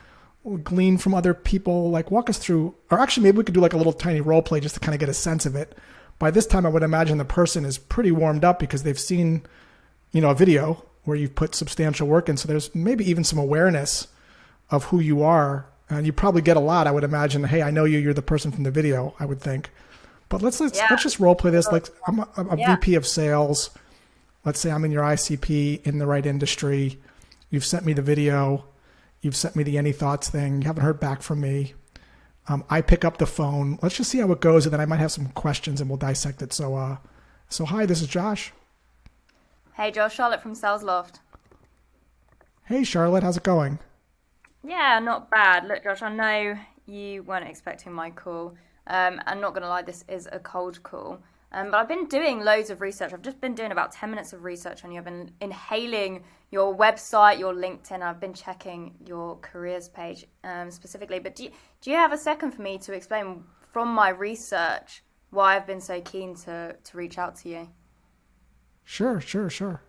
gleaned 0.62 1.02
from 1.02 1.14
other 1.14 1.34
people? 1.34 1.90
Like 1.90 2.10
walk 2.10 2.30
us 2.30 2.38
through, 2.38 2.74
or 2.90 3.00
actually 3.00 3.24
maybe 3.24 3.38
we 3.38 3.44
could 3.44 3.54
do 3.54 3.60
like 3.60 3.72
a 3.72 3.76
little 3.76 3.92
tiny 3.92 4.20
role 4.20 4.42
play 4.42 4.60
just 4.60 4.74
to 4.74 4.80
kind 4.80 4.94
of 4.94 5.00
get 5.00 5.08
a 5.08 5.14
sense 5.14 5.46
of 5.46 5.56
it. 5.56 5.76
By 6.18 6.30
this 6.30 6.46
time, 6.46 6.64
I 6.64 6.70
would 6.70 6.82
imagine 6.82 7.18
the 7.18 7.24
person 7.24 7.64
is 7.64 7.76
pretty 7.78 8.10
warmed 8.10 8.44
up 8.44 8.58
because 8.58 8.82
they've 8.82 8.98
seen, 8.98 9.42
you 10.12 10.20
know, 10.20 10.30
a 10.30 10.34
video 10.34 10.82
where 11.04 11.16
you've 11.16 11.34
put 11.34 11.54
substantial 11.54 12.08
work 12.08 12.28
in. 12.28 12.36
So 12.36 12.48
there's 12.48 12.74
maybe 12.74 13.08
even 13.08 13.22
some 13.22 13.38
awareness 13.38 14.08
of 14.70 14.84
who 14.84 14.98
you 15.00 15.22
are, 15.22 15.66
and 15.90 16.06
you 16.06 16.12
probably 16.12 16.42
get 16.42 16.56
a 16.56 16.60
lot. 16.60 16.86
I 16.86 16.90
would 16.90 17.04
imagine. 17.04 17.44
Hey, 17.44 17.62
I 17.62 17.70
know 17.70 17.84
you. 17.84 17.98
You're 17.98 18.14
the 18.14 18.22
person 18.22 18.50
from 18.50 18.62
the 18.64 18.70
video. 18.70 19.14
I 19.20 19.26
would 19.26 19.40
think. 19.40 19.70
But 20.28 20.42
let's 20.42 20.58
let's, 20.60 20.78
Yeah. 20.78 20.86
let's 20.90 21.02
just 21.02 21.20
role 21.20 21.34
play 21.36 21.50
this. 21.50 21.70
Like 21.70 21.86
I'm 22.08 22.20
a, 22.20 22.28
a 22.36 22.56
Yeah. 22.56 22.76
VP 22.76 22.94
of 22.94 23.06
sales. 23.06 23.70
Let's 24.44 24.58
say 24.58 24.70
I'm 24.70 24.84
in 24.84 24.90
your 24.92 25.02
ICP 25.04 25.86
in 25.86 25.98
the 25.98 26.06
right 26.06 26.24
industry. 26.24 26.98
You've 27.50 27.64
sent 27.64 27.84
me 27.84 27.92
the 27.92 28.02
video. 28.02 28.64
You've 29.26 29.34
sent 29.34 29.56
me 29.56 29.64
the 29.64 29.76
any 29.76 29.90
thoughts 29.90 30.30
thing. 30.30 30.62
You 30.62 30.68
haven't 30.68 30.84
heard 30.84 31.00
back 31.00 31.20
from 31.20 31.40
me. 31.40 31.74
Um, 32.46 32.62
I 32.70 32.80
pick 32.80 33.04
up 33.04 33.18
the 33.18 33.26
phone. 33.26 33.76
Let's 33.82 33.96
just 33.96 34.08
see 34.08 34.18
how 34.18 34.30
it 34.30 34.40
goes, 34.40 34.66
and 34.66 34.72
then 34.72 34.80
I 34.80 34.86
might 34.86 35.00
have 35.00 35.10
some 35.10 35.26
questions, 35.30 35.80
and 35.80 35.90
we'll 35.90 35.96
dissect 35.96 36.42
it. 36.42 36.52
So, 36.52 36.76
uh, 36.76 36.98
so 37.48 37.64
hi, 37.64 37.86
this 37.86 38.00
is 38.00 38.06
Josh. 38.06 38.52
hey, 39.74 39.90
Josh, 39.90 40.14
Charlotte 40.14 40.40
from 40.40 40.54
SalesLoft. 40.54 41.18
Hey, 42.66 42.84
Charlotte, 42.84 43.24
how's 43.24 43.36
it 43.36 43.42
going? 43.42 43.80
Yeah, 44.62 45.00
not 45.00 45.28
bad. 45.28 45.66
Look, 45.66 45.82
Josh, 45.82 46.02
I 46.02 46.14
know 46.14 46.56
you 46.86 47.24
weren't 47.24 47.48
expecting 47.48 47.92
my 47.92 48.10
call. 48.10 48.54
Um, 48.86 49.20
I'm 49.26 49.40
not 49.40 49.54
going 49.54 49.62
to 49.62 49.68
lie, 49.68 49.82
this 49.82 50.04
is 50.06 50.28
a 50.30 50.38
cold 50.38 50.80
call. 50.84 51.18
Um, 51.50 51.72
but 51.72 51.78
I've 51.78 51.88
been 51.88 52.06
doing 52.06 52.38
loads 52.38 52.70
of 52.70 52.80
research. 52.80 53.12
I've 53.12 53.22
just 53.22 53.40
been 53.40 53.56
doing 53.56 53.72
about 53.72 53.90
10 53.90 54.08
minutes 54.08 54.32
of 54.32 54.44
research 54.44 54.84
on 54.84 54.92
you. 54.92 54.98
I've 54.98 55.04
been 55.04 55.32
inhaling 55.40 56.22
your 56.50 56.76
website, 56.76 57.38
your 57.38 57.54
LinkedIn. 57.54 58.02
I've 58.02 58.20
been 58.20 58.34
checking 58.34 58.94
your 59.04 59.36
careers 59.38 59.88
page 59.88 60.26
um, 60.44 60.70
specifically. 60.70 61.18
But 61.18 61.34
do 61.34 61.44
you, 61.44 61.50
do 61.80 61.90
you 61.90 61.96
have 61.96 62.12
a 62.12 62.18
second 62.18 62.52
for 62.52 62.62
me 62.62 62.78
to 62.78 62.92
explain 62.92 63.44
from 63.72 63.88
my 63.88 64.10
research 64.10 65.02
why 65.30 65.56
I've 65.56 65.66
been 65.66 65.80
so 65.80 66.00
keen 66.00 66.34
to, 66.36 66.76
to 66.82 66.96
reach 66.96 67.18
out 67.18 67.36
to 67.36 67.48
you? 67.48 67.68
Sure, 68.84 69.20
sure, 69.20 69.50
sure. 69.50 69.82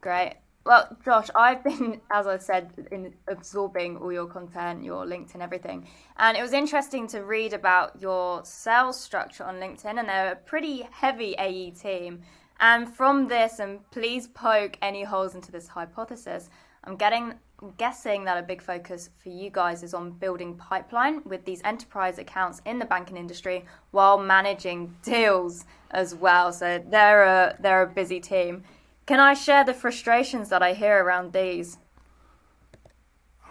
Great. 0.00 0.34
Well, 0.66 0.94
Josh, 1.04 1.28
I've 1.34 1.64
been, 1.64 2.00
as 2.10 2.26
I 2.26 2.36
said, 2.38 2.70
in 2.92 3.14
absorbing 3.28 3.96
all 3.96 4.12
your 4.12 4.26
content, 4.26 4.84
your 4.84 5.06
LinkedIn, 5.06 5.40
everything. 5.40 5.88
And 6.18 6.36
it 6.36 6.42
was 6.42 6.52
interesting 6.52 7.06
to 7.08 7.24
read 7.24 7.54
about 7.54 8.00
your 8.00 8.44
sales 8.44 9.00
structure 9.00 9.44
on 9.44 9.56
LinkedIn, 9.56 9.98
and 9.98 10.08
they're 10.08 10.32
a 10.32 10.36
pretty 10.36 10.86
heavy 10.90 11.34
AE 11.38 11.70
team. 11.72 12.20
And 12.60 12.94
from 12.94 13.28
this, 13.28 13.58
and 13.58 13.80
please 13.90 14.28
poke 14.28 14.76
any 14.82 15.02
holes 15.02 15.34
into 15.34 15.50
this 15.50 15.68
hypothesis, 15.68 16.50
I'm 16.84 16.96
getting 16.96 17.34
guessing 17.76 18.24
that 18.24 18.38
a 18.38 18.42
big 18.42 18.62
focus 18.62 19.10
for 19.22 19.28
you 19.28 19.50
guys 19.50 19.82
is 19.82 19.92
on 19.92 20.12
building 20.12 20.56
pipeline 20.56 21.22
with 21.24 21.44
these 21.44 21.60
enterprise 21.62 22.18
accounts 22.18 22.62
in 22.64 22.78
the 22.78 22.86
banking 22.86 23.18
industry 23.18 23.66
while 23.90 24.18
managing 24.18 24.94
deals 25.02 25.66
as 25.90 26.14
well. 26.14 26.52
So 26.52 26.82
they're 26.88 27.24
a 27.24 27.56
they're 27.60 27.82
a 27.82 27.86
busy 27.86 28.20
team. 28.20 28.64
Can 29.06 29.20
I 29.20 29.34
share 29.34 29.64
the 29.64 29.74
frustrations 29.74 30.48
that 30.50 30.62
I 30.62 30.72
hear 30.72 31.02
around 31.02 31.32
these? 31.32 31.78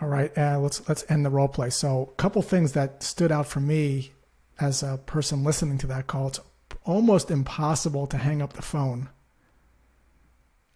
All 0.01 0.07
right, 0.07 0.35
uh, 0.37 0.59
let's 0.59 0.87
let's 0.87 1.03
end 1.09 1.25
the 1.25 1.29
role 1.29 1.49
play. 1.49 1.69
So, 1.69 2.09
a 2.11 2.15
couple 2.15 2.41
things 2.41 2.71
that 2.71 3.03
stood 3.03 3.33
out 3.33 3.47
for 3.47 3.59
me 3.59 4.13
as 4.57 4.81
a 4.81 4.97
person 5.05 5.43
listening 5.43 5.77
to 5.79 5.87
that 5.87 6.07
call. 6.07 6.29
It's 6.29 6.39
almost 6.83 7.31
impossible 7.31 8.07
to 8.07 8.17
hang 8.17 8.41
up 8.41 8.53
the 8.53 8.61
phone. 8.61 9.09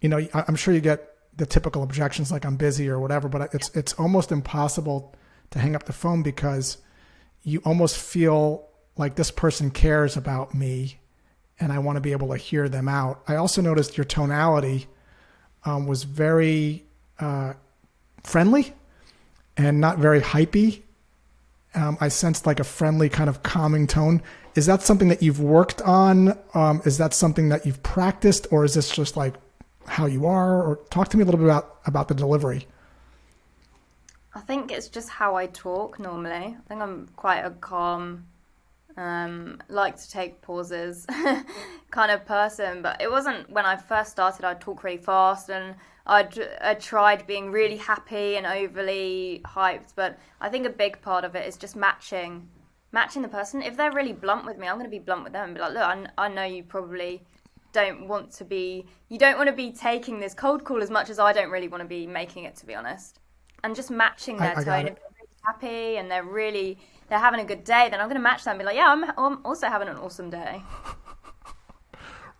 You 0.00 0.08
know, 0.08 0.26
I'm 0.34 0.56
sure 0.56 0.74
you 0.74 0.80
get 0.80 1.10
the 1.36 1.46
typical 1.46 1.82
objections 1.82 2.30
like 2.30 2.44
I'm 2.44 2.56
busy 2.56 2.88
or 2.88 3.00
whatever, 3.00 3.28
but 3.28 3.54
it's 3.54 3.70
it's 3.70 3.92
almost 3.94 4.30
impossible 4.30 5.14
to 5.50 5.58
hang 5.58 5.74
up 5.74 5.84
the 5.84 5.92
phone 5.92 6.22
because 6.22 6.78
you 7.42 7.60
almost 7.64 7.96
feel 7.96 8.68
like 8.96 9.16
this 9.16 9.30
person 9.30 9.70
cares 9.70 10.16
about 10.16 10.54
me 10.54 10.98
and 11.58 11.72
I 11.72 11.78
want 11.78 11.96
to 11.96 12.00
be 12.00 12.12
able 12.12 12.28
to 12.28 12.36
hear 12.36 12.68
them 12.68 12.88
out. 12.88 13.22
I 13.28 13.36
also 13.36 13.62
noticed 13.62 13.96
your 13.96 14.04
tonality 14.04 14.86
um, 15.64 15.86
was 15.86 16.04
very 16.04 16.84
uh, 17.18 17.54
friendly 18.22 18.72
and 19.56 19.80
not 19.80 19.98
very 19.98 20.20
hypey. 20.20 20.82
Um, 21.74 21.98
I 22.00 22.08
sensed 22.08 22.46
like 22.46 22.60
a 22.60 22.64
friendly 22.64 23.08
kind 23.08 23.28
of 23.28 23.42
calming 23.42 23.86
tone. 23.86 24.22
Is 24.54 24.66
that 24.66 24.82
something 24.82 25.08
that 25.08 25.22
you've 25.22 25.40
worked 25.40 25.82
on? 25.82 26.38
Um, 26.54 26.80
is 26.84 26.98
that 26.98 27.12
something 27.12 27.48
that 27.48 27.66
you've 27.66 27.82
practiced, 27.82 28.46
or 28.50 28.64
is 28.64 28.74
this 28.74 28.90
just 28.90 29.16
like 29.16 29.34
how 29.86 30.06
you 30.06 30.26
are? 30.26 30.62
Or 30.62 30.76
talk 30.90 31.08
to 31.08 31.16
me 31.16 31.22
a 31.22 31.26
little 31.26 31.40
bit 31.40 31.46
about 31.46 31.80
about 31.86 32.08
the 32.08 32.14
delivery. 32.14 32.66
I 34.34 34.40
think 34.40 34.72
it's 34.72 34.88
just 34.88 35.08
how 35.08 35.36
I 35.36 35.46
talk 35.46 35.98
normally. 35.98 36.56
I 36.56 36.56
think 36.68 36.82
I'm 36.82 37.08
quite 37.16 37.40
a 37.40 37.50
calm, 37.50 38.26
um, 38.96 39.62
like 39.68 39.96
to 39.96 40.10
take 40.10 40.40
pauses 40.42 41.06
kind 41.90 42.10
of 42.10 42.24
person. 42.26 42.82
But 42.82 43.00
it 43.00 43.10
wasn't 43.10 43.50
when 43.50 43.66
I 43.66 43.76
first 43.76 44.10
started, 44.10 44.44
I'd 44.44 44.60
talk 44.60 44.84
really 44.84 44.98
fast 44.98 45.50
and 45.50 45.74
I'd, 46.06 46.38
I 46.60 46.74
tried 46.74 47.26
being 47.26 47.50
really 47.50 47.76
happy 47.76 48.36
and 48.36 48.46
overly 48.46 49.42
hyped. 49.44 49.94
But 49.96 50.18
I 50.40 50.48
think 50.48 50.66
a 50.66 50.70
big 50.70 51.00
part 51.02 51.24
of 51.24 51.34
it 51.34 51.46
is 51.46 51.56
just 51.56 51.76
matching 51.76 52.48
matching 52.94 53.22
the 53.22 53.28
person. 53.28 53.60
If 53.60 53.76
they're 53.76 53.92
really 53.92 54.12
blunt 54.12 54.46
with 54.46 54.56
me, 54.56 54.68
I'm 54.68 54.76
going 54.76 54.86
to 54.86 54.90
be 54.90 55.00
blunt 55.00 55.24
with 55.24 55.32
them 55.32 55.46
and 55.46 55.54
be 55.54 55.60
like, 55.60 55.74
look, 55.74 55.82
I, 55.82 56.06
I 56.16 56.28
know 56.28 56.44
you 56.44 56.62
probably 56.62 57.24
don't 57.72 58.06
want 58.06 58.30
to 58.30 58.44
be, 58.44 58.86
you 59.08 59.18
don't 59.18 59.36
want 59.36 59.48
to 59.48 59.54
be 59.54 59.72
taking 59.72 60.20
this 60.20 60.32
cold 60.32 60.64
call 60.64 60.80
as 60.80 60.90
much 60.90 61.10
as 61.10 61.18
I 61.18 61.32
don't 61.32 61.50
really 61.50 61.68
want 61.68 61.82
to 61.82 61.88
be 61.88 62.06
making 62.06 62.44
it, 62.44 62.54
to 62.56 62.66
be 62.66 62.74
honest. 62.74 63.18
And 63.64 63.74
just 63.74 63.90
matching 63.90 64.36
their 64.36 64.56
I, 64.56 64.60
I 64.60 64.64
tone. 64.64 64.86
If 64.86 64.94
they're 64.94 65.10
really 65.18 65.36
happy 65.44 65.96
and 65.96 66.10
they're 66.10 66.22
really 66.22 66.78
they're 67.08 67.18
having 67.18 67.40
a 67.40 67.44
good 67.44 67.64
day, 67.64 67.88
then 67.90 68.00
I'm 68.00 68.06
going 68.06 68.16
to 68.16 68.22
match 68.22 68.44
that 68.44 68.50
and 68.50 68.58
be 68.58 68.64
like, 68.64 68.76
yeah, 68.76 68.88
I'm, 68.88 69.04
I'm 69.18 69.44
also 69.44 69.68
having 69.68 69.88
an 69.88 69.96
awesome 69.96 70.30
day. 70.30 70.62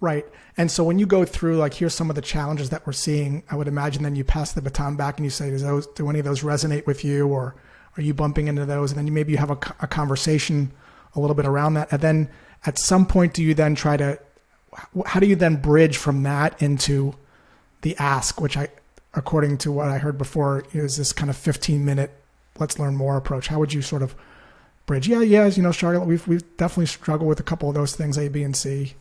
Right. 0.01 0.27
And 0.59 0.71
so 0.71 0.85
when 0.85 0.99
you 0.99 1.07
go 1.07 1.25
through, 1.25 1.57
like, 1.57 1.75
here's 1.75 1.95
some 1.95 2.11
of 2.11 2.17
the 2.17 2.23
challenges 2.23 2.71
that 2.71 2.87
we're 2.87 2.93
seeing, 2.93 3.43
I 3.51 3.57
would 3.57 3.69
imagine 3.69 4.03
then 4.03 4.17
you 4.17 4.25
pass 4.25 4.53
the 4.53 4.61
baton 4.61 4.97
back 4.97 5.17
and 5.17 5.25
you 5.25 5.31
say, 5.31 5.51
does 5.51 5.63
those, 5.63 5.87
do 5.87 6.11
any 6.11 6.19
of 6.19 6.27
those 6.27 6.43
resonate 6.43 6.87
with 6.87 7.05
you 7.05 7.27
or 7.29 7.55
are 7.97 8.03
you 8.03 8.13
bumping 8.13 8.49
into 8.49 8.67
those? 8.67 8.93
And 8.93 8.99
then 8.99 9.15
maybe 9.15 9.33
you 9.33 9.39
have 9.39 9.51
a, 9.51 9.59
a 9.81 9.87
conversation 9.87 10.73
a 11.15 11.21
little 11.21 11.35
bit 11.35 11.47
around 11.47 11.75
that. 11.75 11.91
And 11.91 12.03
then 12.03 12.31
at 12.67 12.79
some 12.79 13.07
point, 13.07 13.35
do 13.35 13.43
you 13.43 13.55
then 13.55 13.75
try 13.75 13.97
to, 13.97 14.19
how 15.07 15.21
do 15.21 15.27
you 15.27 15.37
then 15.37 15.57
bridge 15.57 15.97
from 15.97 16.23
that 16.25 16.61
into 16.61 17.15
the 17.83 17.97
ask, 17.97 18.41
which 18.41 18.57
I, 18.57 18.69
according 19.15 19.59
to 19.59 19.73
what 19.73 19.89
I 19.89 19.99
heard 19.99 20.19
before, 20.19 20.65
is 20.73 20.97
this 20.97 21.13
kind 21.13 21.31
of 21.31 21.37
15 21.37 21.85
minute, 21.85 22.11
let's 22.59 22.79
learn 22.79 22.97
more 22.97 23.17
approach. 23.17 23.47
How 23.47 23.59
would 23.59 23.73
you 23.73 23.81
sort 23.81 24.03
of 24.03 24.15
bridge. 24.87 25.09
Yeah, 25.09 25.21
yeah, 25.21 25.47
you 25.47 25.63
know, 25.63 25.73
Charlotte, 25.73 26.07
we've 26.07 26.27
we've 26.27 26.57
definitely 26.57 26.87
struggled 26.87 27.29
with 27.29 27.41
a 27.41 27.45
couple 27.45 27.69
of 27.69 27.75
those 27.75 27.97
things, 27.97 28.19
A, 28.19 28.29
B, 28.29 28.43
and 28.43 28.57
C. 28.57 28.95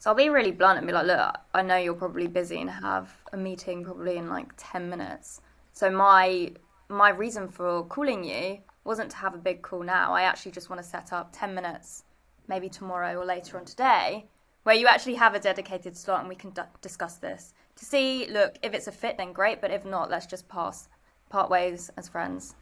So 0.00 0.10
I'll 0.10 0.16
be 0.16 0.28
really 0.28 0.52
blunt 0.52 0.78
and 0.78 0.86
be 0.86 0.92
like, 0.92 1.06
look, 1.06 1.36
I 1.52 1.62
know 1.62 1.76
you're 1.76 1.94
probably 1.94 2.28
busy 2.28 2.60
and 2.60 2.70
have 2.70 3.10
a 3.32 3.36
meeting 3.36 3.84
probably 3.84 4.16
in 4.16 4.28
like 4.28 4.52
ten 4.56 4.88
minutes. 4.88 5.40
So 5.72 5.90
my 5.90 6.52
my 6.88 7.10
reason 7.10 7.48
for 7.48 7.84
calling 7.84 8.24
you 8.24 8.58
wasn't 8.84 9.10
to 9.10 9.16
have 9.16 9.34
a 9.34 9.38
big 9.38 9.62
call 9.62 9.82
now. 9.82 10.12
I 10.14 10.22
actually 10.22 10.52
just 10.52 10.70
want 10.70 10.80
to 10.82 10.88
set 10.88 11.12
up 11.12 11.30
ten 11.32 11.54
minutes, 11.54 12.04
maybe 12.46 12.68
tomorrow 12.68 13.16
or 13.16 13.24
later 13.24 13.58
on 13.58 13.64
today, 13.64 14.26
where 14.62 14.74
you 14.74 14.86
actually 14.86 15.16
have 15.16 15.34
a 15.34 15.40
dedicated 15.40 15.96
slot 15.96 16.20
and 16.20 16.28
we 16.28 16.36
can 16.36 16.50
d- 16.50 16.62
discuss 16.80 17.16
this 17.16 17.54
to 17.76 17.84
see. 17.84 18.26
Look, 18.28 18.56
if 18.62 18.74
it's 18.74 18.86
a 18.86 18.92
fit, 18.92 19.16
then 19.18 19.32
great. 19.32 19.60
But 19.60 19.72
if 19.72 19.84
not, 19.84 20.10
let's 20.10 20.26
just 20.26 20.48
pass 20.48 20.88
part 21.28 21.50
ways 21.50 21.90
as 21.96 22.08
friends. 22.08 22.54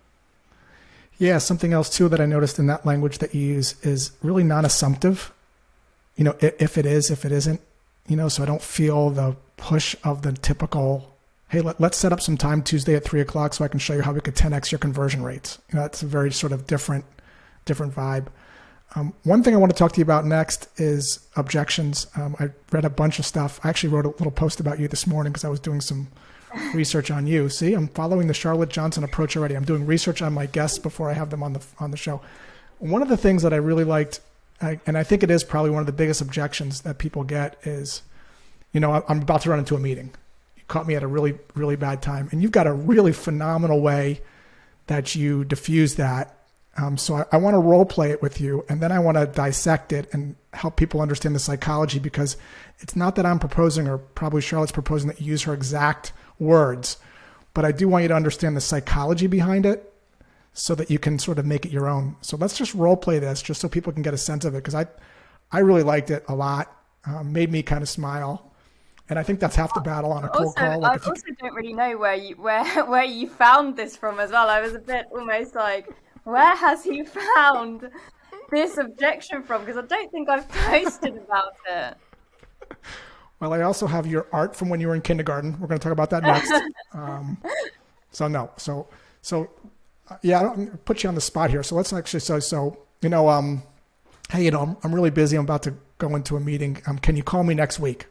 Yeah, 1.19 1.39
something 1.39 1.73
else 1.73 1.89
too 1.89 2.09
that 2.09 2.21
I 2.21 2.27
noticed 2.27 2.59
in 2.59 2.67
that 2.67 2.85
language 2.85 3.19
that 3.19 3.35
you 3.35 3.41
use 3.41 3.75
is 3.83 4.13
really 4.23 4.45
non-assumptive. 4.45 5.33
You 6.17 6.25
know, 6.25 6.37
if 6.41 6.77
it 6.77 6.87
is, 6.87 7.11
if 7.11 7.25
it 7.25 7.33
isn't, 7.33 7.61
you 8.09 8.17
know, 8.17 8.29
so 8.29 8.43
I 8.43 8.47
don't 8.47 8.63
feel 8.63 9.11
the 9.11 9.37
push 9.57 9.97
of 10.05 10.23
the 10.23 10.33
typical, 10.33 11.15
hey, 11.49 11.61
let, 11.61 11.81
us 11.81 11.97
set 11.97 12.13
up 12.13 12.21
some 12.21 12.37
time 12.37 12.63
Tuesday 12.63 12.95
at 12.95 13.05
three 13.05 13.21
o'clock 13.21 13.55
so 13.55 13.65
I 13.65 13.69
can 13.69 13.81
show 13.81 13.95
you 13.95 14.03
how 14.03 14.13
we 14.13 14.21
could 14.21 14.35
10x 14.35 14.71
your 14.71 14.79
conversion 14.79 15.23
rates. 15.23 15.59
You 15.71 15.77
know, 15.77 15.83
that's 15.83 16.03
a 16.03 16.07
very 16.07 16.33
sort 16.33 16.53
of 16.53 16.67
different, 16.67 17.05
different 17.65 17.95
vibe. 17.95 18.27
Um, 18.95 19.13
one 19.25 19.43
thing 19.43 19.55
I 19.55 19.59
want 19.59 19.73
to 19.73 19.79
talk 19.79 19.93
to 19.93 19.99
you 19.99 20.05
about 20.05 20.25
next 20.25 20.69
is 20.79 21.27
objections. 21.35 22.07
Um, 22.17 22.37
I 22.39 22.51
read 22.73 22.85
a 22.85 22.91
bunch 22.91 23.19
of 23.19 23.27
stuff. 23.27 23.59
I 23.65 23.69
actually 23.69 23.91
wrote 23.91 24.07
a 24.07 24.11
little 24.11 24.31
post 24.31 24.61
about 24.61 24.79
you 24.79 24.89
this 24.89 25.07
morning 25.07 25.33
because 25.33 25.45
I 25.45 25.49
was 25.49 25.61
doing 25.61 25.81
some 25.81 26.09
research 26.75 27.11
on 27.11 27.27
you. 27.27 27.49
See, 27.49 27.75
I'm 27.75 27.89
following 27.89 28.27
the 28.27 28.35
Charlotte 28.35 28.71
Johnson 28.71 29.05
approach 29.05 29.37
already. 29.37 29.57
I'm 29.57 29.65
doing 29.65 29.87
research 29.87 30.23
on 30.23 30.33
my 30.33 30.47
guests 30.47 30.79
before 30.79 31.11
I 31.11 31.15
have 31.15 31.31
them 31.31 31.43
on 31.43 31.53
the 31.53 31.65
on 31.79 31.91
the 31.91 31.97
show. 31.97 32.21
One 32.79 33.03
of 33.03 33.09
the 33.09 33.17
things 33.17 33.43
that 33.43 33.53
I 33.53 33.57
really 33.57 33.85
liked, 33.85 34.21
and 34.61 34.99
I 34.99 35.03
think 35.03 35.23
it 35.23 35.31
is 35.31 35.45
probably 35.45 35.71
one 35.71 35.81
of 35.81 35.87
the 35.87 35.93
biggest 35.93 36.21
objections 36.21 36.83
that 36.83 36.99
people 36.99 37.25
get 37.25 37.57
is, 37.65 38.03
you 38.73 38.81
know, 38.81 39.05
I'm 39.09 39.23
about 39.23 39.43
to 39.43 39.51
run 39.51 39.59
into 39.59 39.77
a 39.77 39.81
meeting. 39.81 40.15
You 40.57 40.63
caught 40.69 40.87
me 40.87 40.95
at 40.95 41.03
a 41.03 41.07
really 41.07 41.39
really 41.55 41.77
bad 41.77 42.03
time, 42.03 42.29
and 42.33 42.43
you've 42.43 42.53
got 42.53 42.67
a 42.67 42.73
really 42.73 43.13
phenomenal 43.13 43.81
way 43.81 44.21
that 44.87 45.15
you 45.15 45.45
diffuse 45.45 45.97
that. 45.97 46.33
Um, 46.79 46.99
so 46.99 47.15
I, 47.15 47.25
I 47.33 47.37
want 47.39 47.55
to 47.55 47.59
role 47.59 47.87
play 47.87 48.11
it 48.11 48.21
with 48.21 48.41
you, 48.41 48.65
and 48.69 48.83
then 48.83 48.93
I 48.93 48.99
want 48.99 49.17
to 49.17 49.27
dissect 49.27 49.93
it 49.93 50.09
and 50.13 50.37
help 50.53 50.77
people 50.77 51.01
understand 51.01 51.35
the 51.35 51.41
psychology 51.41 51.99
because 51.99 52.37
it's 52.81 52.95
not 52.95 53.17
that 53.17 53.25
I'm 53.25 53.39
proposing, 53.39 53.89
or 53.89 53.97
probably 53.97 54.43
Charlotte's 54.43 54.73
proposing 54.73 55.09
that 55.09 55.21
you 55.21 55.27
use 55.29 55.45
her 55.45 55.55
exact 55.55 56.13
words, 56.39 56.99
but 57.55 57.65
I 57.65 57.73
do 57.73 57.89
want 57.89 58.03
you 58.03 58.09
to 58.09 58.15
understand 58.15 58.57
the 58.57 58.61
psychology 58.61 59.27
behind 59.27 59.67
it 59.67 59.93
so 60.53 60.75
that 60.75 60.91
you 60.91 60.99
can 60.99 61.19
sort 61.19 61.39
of 61.39 61.45
make 61.45 61.67
it 61.67 61.73
your 61.73 61.89
own. 61.89 62.17
So 62.23 62.37
let's 62.37 62.57
just 62.57 62.75
role 62.75 62.97
play 62.97 63.19
this 63.19 63.43
just 63.43 63.61
so 63.61 63.69
people 63.69 63.93
can 63.93 64.03
get 64.03 64.15
a 64.15 64.19
sense 64.19 64.45
of 64.45 64.55
it 64.55 64.59
because 64.59 64.75
I, 64.75 64.87
I 65.53 65.59
really 65.59 65.83
liked 65.83 66.11
it 66.11 66.25
a 66.29 66.35
lot. 66.35 66.73
Um, 67.05 67.33
made 67.33 67.53
me 67.53 67.63
kind 67.63 67.83
of 67.83 67.89
smile. 67.89 68.53
And 69.09 69.19
I 69.19 69.23
think 69.23 69.39
that's 69.39 69.55
half 69.55 69.73
the 69.75 69.81
battle 69.81 70.13
on 70.13 70.25
a 70.25 70.29
cold 70.29 70.47
also, 70.47 70.61
call. 70.61 70.81
Like 70.81 71.07
I 71.07 71.11
also 71.11 71.27
don't 71.39 71.55
really 71.55 71.73
know 71.73 71.97
where 71.97 72.15
you 72.15 72.35
where 72.37 72.85
where 72.87 73.05
you 73.05 73.29
found 73.29 73.77
this 73.77 73.97
from 73.97 74.19
as 74.19 74.31
well. 74.31 74.49
I 74.49 74.61
was 74.61 74.75
a 74.75 74.81
bit 74.81 75.07
almost 75.13 75.55
like, 75.55 75.89
where 76.25 76.57
has 76.57 76.83
he 76.83 77.05
found 77.05 77.89
this 78.51 78.79
objection 78.79 79.43
from? 79.43 79.65
Because 79.65 79.77
I 79.77 79.87
don't 79.87 80.11
think 80.11 80.29
I've 80.29 80.49
posted 80.49 81.17
about 81.17 81.53
it. 81.69 81.97
Well, 83.41 83.53
I 83.53 83.63
also 83.63 83.87
have 83.87 84.07
your 84.07 84.27
art 84.33 84.57
from 84.57 84.69
when 84.69 84.81
you 84.81 84.89
were 84.89 84.95
in 84.95 85.03
kindergarten. 85.03 85.53
We're 85.61 85.67
going 85.67 85.79
to 85.79 85.83
talk 85.83 85.93
about 85.93 86.11
that 86.11 86.23
next. 86.23 86.53
um, 86.93 87.37
so 88.11 88.29
no, 88.29 88.51
so 88.57 88.89
so 89.21 89.51
uh, 90.09 90.17
yeah, 90.23 90.41
I 90.41 90.43
don't 90.43 90.85
put 90.85 91.03
you 91.03 91.09
on 91.09 91.15
the 91.15 91.21
spot 91.21 91.51
here. 91.51 91.63
So 91.63 91.75
let's 91.75 91.93
actually 91.93 92.21
so 92.21 92.41
so 92.41 92.79
you 93.03 93.11
know, 93.11 93.29
um, 93.29 93.63
hey, 94.31 94.45
you 94.45 94.51
know, 94.51 94.63
I'm, 94.63 94.77
I'm 94.83 94.95
really 94.95 95.11
busy. 95.11 95.37
I'm 95.37 95.45
about 95.45 95.63
to 95.65 95.75
go 95.99 96.15
into 96.15 96.37
a 96.37 96.41
meeting. 96.41 96.83
Um, 96.87 96.99
can 96.99 97.17
you 97.17 97.23
call 97.23 97.45
me 97.45 97.55
next 97.55 97.79
week? 97.79 98.07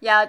Yeah, 0.00 0.26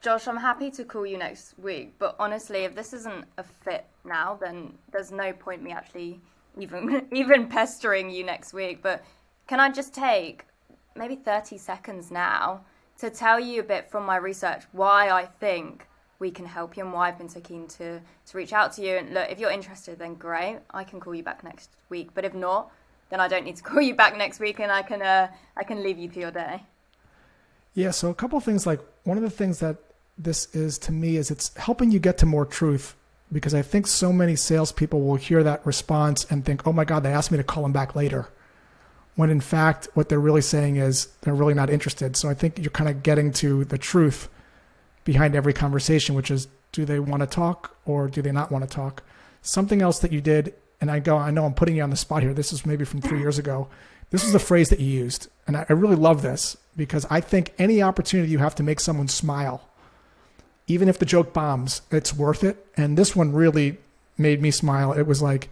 Josh, 0.00 0.28
I'm 0.28 0.36
happy 0.36 0.70
to 0.70 0.84
call 0.84 1.04
you 1.04 1.18
next 1.18 1.58
week. 1.58 1.94
But 1.98 2.14
honestly, 2.20 2.58
if 2.58 2.76
this 2.76 2.92
isn't 2.92 3.24
a 3.38 3.42
fit 3.42 3.84
now, 4.04 4.38
then 4.40 4.74
there's 4.92 5.10
no 5.10 5.32
point 5.32 5.62
me 5.62 5.72
actually 5.72 6.20
even 6.56 7.08
even 7.12 7.48
pestering 7.48 8.10
you 8.10 8.22
next 8.22 8.52
week. 8.52 8.80
But 8.82 9.04
can 9.48 9.58
I 9.58 9.70
just 9.70 9.92
take 9.92 10.44
maybe 10.94 11.16
30 11.16 11.58
seconds 11.58 12.12
now 12.12 12.64
to 12.98 13.10
tell 13.10 13.38
you 13.38 13.60
a 13.60 13.64
bit 13.64 13.90
from 13.90 14.04
my 14.04 14.16
research 14.16 14.64
why 14.72 15.10
I 15.10 15.26
think 15.26 15.86
we 16.18 16.30
can 16.30 16.46
help 16.46 16.76
you 16.76 16.84
and 16.84 16.92
why 16.92 17.08
I've 17.08 17.18
been 17.18 17.28
so 17.28 17.40
keen 17.40 17.66
to, 17.68 18.00
to 18.00 18.36
reach 18.36 18.52
out 18.52 18.72
to 18.74 18.82
you. 18.82 18.96
And 18.96 19.12
look, 19.12 19.30
if 19.30 19.38
you're 19.38 19.50
interested, 19.50 19.98
then 19.98 20.14
great. 20.14 20.58
I 20.70 20.84
can 20.84 20.98
call 20.98 21.14
you 21.14 21.22
back 21.22 21.44
next 21.44 21.70
week. 21.90 22.10
But 22.14 22.24
if 22.24 22.34
not, 22.34 22.70
then 23.10 23.20
I 23.20 23.28
don't 23.28 23.44
need 23.44 23.56
to 23.56 23.62
call 23.70 23.82
you 23.82 23.94
back 23.94 24.16
next 24.16 24.40
week 24.40 24.58
and 24.60 24.72
I 24.72 24.82
can, 24.82 25.02
uh, 25.02 25.28
I 25.56 25.64
can 25.64 25.82
leave 25.82 25.98
you 25.98 26.08
to 26.08 26.20
your 26.20 26.30
day. 26.30 26.62
Yeah. 27.74 27.90
So 27.90 28.10
a 28.10 28.14
couple 28.14 28.38
of 28.38 28.44
things 28.44 28.66
like 28.66 28.80
one 29.04 29.18
of 29.18 29.22
the 29.22 29.30
things 29.30 29.58
that 29.58 29.76
this 30.16 30.54
is 30.54 30.78
to 30.78 30.92
me 30.92 31.16
is 31.16 31.30
it's 31.30 31.54
helping 31.56 31.90
you 31.90 31.98
get 31.98 32.16
to 32.18 32.26
more 32.26 32.46
truth 32.46 32.96
because 33.30 33.54
I 33.54 33.60
think 33.60 33.86
so 33.86 34.12
many 34.12 34.36
salespeople 34.36 35.02
will 35.02 35.16
hear 35.16 35.42
that 35.42 35.66
response 35.66 36.24
and 36.30 36.44
think, 36.44 36.66
oh 36.66 36.72
my 36.72 36.84
God, 36.84 37.02
they 37.02 37.12
asked 37.12 37.30
me 37.30 37.36
to 37.36 37.44
call 37.44 37.64
them 37.64 37.72
back 37.72 37.94
later. 37.94 38.28
When 39.16 39.30
in 39.30 39.40
fact, 39.40 39.88
what 39.94 40.08
they're 40.08 40.20
really 40.20 40.42
saying 40.42 40.76
is 40.76 41.08
they're 41.22 41.34
really 41.34 41.54
not 41.54 41.70
interested. 41.70 42.16
So 42.16 42.28
I 42.28 42.34
think 42.34 42.58
you're 42.58 42.70
kind 42.70 42.88
of 42.88 43.02
getting 43.02 43.32
to 43.34 43.64
the 43.64 43.78
truth 43.78 44.28
behind 45.04 45.34
every 45.34 45.52
conversation, 45.52 46.14
which 46.14 46.30
is 46.30 46.48
do 46.72 46.84
they 46.84 47.00
want 47.00 47.20
to 47.20 47.26
talk 47.26 47.76
or 47.84 48.08
do 48.08 48.22
they 48.22 48.32
not 48.32 48.52
want 48.52 48.68
to 48.68 48.70
talk? 48.70 49.02
Something 49.42 49.80
else 49.80 50.00
that 50.00 50.12
you 50.12 50.20
did, 50.20 50.54
and 50.80 50.90
I 50.90 50.98
go, 50.98 51.16
I 51.16 51.30
know 51.30 51.46
I'm 51.46 51.54
putting 51.54 51.76
you 51.76 51.82
on 51.82 51.90
the 51.90 51.96
spot 51.96 52.22
here. 52.22 52.34
This 52.34 52.52
is 52.52 52.66
maybe 52.66 52.84
from 52.84 53.00
three 53.00 53.20
years 53.20 53.38
ago. 53.38 53.68
This 54.10 54.24
is 54.24 54.32
the 54.32 54.38
phrase 54.38 54.68
that 54.68 54.80
you 54.80 54.86
used. 54.86 55.28
And 55.46 55.56
I, 55.56 55.66
I 55.68 55.72
really 55.72 55.96
love 55.96 56.22
this 56.22 56.56
because 56.76 57.06
I 57.08 57.20
think 57.20 57.54
any 57.58 57.82
opportunity 57.82 58.30
you 58.30 58.38
have 58.38 58.54
to 58.56 58.62
make 58.62 58.80
someone 58.80 59.08
smile 59.08 59.62
even 60.66 60.88
if 60.88 60.98
the 60.98 61.06
joke 61.06 61.32
bombs, 61.32 61.82
it's 61.90 62.14
worth 62.14 62.42
it. 62.42 62.66
And 62.76 62.98
this 62.98 63.14
one 63.14 63.32
really 63.32 63.78
made 64.18 64.42
me 64.42 64.50
smile. 64.50 64.92
It 64.92 65.06
was 65.06 65.22
like, 65.22 65.48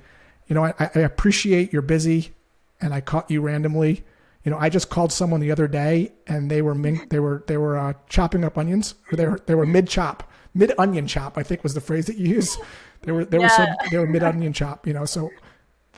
you 0.48 0.54
know, 0.54 0.64
I, 0.64 0.74
I 0.78 1.00
appreciate 1.00 1.72
you're 1.72 1.82
busy, 1.82 2.32
and 2.80 2.94
I 2.94 3.00
caught 3.00 3.30
you 3.30 3.40
randomly. 3.40 4.04
You 4.44 4.50
know, 4.50 4.58
I 4.58 4.68
just 4.68 4.90
called 4.90 5.12
someone 5.12 5.40
the 5.40 5.50
other 5.50 5.66
day, 5.66 6.12
and 6.26 6.50
they 6.50 6.60
were 6.62 6.74
min- 6.74 7.06
they 7.10 7.18
were 7.18 7.44
they 7.46 7.56
were 7.56 7.78
uh, 7.78 7.94
chopping 8.08 8.44
up 8.44 8.58
onions, 8.58 8.94
or 9.10 9.16
they 9.16 9.26
were 9.26 9.40
they 9.46 9.54
were 9.54 9.66
mid 9.66 9.88
chop, 9.88 10.30
mid 10.52 10.72
onion 10.78 11.06
chop. 11.06 11.38
I 11.38 11.42
think 11.42 11.62
was 11.62 11.74
the 11.74 11.80
phrase 11.80 12.06
that 12.06 12.16
you 12.16 12.28
used. 12.28 12.58
They 13.02 13.12
were 13.12 13.24
they 13.24 13.38
yeah. 13.38 13.44
were 13.44 13.48
so, 13.48 13.90
they 13.90 13.98
were 13.98 14.06
mid 14.06 14.22
onion 14.22 14.52
chop. 14.52 14.86
You 14.86 14.92
know, 14.92 15.06
so 15.06 15.30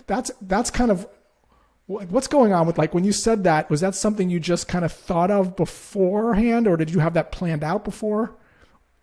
that's 0.06 0.30
that's 0.42 0.70
kind 0.70 0.90
of 0.90 1.08
what's 1.86 2.26
going 2.26 2.52
on 2.52 2.66
with 2.66 2.78
like 2.78 2.94
when 2.94 3.04
you 3.04 3.12
said 3.12 3.44
that. 3.44 3.68
Was 3.68 3.80
that 3.80 3.94
something 3.94 4.30
you 4.30 4.38
just 4.38 4.68
kind 4.68 4.84
of 4.84 4.92
thought 4.92 5.30
of 5.30 5.56
beforehand, 5.56 6.68
or 6.68 6.76
did 6.76 6.90
you 6.90 7.00
have 7.00 7.14
that 7.14 7.32
planned 7.32 7.64
out 7.64 7.84
before? 7.84 8.36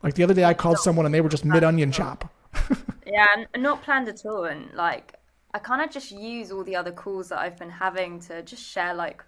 Like 0.04 0.16
the 0.16 0.24
other 0.24 0.34
day, 0.34 0.44
I 0.44 0.54
called 0.54 0.80
someone 0.80 1.06
and 1.06 1.16
they 1.16 1.22
were 1.22 1.30
just 1.30 1.46
mid 1.46 1.64
onion 1.64 1.92
chop. 1.92 2.30
yeah, 3.06 3.26
not 3.58 3.84
planned 3.84 4.10
at 4.10 4.26
all. 4.26 4.44
And 4.44 4.72
like, 4.74 5.14
I 5.54 5.60
kind 5.60 5.82
of 5.82 5.92
just 5.92 6.12
use 6.12 6.52
all 6.52 6.64
the 6.64 6.76
other 6.76 6.92
calls 6.92 7.30
that 7.30 7.40
I've 7.40 7.58
been 7.58 7.70
having 7.70 8.20
to 8.22 8.42
just 8.42 8.64
share 8.64 8.94
like 8.94 9.24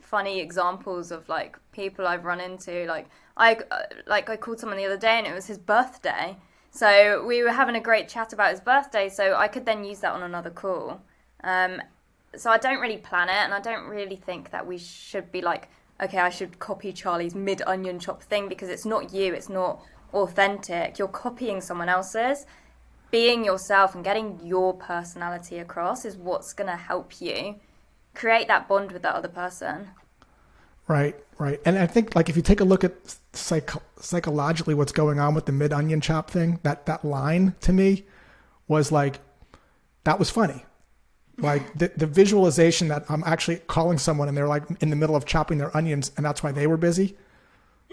funny 0.00 0.40
examples 0.40 1.10
of 1.10 1.28
like 1.28 1.58
people 1.72 2.06
I've 2.06 2.24
run 2.24 2.40
into. 2.40 2.84
Like 2.86 3.08
I 3.36 3.56
uh, 3.70 3.82
like 4.06 4.30
I 4.30 4.36
called 4.36 4.60
someone 4.60 4.78
the 4.78 4.84
other 4.84 4.96
day 4.96 5.18
and 5.18 5.26
it 5.26 5.34
was 5.34 5.46
his 5.46 5.58
birthday. 5.58 6.36
So 6.70 7.24
we 7.24 7.42
were 7.42 7.52
having 7.52 7.76
a 7.76 7.80
great 7.80 8.08
chat 8.08 8.32
about 8.32 8.50
his 8.50 8.60
birthday. 8.60 9.08
So 9.08 9.34
I 9.34 9.48
could 9.48 9.66
then 9.66 9.84
use 9.84 10.00
that 10.00 10.12
on 10.12 10.22
another 10.22 10.50
call. 10.50 11.00
Um, 11.42 11.80
so 12.36 12.50
I 12.50 12.58
don't 12.58 12.80
really 12.80 12.98
plan 12.98 13.28
it, 13.28 13.44
and 13.44 13.54
I 13.54 13.60
don't 13.60 13.86
really 13.88 14.16
think 14.16 14.50
that 14.50 14.66
we 14.66 14.76
should 14.76 15.30
be 15.30 15.40
like, 15.40 15.68
okay, 16.02 16.18
I 16.18 16.30
should 16.30 16.58
copy 16.58 16.92
Charlie's 16.92 17.34
mid 17.34 17.62
onion 17.66 18.00
chop 18.00 18.22
thing 18.24 18.48
because 18.48 18.68
it's 18.68 18.84
not 18.84 19.12
you. 19.12 19.34
It's 19.34 19.48
not 19.48 19.80
authentic, 20.14 20.98
you're 20.98 21.08
copying 21.08 21.60
someone 21.60 21.88
else's. 21.88 22.46
Being 23.10 23.44
yourself 23.44 23.94
and 23.94 24.02
getting 24.02 24.40
your 24.44 24.74
personality 24.74 25.58
across 25.58 26.04
is 26.04 26.16
what's 26.16 26.52
going 26.52 26.68
to 26.68 26.76
help 26.76 27.20
you 27.20 27.56
create 28.14 28.48
that 28.48 28.68
bond 28.68 28.92
with 28.92 29.02
that 29.02 29.14
other 29.14 29.28
person. 29.28 29.90
Right, 30.86 31.16
right. 31.38 31.60
And 31.64 31.78
I 31.78 31.86
think 31.86 32.14
like 32.14 32.28
if 32.28 32.36
you 32.36 32.42
take 32.42 32.60
a 32.60 32.64
look 32.64 32.84
at 32.84 32.94
psych- 33.32 33.70
psychologically 33.98 34.74
what's 34.74 34.92
going 34.92 35.18
on 35.18 35.34
with 35.34 35.46
the 35.46 35.52
mid 35.52 35.72
onion 35.72 36.00
chop 36.00 36.30
thing, 36.30 36.60
that 36.62 36.86
that 36.86 37.04
line 37.04 37.54
to 37.62 37.72
me 37.72 38.04
was 38.68 38.92
like 38.92 39.20
that 40.04 40.18
was 40.18 40.30
funny. 40.30 40.64
Like 41.36 41.76
the, 41.76 41.90
the 41.96 42.06
visualization 42.06 42.88
that 42.88 43.04
I'm 43.08 43.24
actually 43.24 43.56
calling 43.66 43.98
someone 43.98 44.28
and 44.28 44.36
they're 44.36 44.46
like 44.46 44.62
in 44.80 44.90
the 44.90 44.96
middle 44.96 45.16
of 45.16 45.24
chopping 45.24 45.58
their 45.58 45.76
onions 45.76 46.12
and 46.16 46.24
that's 46.24 46.44
why 46.44 46.52
they 46.52 46.68
were 46.68 46.76
busy 46.76 47.16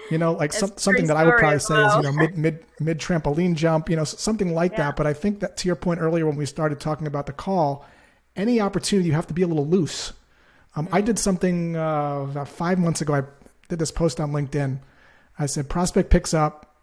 you 0.10 0.18
know, 0.18 0.34
like 0.34 0.54
some, 0.54 0.72
something 0.78 1.08
that 1.08 1.18
I 1.18 1.26
would 1.26 1.38
probably 1.38 1.60
say 1.60 1.74
well. 1.74 2.00
is, 2.00 2.06
you 2.06 2.12
know, 2.12 2.18
mid 2.18 2.38
mid 2.38 2.66
mid 2.80 3.00
trampoline 3.00 3.56
jump, 3.56 3.90
you 3.90 3.96
know, 3.96 4.04
something 4.04 4.54
like 4.54 4.74
yeah. 4.74 4.78
that. 4.78 4.96
But 4.96 5.08
I 5.08 5.14
think 5.14 5.40
that 5.42 5.58
to 5.58 5.68
your 5.68 5.76
point 5.76 6.00
earlier 6.00 6.26
when 6.26 6.36
we 6.36 6.46
started 6.46 6.80
talking 6.80 7.08
about 7.08 7.26
the 7.26 7.34
call, 7.34 7.86
any 8.36 8.60
opportunity 8.60 9.08
you 9.08 9.14
have 9.14 9.28
to 9.28 9.34
be 9.34 9.42
a 9.42 9.48
little 9.48 9.68
loose. 9.68 10.14
Um, 10.76 10.88
I 10.92 11.02
did 11.02 11.20
something 11.20 11.76
uh, 11.76 12.28
about 12.30 12.48
five 12.48 12.80
months 12.80 13.02
ago. 13.02 13.14
I 13.14 13.24
did 13.68 13.80
this 13.80 13.92
post 13.92 14.20
on 14.20 14.32
LinkedIn. 14.32 14.80
I 15.38 15.46
said, 15.46 15.70
prospect 15.70 16.10
picks 16.10 16.34
up, 16.34 16.76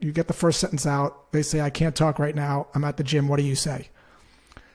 you 0.00 0.12
get 0.12 0.26
the 0.26 0.32
first 0.32 0.60
sentence 0.60 0.86
out. 0.86 1.32
They 1.32 1.42
say, 1.42 1.60
I 1.60 1.70
can't 1.70 1.94
talk 1.94 2.18
right 2.18 2.34
now. 2.34 2.66
I'm 2.74 2.84
at 2.84 2.96
the 2.96 3.04
gym. 3.04 3.28
What 3.28 3.38
do 3.38 3.44
you 3.44 3.54
say? 3.54 3.88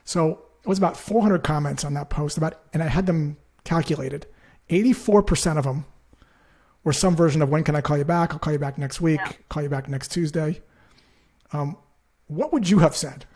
So 0.04 0.42
it 0.62 0.68
was 0.68 0.78
about 0.78 0.96
400 0.96 1.42
comments 1.42 1.84
on 1.84 1.94
that 1.94 2.10
post 2.10 2.36
about, 2.36 2.60
and 2.72 2.82
I 2.82 2.86
had 2.86 3.06
them 3.06 3.36
calculated. 3.64 4.26
84% 4.70 5.58
of 5.58 5.64
them 5.64 5.84
or 6.84 6.92
some 6.92 7.14
version 7.14 7.42
of 7.42 7.48
when 7.48 7.64
can 7.64 7.76
I 7.76 7.80
call 7.80 7.96
you 7.96 8.04
back? 8.04 8.32
I'll 8.32 8.38
call 8.38 8.52
you 8.52 8.58
back 8.58 8.78
next 8.78 9.00
week. 9.00 9.20
Yeah. 9.24 9.32
Call 9.48 9.62
you 9.62 9.68
back 9.68 9.88
next 9.88 10.08
Tuesday. 10.08 10.60
Um, 11.52 11.76
what 12.26 12.52
would 12.52 12.68
you 12.68 12.78
have 12.80 12.96
said? 12.96 13.26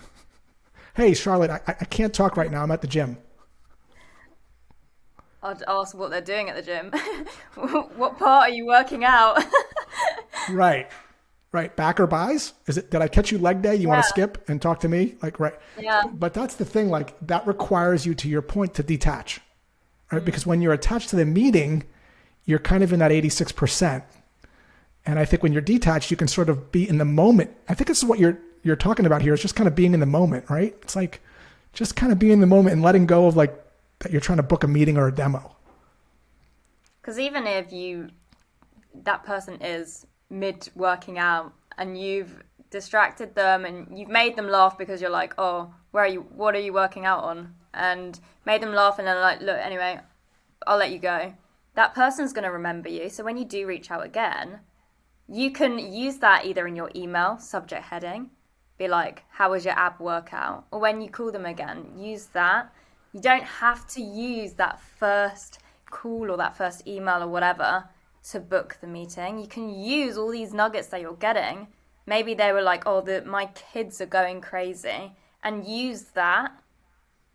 hey, 0.96 1.14
Charlotte, 1.14 1.50
I, 1.50 1.60
I 1.66 1.84
can't 1.84 2.12
talk 2.12 2.36
right 2.36 2.50
now. 2.50 2.62
I'm 2.62 2.70
at 2.70 2.80
the 2.80 2.88
gym. 2.88 3.18
I'd 5.42 5.62
ask 5.68 5.96
what 5.96 6.10
they're 6.10 6.20
doing 6.20 6.48
at 6.48 6.56
the 6.56 6.62
gym. 6.62 6.90
what 7.96 8.18
part 8.18 8.48
are 8.48 8.50
you 8.50 8.66
working 8.66 9.04
out? 9.04 9.44
right, 10.50 10.90
right. 11.52 11.76
Back 11.76 12.00
or 12.00 12.06
buys? 12.06 12.54
Is 12.66 12.78
it? 12.78 12.90
Did 12.90 13.02
I 13.02 13.08
catch 13.08 13.30
you 13.30 13.38
leg 13.38 13.62
day? 13.62 13.76
You 13.76 13.82
yeah. 13.82 13.88
want 13.88 14.02
to 14.02 14.08
skip 14.08 14.48
and 14.48 14.60
talk 14.60 14.80
to 14.80 14.88
me? 14.88 15.14
Like 15.22 15.38
right. 15.38 15.54
Yeah. 15.78 16.02
But 16.12 16.34
that's 16.34 16.56
the 16.56 16.64
thing. 16.64 16.88
Like 16.88 17.14
that 17.26 17.46
requires 17.46 18.04
you, 18.04 18.14
to 18.16 18.28
your 18.28 18.42
point, 18.42 18.74
to 18.74 18.82
detach, 18.82 19.40
right? 20.10 20.22
Mm. 20.22 20.24
Because 20.24 20.46
when 20.46 20.60
you're 20.60 20.72
attached 20.72 21.10
to 21.10 21.16
the 21.16 21.26
meeting, 21.26 21.84
you're 22.46 22.60
kind 22.60 22.82
of 22.82 22.92
in 22.92 23.00
that 23.00 23.10
86%. 23.10 24.02
And 25.04 25.18
I 25.18 25.24
think 25.24 25.42
when 25.42 25.52
you're 25.52 25.62
detached, 25.62 26.10
you 26.10 26.16
can 26.16 26.28
sort 26.28 26.48
of 26.48 26.72
be 26.72 26.88
in 26.88 26.98
the 26.98 27.04
moment. 27.04 27.50
I 27.68 27.74
think 27.74 27.88
this 27.88 27.98
is 27.98 28.04
what 28.04 28.18
you're 28.18 28.38
you're 28.62 28.74
talking 28.74 29.06
about 29.06 29.22
here 29.22 29.32
is 29.32 29.40
just 29.40 29.54
kind 29.54 29.68
of 29.68 29.76
being 29.76 29.94
in 29.94 30.00
the 30.00 30.06
moment, 30.06 30.50
right? 30.50 30.76
It's 30.82 30.96
like 30.96 31.20
just 31.72 31.94
kind 31.94 32.10
of 32.10 32.18
being 32.18 32.32
in 32.32 32.40
the 32.40 32.48
moment 32.48 32.72
and 32.72 32.82
letting 32.82 33.06
go 33.06 33.28
of 33.28 33.36
like 33.36 33.54
that 34.00 34.10
you're 34.10 34.20
trying 34.20 34.38
to 34.38 34.42
book 34.42 34.64
a 34.64 34.66
meeting 34.66 34.96
or 34.96 35.06
a 35.06 35.14
demo. 35.14 35.54
Because 37.00 37.20
even 37.20 37.46
if 37.46 37.72
you 37.72 38.08
that 39.04 39.22
person 39.24 39.60
is 39.60 40.04
mid 40.30 40.68
working 40.74 41.18
out 41.18 41.52
and 41.78 42.00
you've 42.00 42.42
distracted 42.70 43.36
them 43.36 43.64
and 43.64 43.96
you've 43.96 44.08
made 44.08 44.34
them 44.34 44.48
laugh 44.48 44.76
because 44.76 45.00
you're 45.00 45.10
like, 45.10 45.34
oh, 45.38 45.72
where 45.92 46.02
are 46.02 46.08
you? 46.08 46.22
What 46.34 46.56
are 46.56 46.60
you 46.60 46.72
working 46.72 47.04
out 47.04 47.22
on? 47.22 47.54
And 47.72 48.18
made 48.44 48.62
them 48.62 48.72
laugh 48.72 48.98
and 48.98 49.06
then 49.06 49.20
like, 49.20 49.40
look, 49.40 49.58
anyway, 49.58 50.00
I'll 50.66 50.78
let 50.78 50.90
you 50.90 50.98
go 50.98 51.32
that 51.76 51.94
person's 51.94 52.32
going 52.32 52.44
to 52.44 52.50
remember 52.50 52.88
you. 52.88 53.08
So 53.08 53.22
when 53.22 53.36
you 53.36 53.44
do 53.44 53.66
reach 53.66 53.90
out 53.90 54.04
again, 54.04 54.60
you 55.28 55.50
can 55.50 55.78
use 55.78 56.16
that 56.18 56.46
either 56.46 56.66
in 56.66 56.74
your 56.74 56.90
email 56.96 57.38
subject 57.38 57.84
heading, 57.84 58.30
be 58.78 58.88
like, 58.88 59.24
How 59.30 59.50
was 59.50 59.64
your 59.64 59.74
ab 59.74 60.00
workout? 60.00 60.66
Or 60.70 60.80
when 60.80 61.00
you 61.00 61.10
call 61.10 61.30
them 61.30 61.44
again, 61.44 61.92
use 61.96 62.26
that. 62.32 62.72
You 63.12 63.20
don't 63.20 63.44
have 63.44 63.86
to 63.88 64.02
use 64.02 64.54
that 64.54 64.80
first 64.80 65.60
call 65.90 66.30
or 66.30 66.36
that 66.38 66.56
first 66.56 66.86
email 66.86 67.22
or 67.22 67.28
whatever 67.28 67.88
to 68.30 68.40
book 68.40 68.78
the 68.80 68.86
meeting. 68.86 69.38
You 69.38 69.46
can 69.46 69.68
use 69.68 70.16
all 70.16 70.30
these 70.30 70.52
nuggets 70.52 70.88
that 70.88 71.00
you're 71.00 71.14
getting. 71.14 71.68
Maybe 72.06 72.34
they 72.34 72.52
were 72.52 72.62
like, 72.62 72.84
Oh, 72.86 73.02
the, 73.02 73.22
my 73.24 73.46
kids 73.46 74.00
are 74.00 74.06
going 74.06 74.40
crazy, 74.40 75.12
and 75.42 75.66
use 75.66 76.02
that 76.14 76.52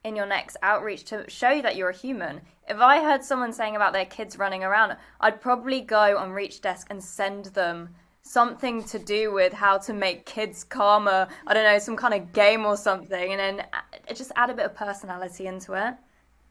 in 0.04 0.16
your 0.16 0.26
next 0.26 0.58
outreach 0.64 1.04
to 1.06 1.30
show 1.30 1.62
that 1.62 1.76
you're 1.76 1.90
a 1.90 1.96
human. 1.96 2.42
If 2.68 2.78
I 2.80 3.04
heard 3.04 3.24
someone 3.24 3.54
saying 3.54 3.76
about 3.76 3.94
their 3.94 4.06
kids 4.06 4.38
running 4.38 4.64
around, 4.64 4.98
I'd 5.20 5.42
probably 5.42 5.82
go 5.82 6.18
on 6.18 6.32
Reachdesk 6.32 6.86
and 6.90 7.04
send 7.04 7.46
them 7.46 7.90
something 8.24 8.84
to 8.86 9.00
do 9.00 9.32
with 9.34 9.54
how 9.54 9.78
to 9.78 9.94
make 9.94 10.26
kids 10.26 10.64
calmer. 10.64 11.28
I 11.46 11.54
don't 11.54 11.64
know, 11.64 11.80
some 11.80 11.98
kind 11.98 12.14
of 12.14 12.34
game 12.34 12.66
or 12.66 12.78
something, 12.78 13.32
and 13.32 13.40
then 13.40 13.66
uh, 13.74 14.14
just 14.14 14.32
add 14.36 14.50
a 14.50 14.54
bit 14.54 14.66
of 14.66 14.76
personality 14.76 15.48
into 15.48 15.74
it. 15.74 15.96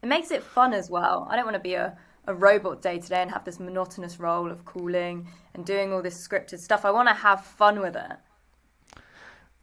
It 0.03 0.07
makes 0.07 0.31
it 0.31 0.43
fun 0.43 0.73
as 0.73 0.91
well. 0.91 1.27
I 1.31 1.37
don't 1.37 1.45
want 1.45 1.57
to 1.57 1.61
be 1.61 1.75
a, 1.75 1.97
a 2.27 2.35
robot 2.35 2.83
day 2.83 2.99
to 2.99 3.09
day 3.09 3.23
and 3.23 3.31
have 3.31 3.45
this 3.45 3.61
monotonous 3.61 4.21
role 4.21 4.51
of 4.51 4.65
calling 4.65 5.27
and 5.55 5.65
doing 5.65 5.93
all 5.93 6.03
this 6.03 6.27
scripted 6.27 6.59
stuff. 6.59 6.85
I 6.85 6.91
want 6.91 7.09
to 7.09 7.15
have 7.15 7.45
fun 7.45 7.81
with 7.81 7.97
it. 7.97 8.13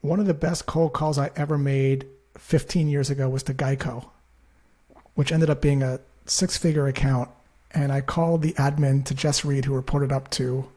One 0.02 0.20
of 0.20 0.28
the 0.28 0.34
best 0.34 0.66
cold 0.66 0.94
calls 0.94 1.18
I 1.18 1.32
ever 1.36 1.58
made 1.58 2.08
15 2.38 2.88
years 2.88 3.10
ago 3.10 3.30
was 3.30 3.44
to 3.44 3.54
Geico, 3.54 4.10
which 5.16 5.32
ended 5.32 5.50
up 5.50 5.62
being 5.62 5.84
a 5.84 6.00
six 6.26 6.58
figure 6.58 6.88
account. 6.88 7.30
And 7.72 7.92
I 7.92 8.02
called 8.02 8.42
the 8.42 8.54
admin 8.54 9.04
to 9.06 9.14
Jess 9.14 9.44
Reed, 9.44 9.66
who 9.66 9.74
reported 9.74 10.12
up 10.12 10.30
to 10.32 10.68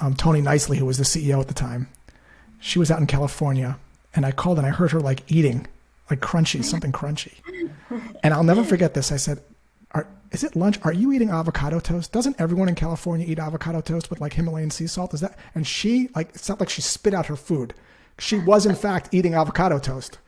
um, 0.00 0.14
Tony 0.14 0.40
Nicely, 0.40 0.78
who 0.78 0.86
was 0.86 0.98
the 0.98 1.04
CEO 1.04 1.40
at 1.40 1.48
the 1.48 1.54
time. 1.54 1.88
She 2.60 2.78
was 2.78 2.90
out 2.90 3.00
in 3.00 3.06
California. 3.06 3.78
And 4.14 4.24
I 4.24 4.32
called 4.32 4.58
and 4.58 4.66
I 4.66 4.70
heard 4.70 4.90
her 4.92 5.00
like 5.00 5.30
eating, 5.30 5.66
like 6.10 6.20
crunchy, 6.20 6.64
something 6.64 6.92
crunchy. 6.92 7.34
And 8.22 8.34
I'll 8.34 8.42
never 8.42 8.64
forget 8.64 8.94
this. 8.94 9.12
I 9.12 9.16
said, 9.16 9.40
Are, 9.92 10.06
is 10.32 10.42
it 10.42 10.56
lunch? 10.56 10.78
Are 10.82 10.92
you 10.92 11.12
eating 11.12 11.30
avocado 11.30 11.78
toast? 11.78 12.10
Doesn't 12.12 12.40
everyone 12.40 12.68
in 12.68 12.74
California 12.74 13.26
eat 13.28 13.38
avocado 13.38 13.80
toast 13.80 14.10
with 14.10 14.20
like 14.20 14.32
Himalayan 14.32 14.70
sea 14.70 14.86
salt? 14.86 15.14
Is 15.14 15.20
that? 15.20 15.38
And 15.54 15.66
she 15.66 16.08
like 16.14 16.30
it's 16.30 16.48
not 16.48 16.60
like 16.60 16.70
she 16.70 16.82
spit 16.82 17.14
out 17.14 17.26
her 17.26 17.36
food. 17.36 17.74
She 18.18 18.38
was 18.38 18.66
in 18.66 18.74
fact 18.74 19.08
eating 19.12 19.34
avocado 19.34 19.78
toast, 19.78 20.18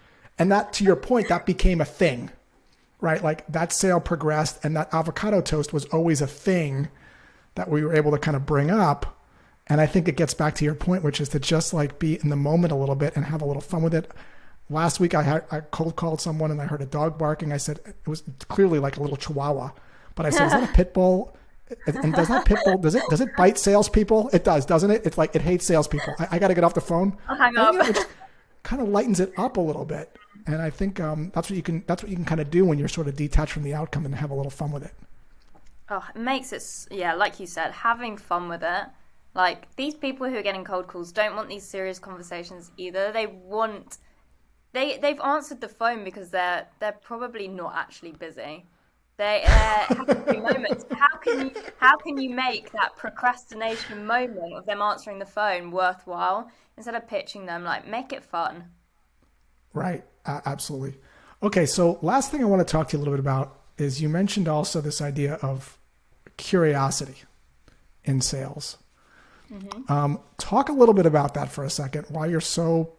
and 0.41 0.51
that 0.51 0.73
to 0.75 0.85
your 0.85 0.97
point, 0.97 1.29
that 1.29 1.47
became 1.47 1.81
a 1.81 1.85
thing, 1.85 2.31
right? 3.01 3.23
Like 3.23 3.47
that 3.47 3.73
sale 3.73 4.01
progressed, 4.01 4.65
and 4.65 4.77
that 4.77 4.93
avocado 4.93 5.41
toast 5.41 5.73
was 5.73 5.85
always 5.87 6.21
a 6.21 6.27
thing 6.27 6.89
that 7.55 7.69
we 7.69 7.85
were 7.85 7.95
able 7.95 8.11
to 8.11 8.19
kind 8.19 8.37
of 8.37 8.47
bring 8.47 8.71
up. 8.71 9.17
And 9.69 9.81
I 9.81 9.87
think 9.87 10.09
it 10.09 10.17
gets 10.17 10.35
back 10.35 10.57
to 10.57 10.65
your 10.65 10.75
point, 10.75 11.05
which 11.05 11.21
is 11.21 11.29
to 11.29 11.39
just 11.39 11.73
like 11.73 12.01
be 12.01 12.19
in 12.21 12.29
the 12.29 12.37
moment 12.37 12.73
a 12.73 12.77
little 12.77 12.97
bit 12.97 13.15
and 13.15 13.25
have 13.27 13.41
a 13.41 13.45
little 13.45 13.63
fun 13.63 13.83
with 13.83 13.95
it. 13.95 14.11
Last 14.69 14.99
week, 14.99 15.15
I 15.15 15.23
had 15.23 15.45
I 15.53 15.61
cold 15.61 15.95
called 15.95 16.21
someone 16.21 16.51
and 16.51 16.61
I 16.61 16.67
heard 16.67 16.83
a 16.83 16.87
dog 16.87 17.17
barking. 17.19 17.53
I 17.53 17.57
said 17.57 17.79
it 17.85 17.97
was 18.09 18.25
clearly 18.49 18.81
like 18.81 18.97
a 18.97 19.01
little 19.01 19.17
chihuahua 19.17 19.71
but 20.15 20.27
I 20.27 20.31
said, 20.31 20.47
is 20.47 20.53
that 20.53 20.71
a 20.71 20.73
pit 20.75 20.93
bull? 20.93 21.35
And 21.87 22.13
does 22.13 22.29
that 22.29 22.45
pit 22.45 22.59
bull 22.65 22.77
does 22.77 22.95
it 22.95 23.03
does 23.09 23.21
it 23.21 23.35
bite 23.37 23.57
salespeople? 23.57 24.29
It 24.33 24.45
does, 24.45 24.67
doesn't 24.67 24.91
it? 24.91 25.07
It's 25.07 25.17
like 25.17 25.35
it 25.35 25.41
hates 25.41 25.65
salespeople. 25.65 26.15
I, 26.19 26.29
I 26.33 26.39
got 26.39 26.49
to 26.49 26.55
get 26.55 26.63
off 26.63 26.75
the 26.75 26.81
phone. 26.81 27.17
I'll 27.29 27.37
hang 27.37 27.57
up. 27.57 27.73
You 27.73 27.79
know, 27.93 28.03
kind 28.65 28.83
of 28.83 28.89
lightens 28.89 29.19
it 29.21 29.33
up 29.39 29.57
a 29.57 29.61
little 29.61 29.87
bit, 29.87 30.15
and 30.47 30.61
I 30.61 30.71
think 30.71 31.01
um, 31.01 31.31
that's 31.35 31.51
what 31.51 31.57
you 31.57 31.63
can 31.63 31.85
that's 31.87 32.03
what 32.03 32.11
you 32.11 32.17
can 32.17 32.25
kind 32.25 32.41
of 32.41 32.51
do 32.51 32.65
when 32.65 32.79
you're 32.79 32.89
sort 32.89 33.09
of 33.09 33.17
detached 33.17 33.53
from 33.53 33.63
the 33.63 33.75
outcome 33.75 34.05
and 34.05 34.15
have 34.15 34.31
a 34.31 34.35
little 34.35 34.51
fun 34.51 34.73
with 34.73 34.85
it. 34.85 34.93
Oh, 35.89 36.05
it 36.15 36.19
makes 36.19 36.53
it 36.53 36.63
yeah, 36.91 37.15
like 37.15 37.41
you 37.41 37.47
said, 37.47 37.73
having 37.73 38.17
fun 38.17 38.49
with 38.49 38.63
it. 38.63 38.85
Like 39.35 39.75
these 39.77 39.95
people 39.95 40.29
who 40.29 40.37
are 40.37 40.43
getting 40.43 40.65
cold 40.65 40.87
calls 40.89 41.13
don't 41.13 41.37
want 41.37 41.49
these 41.49 41.65
serious 41.65 41.99
conversations 41.99 42.71
either. 42.77 43.13
They 43.13 43.27
want 43.27 43.99
they 44.73 44.99
they've 44.99 45.21
answered 45.21 45.61
the 45.61 45.69
phone 45.69 46.05
because 46.05 46.31
they're 46.31 46.67
they're 46.79 46.99
probably 47.01 47.49
not 47.49 47.75
actually 47.77 48.13
busy. 48.13 48.67
They 49.17 49.43
uh, 49.47 49.95
moments. 50.41 50.85
How 50.91 51.19
can 51.19 51.41
you 51.41 51.53
how 51.79 51.97
can 51.99 52.17
you 52.19 52.31
make 52.31 52.73
that 52.73 52.97
procrastination 52.97 54.07
moment 54.07 54.55
of 54.55 54.67
them 54.67 54.81
answering 54.81 55.19
the 55.19 55.27
phone 55.27 55.71
worthwhile 55.71 56.51
instead 56.77 56.95
of 56.95 57.07
pitching 57.07 57.47
them? 57.47 57.63
Like 57.63 57.87
make 57.87 58.13
it 58.13 58.25
fun. 58.25 58.65
Right. 59.73 60.05
Uh, 60.27 60.41
absolutely. 60.47 60.99
Okay. 61.43 61.67
So 61.67 61.99
last 62.03 62.31
thing 62.31 62.43
I 62.43 62.47
want 62.47 62.67
to 62.67 62.71
talk 62.71 62.89
to 62.89 62.97
you 62.97 62.99
a 62.99 63.03
little 63.03 63.15
bit 63.15 63.21
about 63.21 63.61
is 63.79 64.03
you 64.03 64.09
mentioned 64.09 64.49
also 64.49 64.81
this 64.81 65.01
idea 65.01 65.35
of 65.37 65.79
curiosity 66.37 67.17
in 68.05 68.21
sales. 68.21 68.77
Mm-hmm. 69.53 69.91
Um, 69.91 70.21
talk 70.39 70.69
a 70.69 70.73
little 70.73 70.95
bit 70.95 71.07
about 71.07 71.35
that 71.35 71.51
for 71.51 71.65
a 71.65 71.71
second. 71.71 72.07
Why 72.09 72.27
you're 72.27 72.41
so 72.41 72.93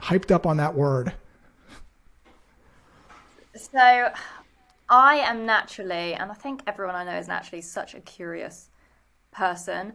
hyped 0.00 0.30
up 0.30 0.46
on 0.46 0.58
that 0.58 0.74
word. 0.74 1.12
So 3.54 4.12
I 4.88 5.16
am 5.16 5.46
naturally, 5.46 6.14
and 6.14 6.30
I 6.30 6.34
think 6.34 6.62
everyone 6.66 6.94
I 6.94 7.04
know 7.04 7.18
is 7.18 7.26
naturally 7.26 7.62
such 7.62 7.94
a 7.94 8.00
curious 8.00 8.70
person. 9.32 9.94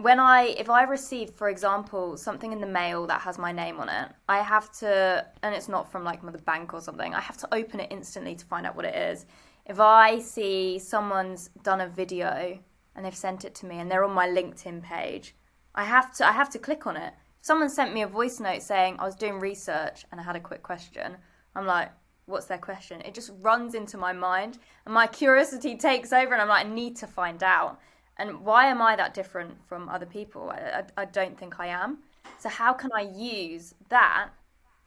When 0.00 0.18
I, 0.18 0.54
if 0.56 0.70
I 0.70 0.84
receive, 0.84 1.28
for 1.28 1.50
example, 1.50 2.16
something 2.16 2.52
in 2.52 2.60
the 2.62 2.66
mail 2.66 3.06
that 3.08 3.20
has 3.20 3.36
my 3.36 3.52
name 3.52 3.78
on 3.78 3.90
it, 3.90 4.10
I 4.30 4.40
have 4.40 4.72
to, 4.78 5.26
and 5.42 5.54
it's 5.54 5.68
not 5.68 5.92
from 5.92 6.04
like 6.04 6.22
the 6.22 6.38
bank 6.38 6.72
or 6.72 6.80
something, 6.80 7.14
I 7.14 7.20
have 7.20 7.36
to 7.36 7.54
open 7.54 7.80
it 7.80 7.92
instantly 7.92 8.34
to 8.34 8.46
find 8.46 8.66
out 8.66 8.74
what 8.74 8.86
it 8.86 8.94
is. 8.94 9.26
If 9.66 9.78
I 9.78 10.18
see 10.18 10.78
someone's 10.78 11.50
done 11.62 11.82
a 11.82 11.86
video 11.86 12.58
and 12.96 13.04
they've 13.04 13.14
sent 13.14 13.44
it 13.44 13.54
to 13.56 13.66
me 13.66 13.78
and 13.78 13.90
they're 13.90 14.04
on 14.04 14.14
my 14.14 14.26
LinkedIn 14.26 14.82
page, 14.82 15.34
I 15.74 15.84
have 15.84 16.16
to, 16.16 16.26
I 16.26 16.32
have 16.32 16.48
to 16.52 16.58
click 16.58 16.86
on 16.86 16.96
it. 16.96 17.12
If 17.38 17.44
someone 17.44 17.68
sent 17.68 17.92
me 17.92 18.00
a 18.00 18.06
voice 18.06 18.40
note 18.40 18.62
saying 18.62 18.96
I 18.98 19.04
was 19.04 19.14
doing 19.14 19.38
research 19.38 20.06
and 20.10 20.18
I 20.18 20.24
had 20.24 20.34
a 20.34 20.40
quick 20.40 20.62
question, 20.62 21.18
I'm 21.54 21.66
like, 21.66 21.90
what's 22.24 22.46
their 22.46 22.56
question? 22.56 23.02
It 23.02 23.12
just 23.12 23.32
runs 23.42 23.74
into 23.74 23.98
my 23.98 24.14
mind, 24.14 24.58
and 24.86 24.94
my 24.94 25.06
curiosity 25.06 25.76
takes 25.88 26.12
over, 26.12 26.32
and 26.32 26.40
I'm 26.40 26.48
like, 26.48 26.64
I 26.64 26.68
need 26.70 26.96
to 26.96 27.06
find 27.06 27.42
out. 27.42 27.78
And 28.20 28.44
why 28.44 28.66
am 28.66 28.82
I 28.82 28.96
that 28.96 29.14
different 29.14 29.52
from 29.66 29.88
other 29.88 30.06
people? 30.06 30.50
I, 30.50 30.82
I, 30.96 31.02
I 31.02 31.04
don't 31.06 31.36
think 31.38 31.58
I 31.58 31.68
am. 31.68 31.98
So, 32.38 32.48
how 32.48 32.72
can 32.74 32.90
I 32.94 33.00
use 33.00 33.74
that 33.88 34.28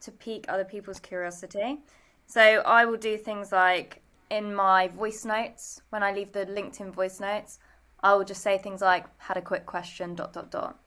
to 0.02 0.12
pique 0.12 0.46
other 0.48 0.64
people's 0.64 1.00
curiosity? 1.00 1.80
So, 2.28 2.42
I 2.42 2.86
will 2.86 2.98
do 2.98 3.18
things 3.18 3.52
like 3.52 4.04
in 4.30 4.54
my 4.54 4.88
voice 4.88 5.26
notes, 5.26 5.82
when 5.90 6.04
I 6.04 6.12
leave 6.12 6.32
the 6.32 6.46
LinkedIn 6.46 6.92
voice 6.92 7.20
notes, 7.20 7.60
I 8.02 8.14
will 8.16 8.24
just 8.24 8.42
say 8.42 8.58
things 8.58 8.82
like, 8.82 9.06
had 9.18 9.38
a 9.38 9.42
quick 9.42 9.66
question, 9.66 10.16
dot, 10.16 10.34
dot, 10.34 10.52
dot. 10.52 10.80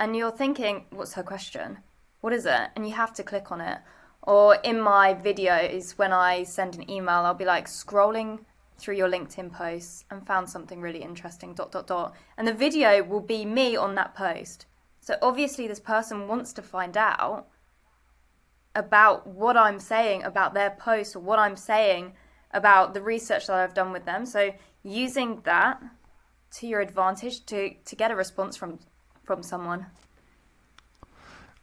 And 0.00 0.16
you're 0.16 0.30
thinking, 0.30 0.86
what's 0.90 1.14
her 1.14 1.22
question? 1.22 1.78
What 2.20 2.32
is 2.32 2.46
it? 2.46 2.70
And 2.74 2.86
you 2.86 2.94
have 2.94 3.14
to 3.14 3.22
click 3.22 3.50
on 3.52 3.60
it. 3.60 3.78
Or 4.22 4.56
in 4.56 4.80
my 4.80 5.14
videos, 5.14 5.98
when 5.98 6.12
I 6.12 6.42
send 6.42 6.74
an 6.74 6.90
email, 6.90 7.24
I'll 7.24 7.34
be 7.34 7.44
like 7.44 7.66
scrolling 7.66 8.40
through 8.78 8.96
your 8.96 9.08
LinkedIn 9.08 9.52
posts 9.52 10.04
and 10.10 10.26
found 10.26 10.48
something 10.48 10.80
really 10.80 11.02
interesting, 11.02 11.54
dot, 11.54 11.72
dot, 11.72 11.86
dot. 11.86 12.14
And 12.36 12.46
the 12.46 12.54
video 12.54 13.02
will 13.02 13.20
be 13.20 13.44
me 13.44 13.76
on 13.76 13.94
that 13.96 14.14
post. 14.14 14.66
So 15.00 15.16
obviously, 15.20 15.66
this 15.66 15.80
person 15.80 16.28
wants 16.28 16.52
to 16.54 16.62
find 16.62 16.96
out 16.96 17.48
about 18.74 19.26
what 19.26 19.56
I'm 19.56 19.80
saying 19.80 20.22
about 20.22 20.54
their 20.54 20.70
post 20.70 21.16
or 21.16 21.20
what 21.20 21.38
I'm 21.38 21.56
saying 21.56 22.12
about 22.52 22.94
the 22.94 23.02
research 23.02 23.46
that 23.48 23.56
I've 23.56 23.74
done 23.74 23.92
with 23.92 24.04
them. 24.04 24.24
So 24.24 24.52
using 24.82 25.40
that 25.44 25.82
to 26.52 26.66
your 26.66 26.80
advantage 26.80 27.44
to, 27.46 27.74
to 27.84 27.96
get 27.96 28.10
a 28.10 28.16
response 28.16 28.56
from 28.56 28.78
from 29.24 29.42
someone. 29.42 29.84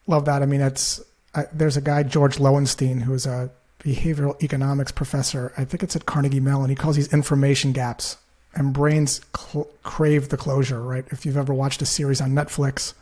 Love 0.05 0.25
that. 0.25 0.43
I 0.43 0.45
mean, 0.45 0.61
it's 0.61 1.01
I, 1.33 1.45
there's 1.51 1.77
a 1.77 1.81
guy 1.81 2.03
George 2.03 2.37
Loewenstein 2.37 3.01
who's 3.01 3.25
a 3.25 3.49
behavioral 3.85 4.41
economics 4.41 4.91
professor. 4.91 5.53
I 5.57 5.63
think 5.63 5.83
it's 5.83 5.95
at 5.95 6.05
Carnegie 6.05 6.39
Mellon. 6.39 6.69
He 6.69 6.75
calls 6.75 6.95
these 6.95 7.13
information 7.13 7.71
gaps, 7.71 8.17
and 8.55 8.73
brains 8.73 9.21
cl- 9.37 9.69
crave 9.83 10.29
the 10.29 10.37
closure. 10.37 10.81
Right? 10.81 11.05
If 11.11 11.25
you've 11.25 11.37
ever 11.37 11.53
watched 11.53 11.81
a 11.81 11.85
series 11.85 12.19
on 12.19 12.31
Netflix, 12.31 12.93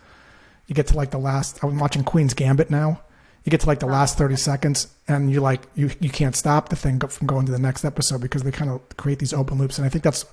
you 0.68 0.76
get 0.76 0.88
to 0.88 0.98
like 0.98 1.12
the 1.12 1.18
last. 1.18 1.64
I'm 1.64 1.80
watching 1.80 2.04
Queen's 2.04 2.34
Gambit 2.34 2.70
now. 2.70 3.02
You 3.46 3.50
get 3.50 3.62
to 3.62 3.68
like 3.68 3.80
the 3.80 3.86
last 3.86 4.18
30 4.18 4.36
seconds, 4.38 4.88
and 5.08 5.32
you 5.32 5.42
like 5.42 5.64
you 5.76 5.92
you 6.00 6.10
can't 6.10 6.36
stop 6.36 6.70
the 6.70 6.76
thing 6.76 7.00
from 7.00 7.28
going 7.28 7.46
to 7.46 7.52
the 7.52 7.60
next 7.60 7.86
episode 7.86 8.22
because 8.22 8.44
they 8.44 8.52
kind 8.52 8.70
of 8.70 8.82
create 8.98 9.20
these 9.20 9.34
open 9.34 9.58
loops. 9.58 9.78
And 9.78 9.86
I 9.86 9.90
think 9.90 10.04
that's 10.04 10.26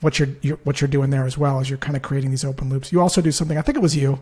what 0.00 0.18
you're, 0.18 0.28
you're 0.40 0.58
what 0.64 0.80
you're 0.80 0.88
doing 0.88 1.10
there 1.10 1.24
as 1.24 1.36
well. 1.36 1.60
Is 1.60 1.68
you're 1.68 1.78
kind 1.78 1.96
of 1.96 2.02
creating 2.02 2.30
these 2.30 2.44
open 2.44 2.70
loops. 2.70 2.92
You 2.92 3.00
also 3.00 3.20
do 3.20 3.32
something. 3.32 3.58
I 3.58 3.62
think 3.62 3.76
it 3.76 3.82
was 3.82 3.96
you 3.96 4.18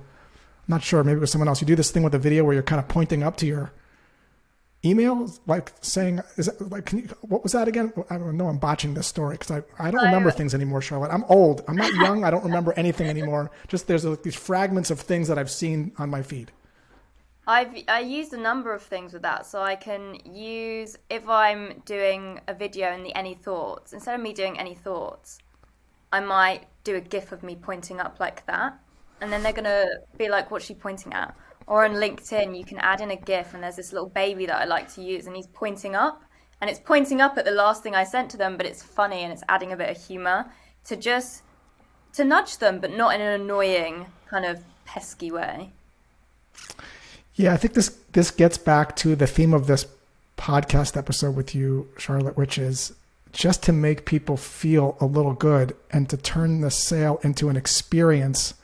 I'm 0.68 0.74
not 0.74 0.82
sure. 0.82 1.02
Maybe 1.02 1.16
it 1.16 1.20
was 1.20 1.32
someone 1.32 1.48
else. 1.48 1.62
You 1.62 1.66
do 1.66 1.76
this 1.76 1.90
thing 1.90 2.02
with 2.02 2.14
a 2.14 2.18
video 2.18 2.44
where 2.44 2.52
you're 2.52 2.62
kind 2.62 2.78
of 2.78 2.88
pointing 2.88 3.22
up 3.22 3.38
to 3.38 3.46
your 3.46 3.72
email, 4.84 5.30
like 5.46 5.72
saying, 5.80 6.20
"Is 6.36 6.46
that 6.46 6.70
like? 6.70 6.86
Can 6.86 6.98
you? 7.00 7.08
What 7.22 7.42
was 7.42 7.52
that 7.52 7.68
again?" 7.68 7.92
I 8.10 8.18
don't 8.18 8.36
know. 8.36 8.48
I'm 8.48 8.58
botching 8.58 8.94
this 8.94 9.06
story 9.06 9.36
because 9.36 9.50
I 9.50 9.62
I 9.78 9.90
don't 9.90 10.04
remember 10.04 10.30
things 10.30 10.54
anymore, 10.54 10.80
Charlotte. 10.80 11.10
I'm 11.12 11.24
old. 11.24 11.64
I'm 11.68 11.76
not 11.76 11.92
young. 11.94 12.24
I 12.24 12.30
don't 12.30 12.44
remember 12.44 12.72
anything 12.76 13.08
anymore. 13.08 13.50
Just 13.68 13.86
there's 13.86 14.04
like 14.04 14.22
these 14.22 14.36
fragments 14.36 14.90
of 14.90 15.00
things 15.00 15.28
that 15.28 15.38
I've 15.38 15.50
seen 15.50 15.92
on 15.98 16.10
my 16.10 16.22
feed. 16.22 16.52
I've 17.46 17.74
I 17.88 18.00
used 18.00 18.32
a 18.32 18.38
number 18.38 18.74
of 18.74 18.82
things 18.82 19.12
with 19.12 19.22
that. 19.22 19.46
So 19.46 19.60
I 19.62 19.76
can 19.76 20.18
use 20.24 20.96
if 21.10 21.28
I'm 21.28 21.82
doing 21.84 22.40
a 22.46 22.54
video 22.54 22.92
in 22.92 23.02
the 23.02 23.14
any 23.14 23.34
thoughts 23.34 23.92
instead 23.92 24.14
of 24.14 24.20
me 24.20 24.32
doing 24.32 24.58
any 24.58 24.74
thoughts, 24.74 25.38
I 26.12 26.20
might 26.20 26.66
do 26.84 26.94
a 26.94 27.00
GIF 27.00 27.32
of 27.32 27.42
me 27.42 27.56
pointing 27.56 28.00
up 28.00 28.20
like 28.20 28.46
that 28.46 28.78
and 29.20 29.32
then 29.32 29.42
they're 29.42 29.52
gonna 29.52 29.86
be 30.16 30.28
like, 30.28 30.50
"What's 30.50 30.64
she 30.64 30.74
pointing 30.74 31.12
at?" 31.12 31.34
Or 31.68 31.84
on 31.84 31.92
LinkedIn, 31.92 32.58
you 32.58 32.64
can 32.64 32.78
add 32.78 33.02
in 33.02 33.10
a 33.10 33.16
GIF, 33.16 33.52
and 33.52 33.62
there's 33.62 33.76
this 33.76 33.92
little 33.92 34.08
baby 34.08 34.46
that 34.46 34.56
I 34.56 34.64
like 34.64 34.92
to 34.94 35.02
use, 35.02 35.26
and 35.26 35.36
he's 35.36 35.46
pointing 35.48 35.94
up, 35.94 36.22
and 36.60 36.70
it's 36.70 36.80
pointing 36.80 37.20
up 37.20 37.36
at 37.36 37.44
the 37.44 37.50
last 37.50 37.82
thing 37.82 37.94
I 37.94 38.04
sent 38.04 38.30
to 38.30 38.36
them, 38.38 38.56
but 38.56 38.64
it's 38.64 38.82
funny 38.82 39.22
and 39.22 39.32
it's 39.32 39.44
adding 39.48 39.72
a 39.72 39.76
bit 39.76 39.94
of 39.94 40.02
humor 40.02 40.46
to 40.86 40.96
just 40.96 41.42
to 42.14 42.24
nudge 42.24 42.56
them, 42.56 42.80
but 42.80 42.90
not 42.90 43.14
in 43.14 43.20
an 43.20 43.40
annoying 43.40 44.06
kind 44.26 44.44
of 44.44 44.64
pesky 44.86 45.30
way. 45.30 45.70
Yeah, 47.34 47.52
I 47.52 47.58
think 47.58 47.74
this 47.74 47.96
this 48.12 48.32
gets 48.32 48.58
back 48.58 48.96
to 48.96 49.14
the 49.14 49.26
theme 49.26 49.54
of 49.54 49.68
this 49.68 49.86
podcast 50.36 50.96
episode 50.96 51.36
with 51.36 51.54
you, 51.54 51.88
Charlotte, 51.98 52.36
which 52.36 52.58
is 52.58 52.94
just 53.30 53.62
to 53.64 53.72
make 53.72 54.06
people 54.06 54.36
feel 54.36 54.96
a 55.00 55.06
little 55.06 55.34
good 55.34 55.76
and 55.92 56.08
to 56.08 56.16
turn 56.16 56.62
the 56.62 56.70
sale 56.70 57.20
into 57.22 57.50
an 57.50 57.56
experience 57.56 58.54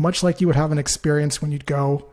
much 0.00 0.22
like 0.22 0.40
you 0.40 0.46
would 0.46 0.56
have 0.56 0.72
an 0.72 0.78
experience 0.78 1.42
when 1.42 1.52
you'd 1.52 1.66
go 1.66 2.06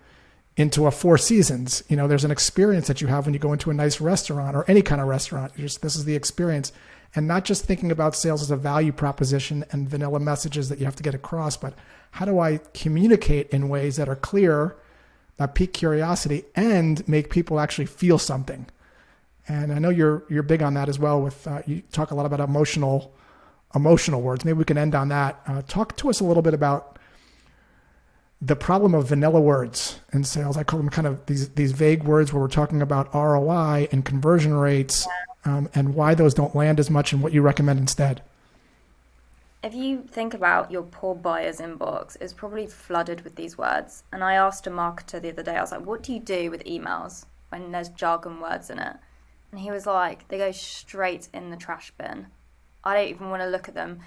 into 0.57 0.87
a 0.87 0.91
Four 0.91 1.17
Seasons. 1.17 1.83
You 1.87 1.95
know, 1.95 2.07
there's 2.07 2.25
an 2.25 2.31
experience 2.31 2.87
that 2.87 2.99
you 2.99 3.07
have 3.07 3.25
when 3.25 3.33
you 3.33 3.39
go 3.39 3.53
into 3.53 3.69
a 3.69 3.73
nice 3.73 4.01
restaurant 4.01 4.55
or 4.55 4.65
any 4.67 4.81
kind 4.81 4.99
of 4.99 5.07
restaurant. 5.07 5.55
Just, 5.55 5.81
this 5.81 5.95
is 5.95 6.03
the 6.03 6.15
experience. 6.15 6.73
And 7.15 7.27
not 7.27 7.45
just 7.45 7.63
thinking 7.63 7.91
about 7.91 8.15
sales 8.15 8.41
as 8.41 8.51
a 8.51 8.57
value 8.57 8.91
proposition 8.91 9.63
and 9.71 9.87
vanilla 9.87 10.19
messages 10.19 10.67
that 10.69 10.79
you 10.79 10.85
have 10.85 10.95
to 10.97 11.03
get 11.03 11.15
across, 11.15 11.55
but 11.55 11.73
how 12.11 12.25
do 12.25 12.39
I 12.39 12.59
communicate 12.73 13.49
in 13.51 13.69
ways 13.69 13.95
that 13.95 14.09
are 14.09 14.15
clear, 14.15 14.75
that 15.37 15.55
pique 15.55 15.73
curiosity, 15.73 16.43
and 16.55 17.07
make 17.07 17.29
people 17.29 17.59
actually 17.59 17.85
feel 17.85 18.17
something? 18.17 18.65
And 19.47 19.71
I 19.71 19.79
know 19.79 19.89
you're 19.89 20.23
you're 20.27 20.43
big 20.43 20.61
on 20.61 20.73
that 20.73 20.89
as 20.89 20.99
well. 20.99 21.21
With 21.21 21.47
uh, 21.47 21.61
you 21.65 21.83
talk 21.91 22.11
a 22.11 22.15
lot 22.15 22.25
about 22.25 22.41
emotional 22.41 23.13
emotional 23.73 24.21
words. 24.21 24.43
Maybe 24.43 24.57
we 24.57 24.65
can 24.65 24.77
end 24.77 24.95
on 24.95 25.09
that. 25.09 25.39
Uh, 25.47 25.61
talk 25.61 25.95
to 25.97 26.09
us 26.09 26.19
a 26.19 26.23
little 26.25 26.43
bit 26.43 26.53
about 26.53 26.96
the 28.41 28.55
problem 28.55 28.93
of 28.93 29.07
vanilla 29.07 29.41
words 29.41 29.99
in 30.13 30.23
sales. 30.23 30.57
I 30.57 30.63
call 30.63 30.79
them 30.79 30.89
kind 30.89 31.07
of 31.07 31.25
these 31.25 31.49
these 31.49 31.71
vague 31.71 32.03
words 32.03 32.31
where 32.31 32.41
we're 32.41 32.47
talking 32.47 32.81
about 32.81 33.13
ROI 33.13 33.87
and 33.91 34.05
conversion 34.05 34.53
rates, 34.53 35.07
um, 35.45 35.69
and 35.73 35.95
why 35.95 36.13
those 36.13 36.33
don't 36.33 36.55
land 36.55 36.79
as 36.79 36.89
much, 36.89 37.13
and 37.13 37.21
what 37.23 37.33
you 37.33 37.41
recommend 37.41 37.79
instead. 37.79 38.21
if 39.63 39.73
you 39.73 40.03
think 40.03 40.33
about 40.33 40.71
your 40.71 40.83
poor 40.83 41.15
buyer's 41.15 41.59
inbox, 41.59 42.15
it's 42.21 42.31
probably 42.31 42.67
flooded 42.67 43.21
with 43.21 43.35
these 43.35 43.57
words. 43.57 44.03
And 44.13 44.23
I 44.23 44.35
asked 44.35 44.67
a 44.67 44.69
marketer 44.71 45.21
the 45.21 45.31
other 45.31 45.43
day, 45.43 45.55
I 45.57 45.61
was 45.61 45.71
like, 45.71 45.85
what 45.85 46.03
do 46.03 46.13
you 46.13 46.19
do 46.19 46.51
with 46.51 46.63
emails 46.63 47.25
when 47.49 47.71
there's 47.71 47.89
jargon 47.89 48.39
words 48.39 48.69
in 48.69 48.79
it? 48.79 48.95
And 49.51 49.59
he 49.59 49.71
was 49.71 49.85
like, 49.85 50.27
they 50.27 50.37
go 50.37 50.51
straight 50.51 51.27
in 51.33 51.49
the 51.49 51.57
trash 51.57 51.91
bin. 51.97 52.27
I 52.83 52.93
don't 52.93 53.09
even 53.09 53.29
want 53.29 53.41
to 53.41 53.49
look 53.49 53.67
at 53.67 53.75
them. 53.75 54.01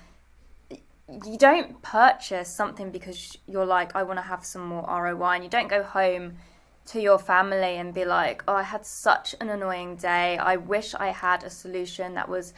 You 1.24 1.36
don't 1.36 1.82
purchase 1.82 2.48
something 2.48 2.90
because 2.90 3.36
you're 3.46 3.66
like, 3.66 3.96
I 3.96 4.02
want 4.02 4.18
to 4.18 4.22
have 4.22 4.44
some 4.44 4.66
more 4.66 4.84
ROI. 4.88 5.34
And 5.34 5.44
you 5.44 5.50
don't 5.50 5.68
go 5.68 5.82
home 5.82 6.36
to 6.86 7.00
your 7.00 7.18
family 7.18 7.76
and 7.76 7.92
be 7.94 8.04
like, 8.04 8.42
oh, 8.48 8.54
I 8.54 8.62
had 8.62 8.84
such 8.86 9.34
an 9.40 9.48
annoying 9.48 9.96
day. 9.96 10.38
I 10.38 10.56
wish 10.56 10.94
I 10.94 11.08
had 11.08 11.44
a 11.44 11.50
solution 11.50 12.14
that 12.14 12.28
was 12.28 12.52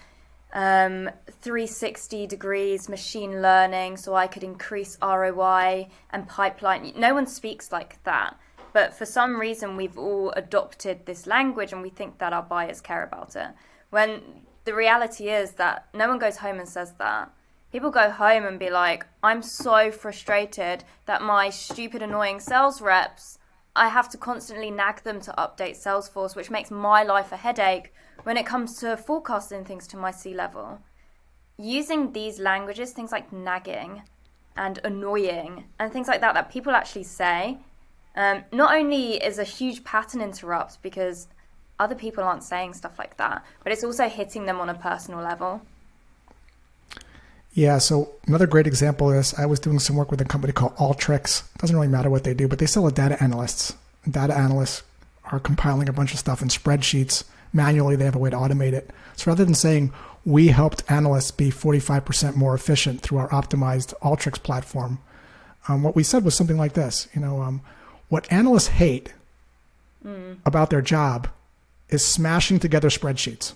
um, 0.52 1.10
360 1.30 2.26
degrees 2.26 2.88
machine 2.88 3.40
learning 3.40 3.96
so 3.96 4.14
I 4.14 4.26
could 4.26 4.44
increase 4.44 4.98
ROI 5.02 5.88
and 6.10 6.28
pipeline. 6.28 6.92
No 6.96 7.14
one 7.14 7.26
speaks 7.26 7.72
like 7.72 8.02
that. 8.04 8.38
But 8.72 8.94
for 8.94 9.04
some 9.04 9.38
reason, 9.38 9.76
we've 9.76 9.98
all 9.98 10.30
adopted 10.30 11.04
this 11.04 11.26
language 11.26 11.72
and 11.72 11.82
we 11.82 11.90
think 11.90 12.18
that 12.18 12.32
our 12.32 12.42
buyers 12.42 12.80
care 12.80 13.02
about 13.02 13.36
it. 13.36 13.48
When 13.90 14.22
the 14.64 14.74
reality 14.74 15.28
is 15.28 15.52
that 15.52 15.88
no 15.92 16.08
one 16.08 16.18
goes 16.18 16.38
home 16.38 16.58
and 16.58 16.68
says 16.68 16.94
that. 16.98 17.30
People 17.72 17.90
go 17.90 18.10
home 18.10 18.44
and 18.44 18.58
be 18.58 18.68
like, 18.68 19.06
I'm 19.22 19.42
so 19.42 19.90
frustrated 19.90 20.84
that 21.06 21.22
my 21.22 21.48
stupid, 21.48 22.02
annoying 22.02 22.38
sales 22.38 22.82
reps, 22.82 23.38
I 23.74 23.88
have 23.88 24.10
to 24.10 24.18
constantly 24.18 24.70
nag 24.70 25.02
them 25.04 25.22
to 25.22 25.32
update 25.38 25.82
Salesforce, 25.82 26.36
which 26.36 26.50
makes 26.50 26.70
my 26.70 27.02
life 27.02 27.32
a 27.32 27.38
headache 27.38 27.94
when 28.24 28.36
it 28.36 28.44
comes 28.44 28.78
to 28.80 28.98
forecasting 28.98 29.64
things 29.64 29.86
to 29.88 29.96
my 29.96 30.10
C 30.10 30.34
level. 30.34 30.80
Using 31.56 32.12
these 32.12 32.38
languages, 32.38 32.92
things 32.92 33.10
like 33.10 33.32
nagging 33.32 34.02
and 34.54 34.78
annoying 34.84 35.64
and 35.78 35.90
things 35.90 36.08
like 36.08 36.20
that, 36.20 36.34
that 36.34 36.52
people 36.52 36.74
actually 36.74 37.04
say, 37.04 37.56
um, 38.14 38.44
not 38.52 38.76
only 38.76 39.14
is 39.14 39.38
a 39.38 39.44
huge 39.44 39.82
pattern 39.82 40.20
interrupt 40.20 40.82
because 40.82 41.28
other 41.78 41.94
people 41.94 42.22
aren't 42.22 42.44
saying 42.44 42.74
stuff 42.74 42.98
like 42.98 43.16
that, 43.16 43.42
but 43.62 43.72
it's 43.72 43.82
also 43.82 44.10
hitting 44.10 44.44
them 44.44 44.60
on 44.60 44.68
a 44.68 44.74
personal 44.74 45.20
level. 45.20 45.62
Yeah, 47.54 47.78
so 47.78 48.10
another 48.26 48.46
great 48.46 48.66
example 48.66 49.10
is 49.10 49.34
I 49.34 49.44
was 49.44 49.60
doing 49.60 49.78
some 49.78 49.96
work 49.96 50.10
with 50.10 50.20
a 50.20 50.24
company 50.24 50.52
called 50.52 50.74
Alteryx. 50.76 51.42
Doesn't 51.58 51.76
really 51.76 51.88
matter 51.88 52.08
what 52.08 52.24
they 52.24 52.32
do, 52.32 52.48
but 52.48 52.58
they 52.58 52.66
sell 52.66 52.86
a 52.86 52.92
data 52.92 53.22
analysts. 53.22 53.74
Data 54.10 54.34
analysts 54.34 54.82
are 55.30 55.38
compiling 55.38 55.88
a 55.88 55.92
bunch 55.92 56.12
of 56.12 56.18
stuff 56.18 56.40
in 56.40 56.48
spreadsheets 56.48 57.24
manually. 57.52 57.94
They 57.94 58.06
have 58.06 58.16
a 58.16 58.18
way 58.18 58.30
to 58.30 58.36
automate 58.36 58.72
it. 58.72 58.90
So 59.16 59.30
rather 59.30 59.44
than 59.44 59.54
saying 59.54 59.92
we 60.24 60.48
helped 60.48 60.90
analysts 60.90 61.30
be 61.30 61.50
45% 61.50 62.36
more 62.36 62.54
efficient 62.54 63.02
through 63.02 63.18
our 63.18 63.28
optimized 63.28 63.92
Alteryx 64.00 64.42
platform, 64.42 64.98
um, 65.68 65.82
what 65.82 65.94
we 65.94 66.02
said 66.02 66.24
was 66.24 66.34
something 66.34 66.56
like 66.56 66.72
this. 66.72 67.06
You 67.14 67.20
know, 67.20 67.42
um, 67.42 67.60
what 68.08 68.30
analysts 68.32 68.68
hate 68.68 69.12
mm. 70.04 70.38
about 70.46 70.70
their 70.70 70.82
job 70.82 71.28
is 71.88 72.04
smashing 72.04 72.58
together 72.58 72.88
spreadsheets. 72.88 73.52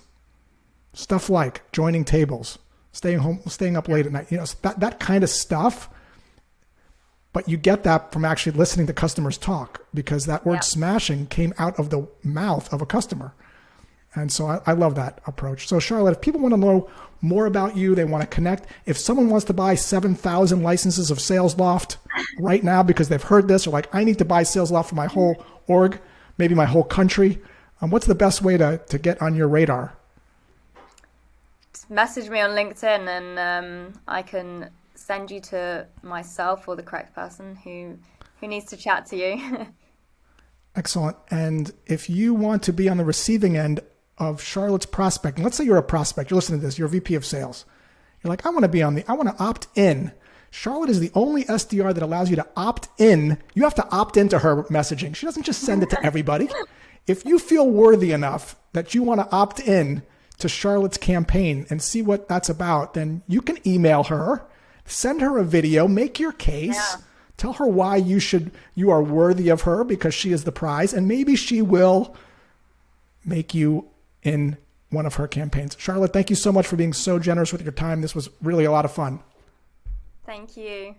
Stuff 0.93 1.29
like 1.29 1.69
joining 1.71 2.05
tables, 2.05 2.59
staying 2.97 3.19
home, 3.19 3.39
staying 3.47 3.77
up 3.77 3.87
late 3.87 4.05
at 4.05 4.11
night. 4.11 4.31
You 4.31 4.37
know, 4.37 4.45
that 4.63 4.79
that 4.79 4.99
kind 4.99 5.23
of 5.23 5.29
stuff. 5.29 5.89
But 7.33 7.47
you 7.47 7.57
get 7.57 7.83
that 7.83 8.11
from 8.11 8.25
actually 8.25 8.53
listening 8.53 8.87
to 8.87 8.93
customers 8.93 9.37
talk 9.37 9.85
because 9.93 10.25
that 10.25 10.45
word 10.45 10.55
yeah. 10.55 10.59
smashing 10.61 11.27
came 11.27 11.53
out 11.59 11.77
of 11.77 11.91
the 11.91 12.07
mouth 12.23 12.71
of 12.73 12.81
a 12.81 12.85
customer. 12.85 13.35
And 14.15 14.31
so 14.31 14.47
I, 14.47 14.61
I, 14.65 14.71
love 14.71 14.95
that 14.95 15.21
approach. 15.27 15.67
So, 15.67 15.77
Charlotte, 15.77 16.13
if 16.13 16.21
people 16.21 16.41
want 16.41 16.53
to 16.53 16.59
know 16.59 16.89
more 17.21 17.45
about 17.45 17.77
you, 17.77 17.93
they 17.93 18.05
want 18.05 18.21
to 18.21 18.27
connect. 18.27 18.65
If 18.87 18.97
someone 18.97 19.29
wants 19.29 19.45
to 19.47 19.53
buy 19.53 19.75
7,000 19.75 20.63
licenses 20.63 21.11
of 21.11 21.19
SalesLoft 21.19 21.97
right 22.39 22.63
now 22.63 22.81
because 22.81 23.09
they've 23.09 23.21
heard 23.21 23.47
this 23.47 23.67
or 23.67 23.71
like, 23.71 23.93
I 23.93 24.03
need 24.03 24.17
to 24.17 24.25
buy 24.25 24.41
SalesLoft 24.41 24.87
for 24.87 24.95
my 24.95 25.05
whole 25.05 25.45
org, 25.67 25.99
maybe 26.39 26.55
my 26.55 26.65
whole 26.65 26.85
country, 26.85 27.39
um, 27.81 27.91
what's 27.91 28.07
the 28.07 28.15
best 28.15 28.41
way 28.41 28.57
to, 28.57 28.81
to 28.89 28.97
get 28.97 29.21
on 29.21 29.35
your 29.35 29.47
radar? 29.47 29.96
Just 31.87 31.95
message 31.95 32.29
me 32.29 32.41
on 32.41 32.49
LinkedIn 32.49 33.07
and 33.07 33.39
um, 33.39 33.93
I 34.09 34.21
can 34.21 34.71
send 34.95 35.31
you 35.31 35.39
to 35.39 35.87
myself 36.03 36.67
or 36.67 36.75
the 36.75 36.83
correct 36.83 37.15
person 37.15 37.55
who, 37.55 37.97
who 38.41 38.47
needs 38.47 38.65
to 38.67 38.77
chat 38.77 39.05
to 39.05 39.15
you. 39.15 39.67
Excellent. 40.75 41.15
And 41.31 41.71
if 41.85 42.09
you 42.09 42.33
want 42.33 42.63
to 42.63 42.73
be 42.73 42.89
on 42.89 42.97
the 42.97 43.05
receiving 43.05 43.55
end 43.55 43.79
of 44.17 44.41
Charlotte's 44.41 44.85
prospecting, 44.85 45.45
let's 45.45 45.55
say 45.55 45.63
you're 45.63 45.77
a 45.77 45.83
prospect, 45.83 46.29
you're 46.29 46.35
listening 46.35 46.59
to 46.59 46.65
this, 46.65 46.77
you're 46.77 46.87
a 46.87 46.91
VP 46.91 47.15
of 47.15 47.25
sales. 47.25 47.63
You're 48.21 48.29
like, 48.29 48.45
I 48.45 48.49
want 48.49 48.63
to 48.63 48.69
be 48.69 48.83
on 48.83 48.95
the, 48.95 49.09
I 49.09 49.13
want 49.13 49.29
to 49.29 49.41
opt 49.41 49.67
in. 49.75 50.11
Charlotte 50.51 50.89
is 50.89 50.99
the 50.99 51.11
only 51.13 51.45
SDR 51.45 51.93
that 51.93 52.03
allows 52.03 52.29
you 52.29 52.35
to 52.35 52.47
opt 52.57 52.89
in. 52.97 53.37
You 53.53 53.63
have 53.63 53.75
to 53.75 53.87
opt 53.91 54.17
into 54.17 54.39
her 54.39 54.63
messaging. 54.63 55.15
She 55.15 55.25
doesn't 55.25 55.43
just 55.43 55.61
send 55.61 55.83
it 55.83 55.89
to 55.91 56.05
everybody. 56.05 56.49
If 57.07 57.23
you 57.23 57.39
feel 57.39 57.69
worthy 57.69 58.11
enough 58.11 58.57
that 58.73 58.93
you 58.93 59.01
want 59.01 59.21
to 59.21 59.31
opt 59.33 59.61
in 59.61 60.03
to 60.39 60.47
Charlotte's 60.47 60.97
campaign 60.97 61.65
and 61.69 61.81
see 61.81 62.01
what 62.01 62.27
that's 62.27 62.49
about, 62.49 62.93
then 62.93 63.23
you 63.27 63.41
can 63.41 63.57
email 63.67 64.03
her, 64.05 64.45
send 64.85 65.21
her 65.21 65.37
a 65.37 65.43
video, 65.43 65.87
make 65.87 66.19
your 66.19 66.31
case. 66.31 66.75
Yeah. 66.75 67.01
Tell 67.37 67.53
her 67.53 67.67
why 67.67 67.97
you 67.97 68.19
should 68.19 68.51
you 68.73 68.89
are 68.89 69.01
worthy 69.01 69.49
of 69.49 69.61
her 69.61 69.83
because 69.83 70.13
she 70.15 70.31
is 70.31 70.43
the 70.43 70.51
prize 70.51 70.91
and 70.91 71.07
maybe 71.07 71.35
she 71.35 71.61
will 71.61 72.15
make 73.23 73.53
you 73.53 73.87
in 74.23 74.57
one 74.89 75.05
of 75.05 75.15
her 75.15 75.27
campaigns. 75.27 75.75
Charlotte, 75.77 76.13
thank 76.13 76.29
you 76.29 76.35
so 76.35 76.51
much 76.51 76.65
for 76.65 76.77
being 76.77 76.93
so 76.93 77.19
generous 77.19 77.51
with 77.51 77.61
your 77.61 77.73
time. 77.73 78.01
This 78.01 78.15
was 78.15 78.29
really 78.41 78.65
a 78.65 78.71
lot 78.71 78.85
of 78.85 78.91
fun. 78.91 79.19
Thank 80.25 80.57
you. 80.57 80.95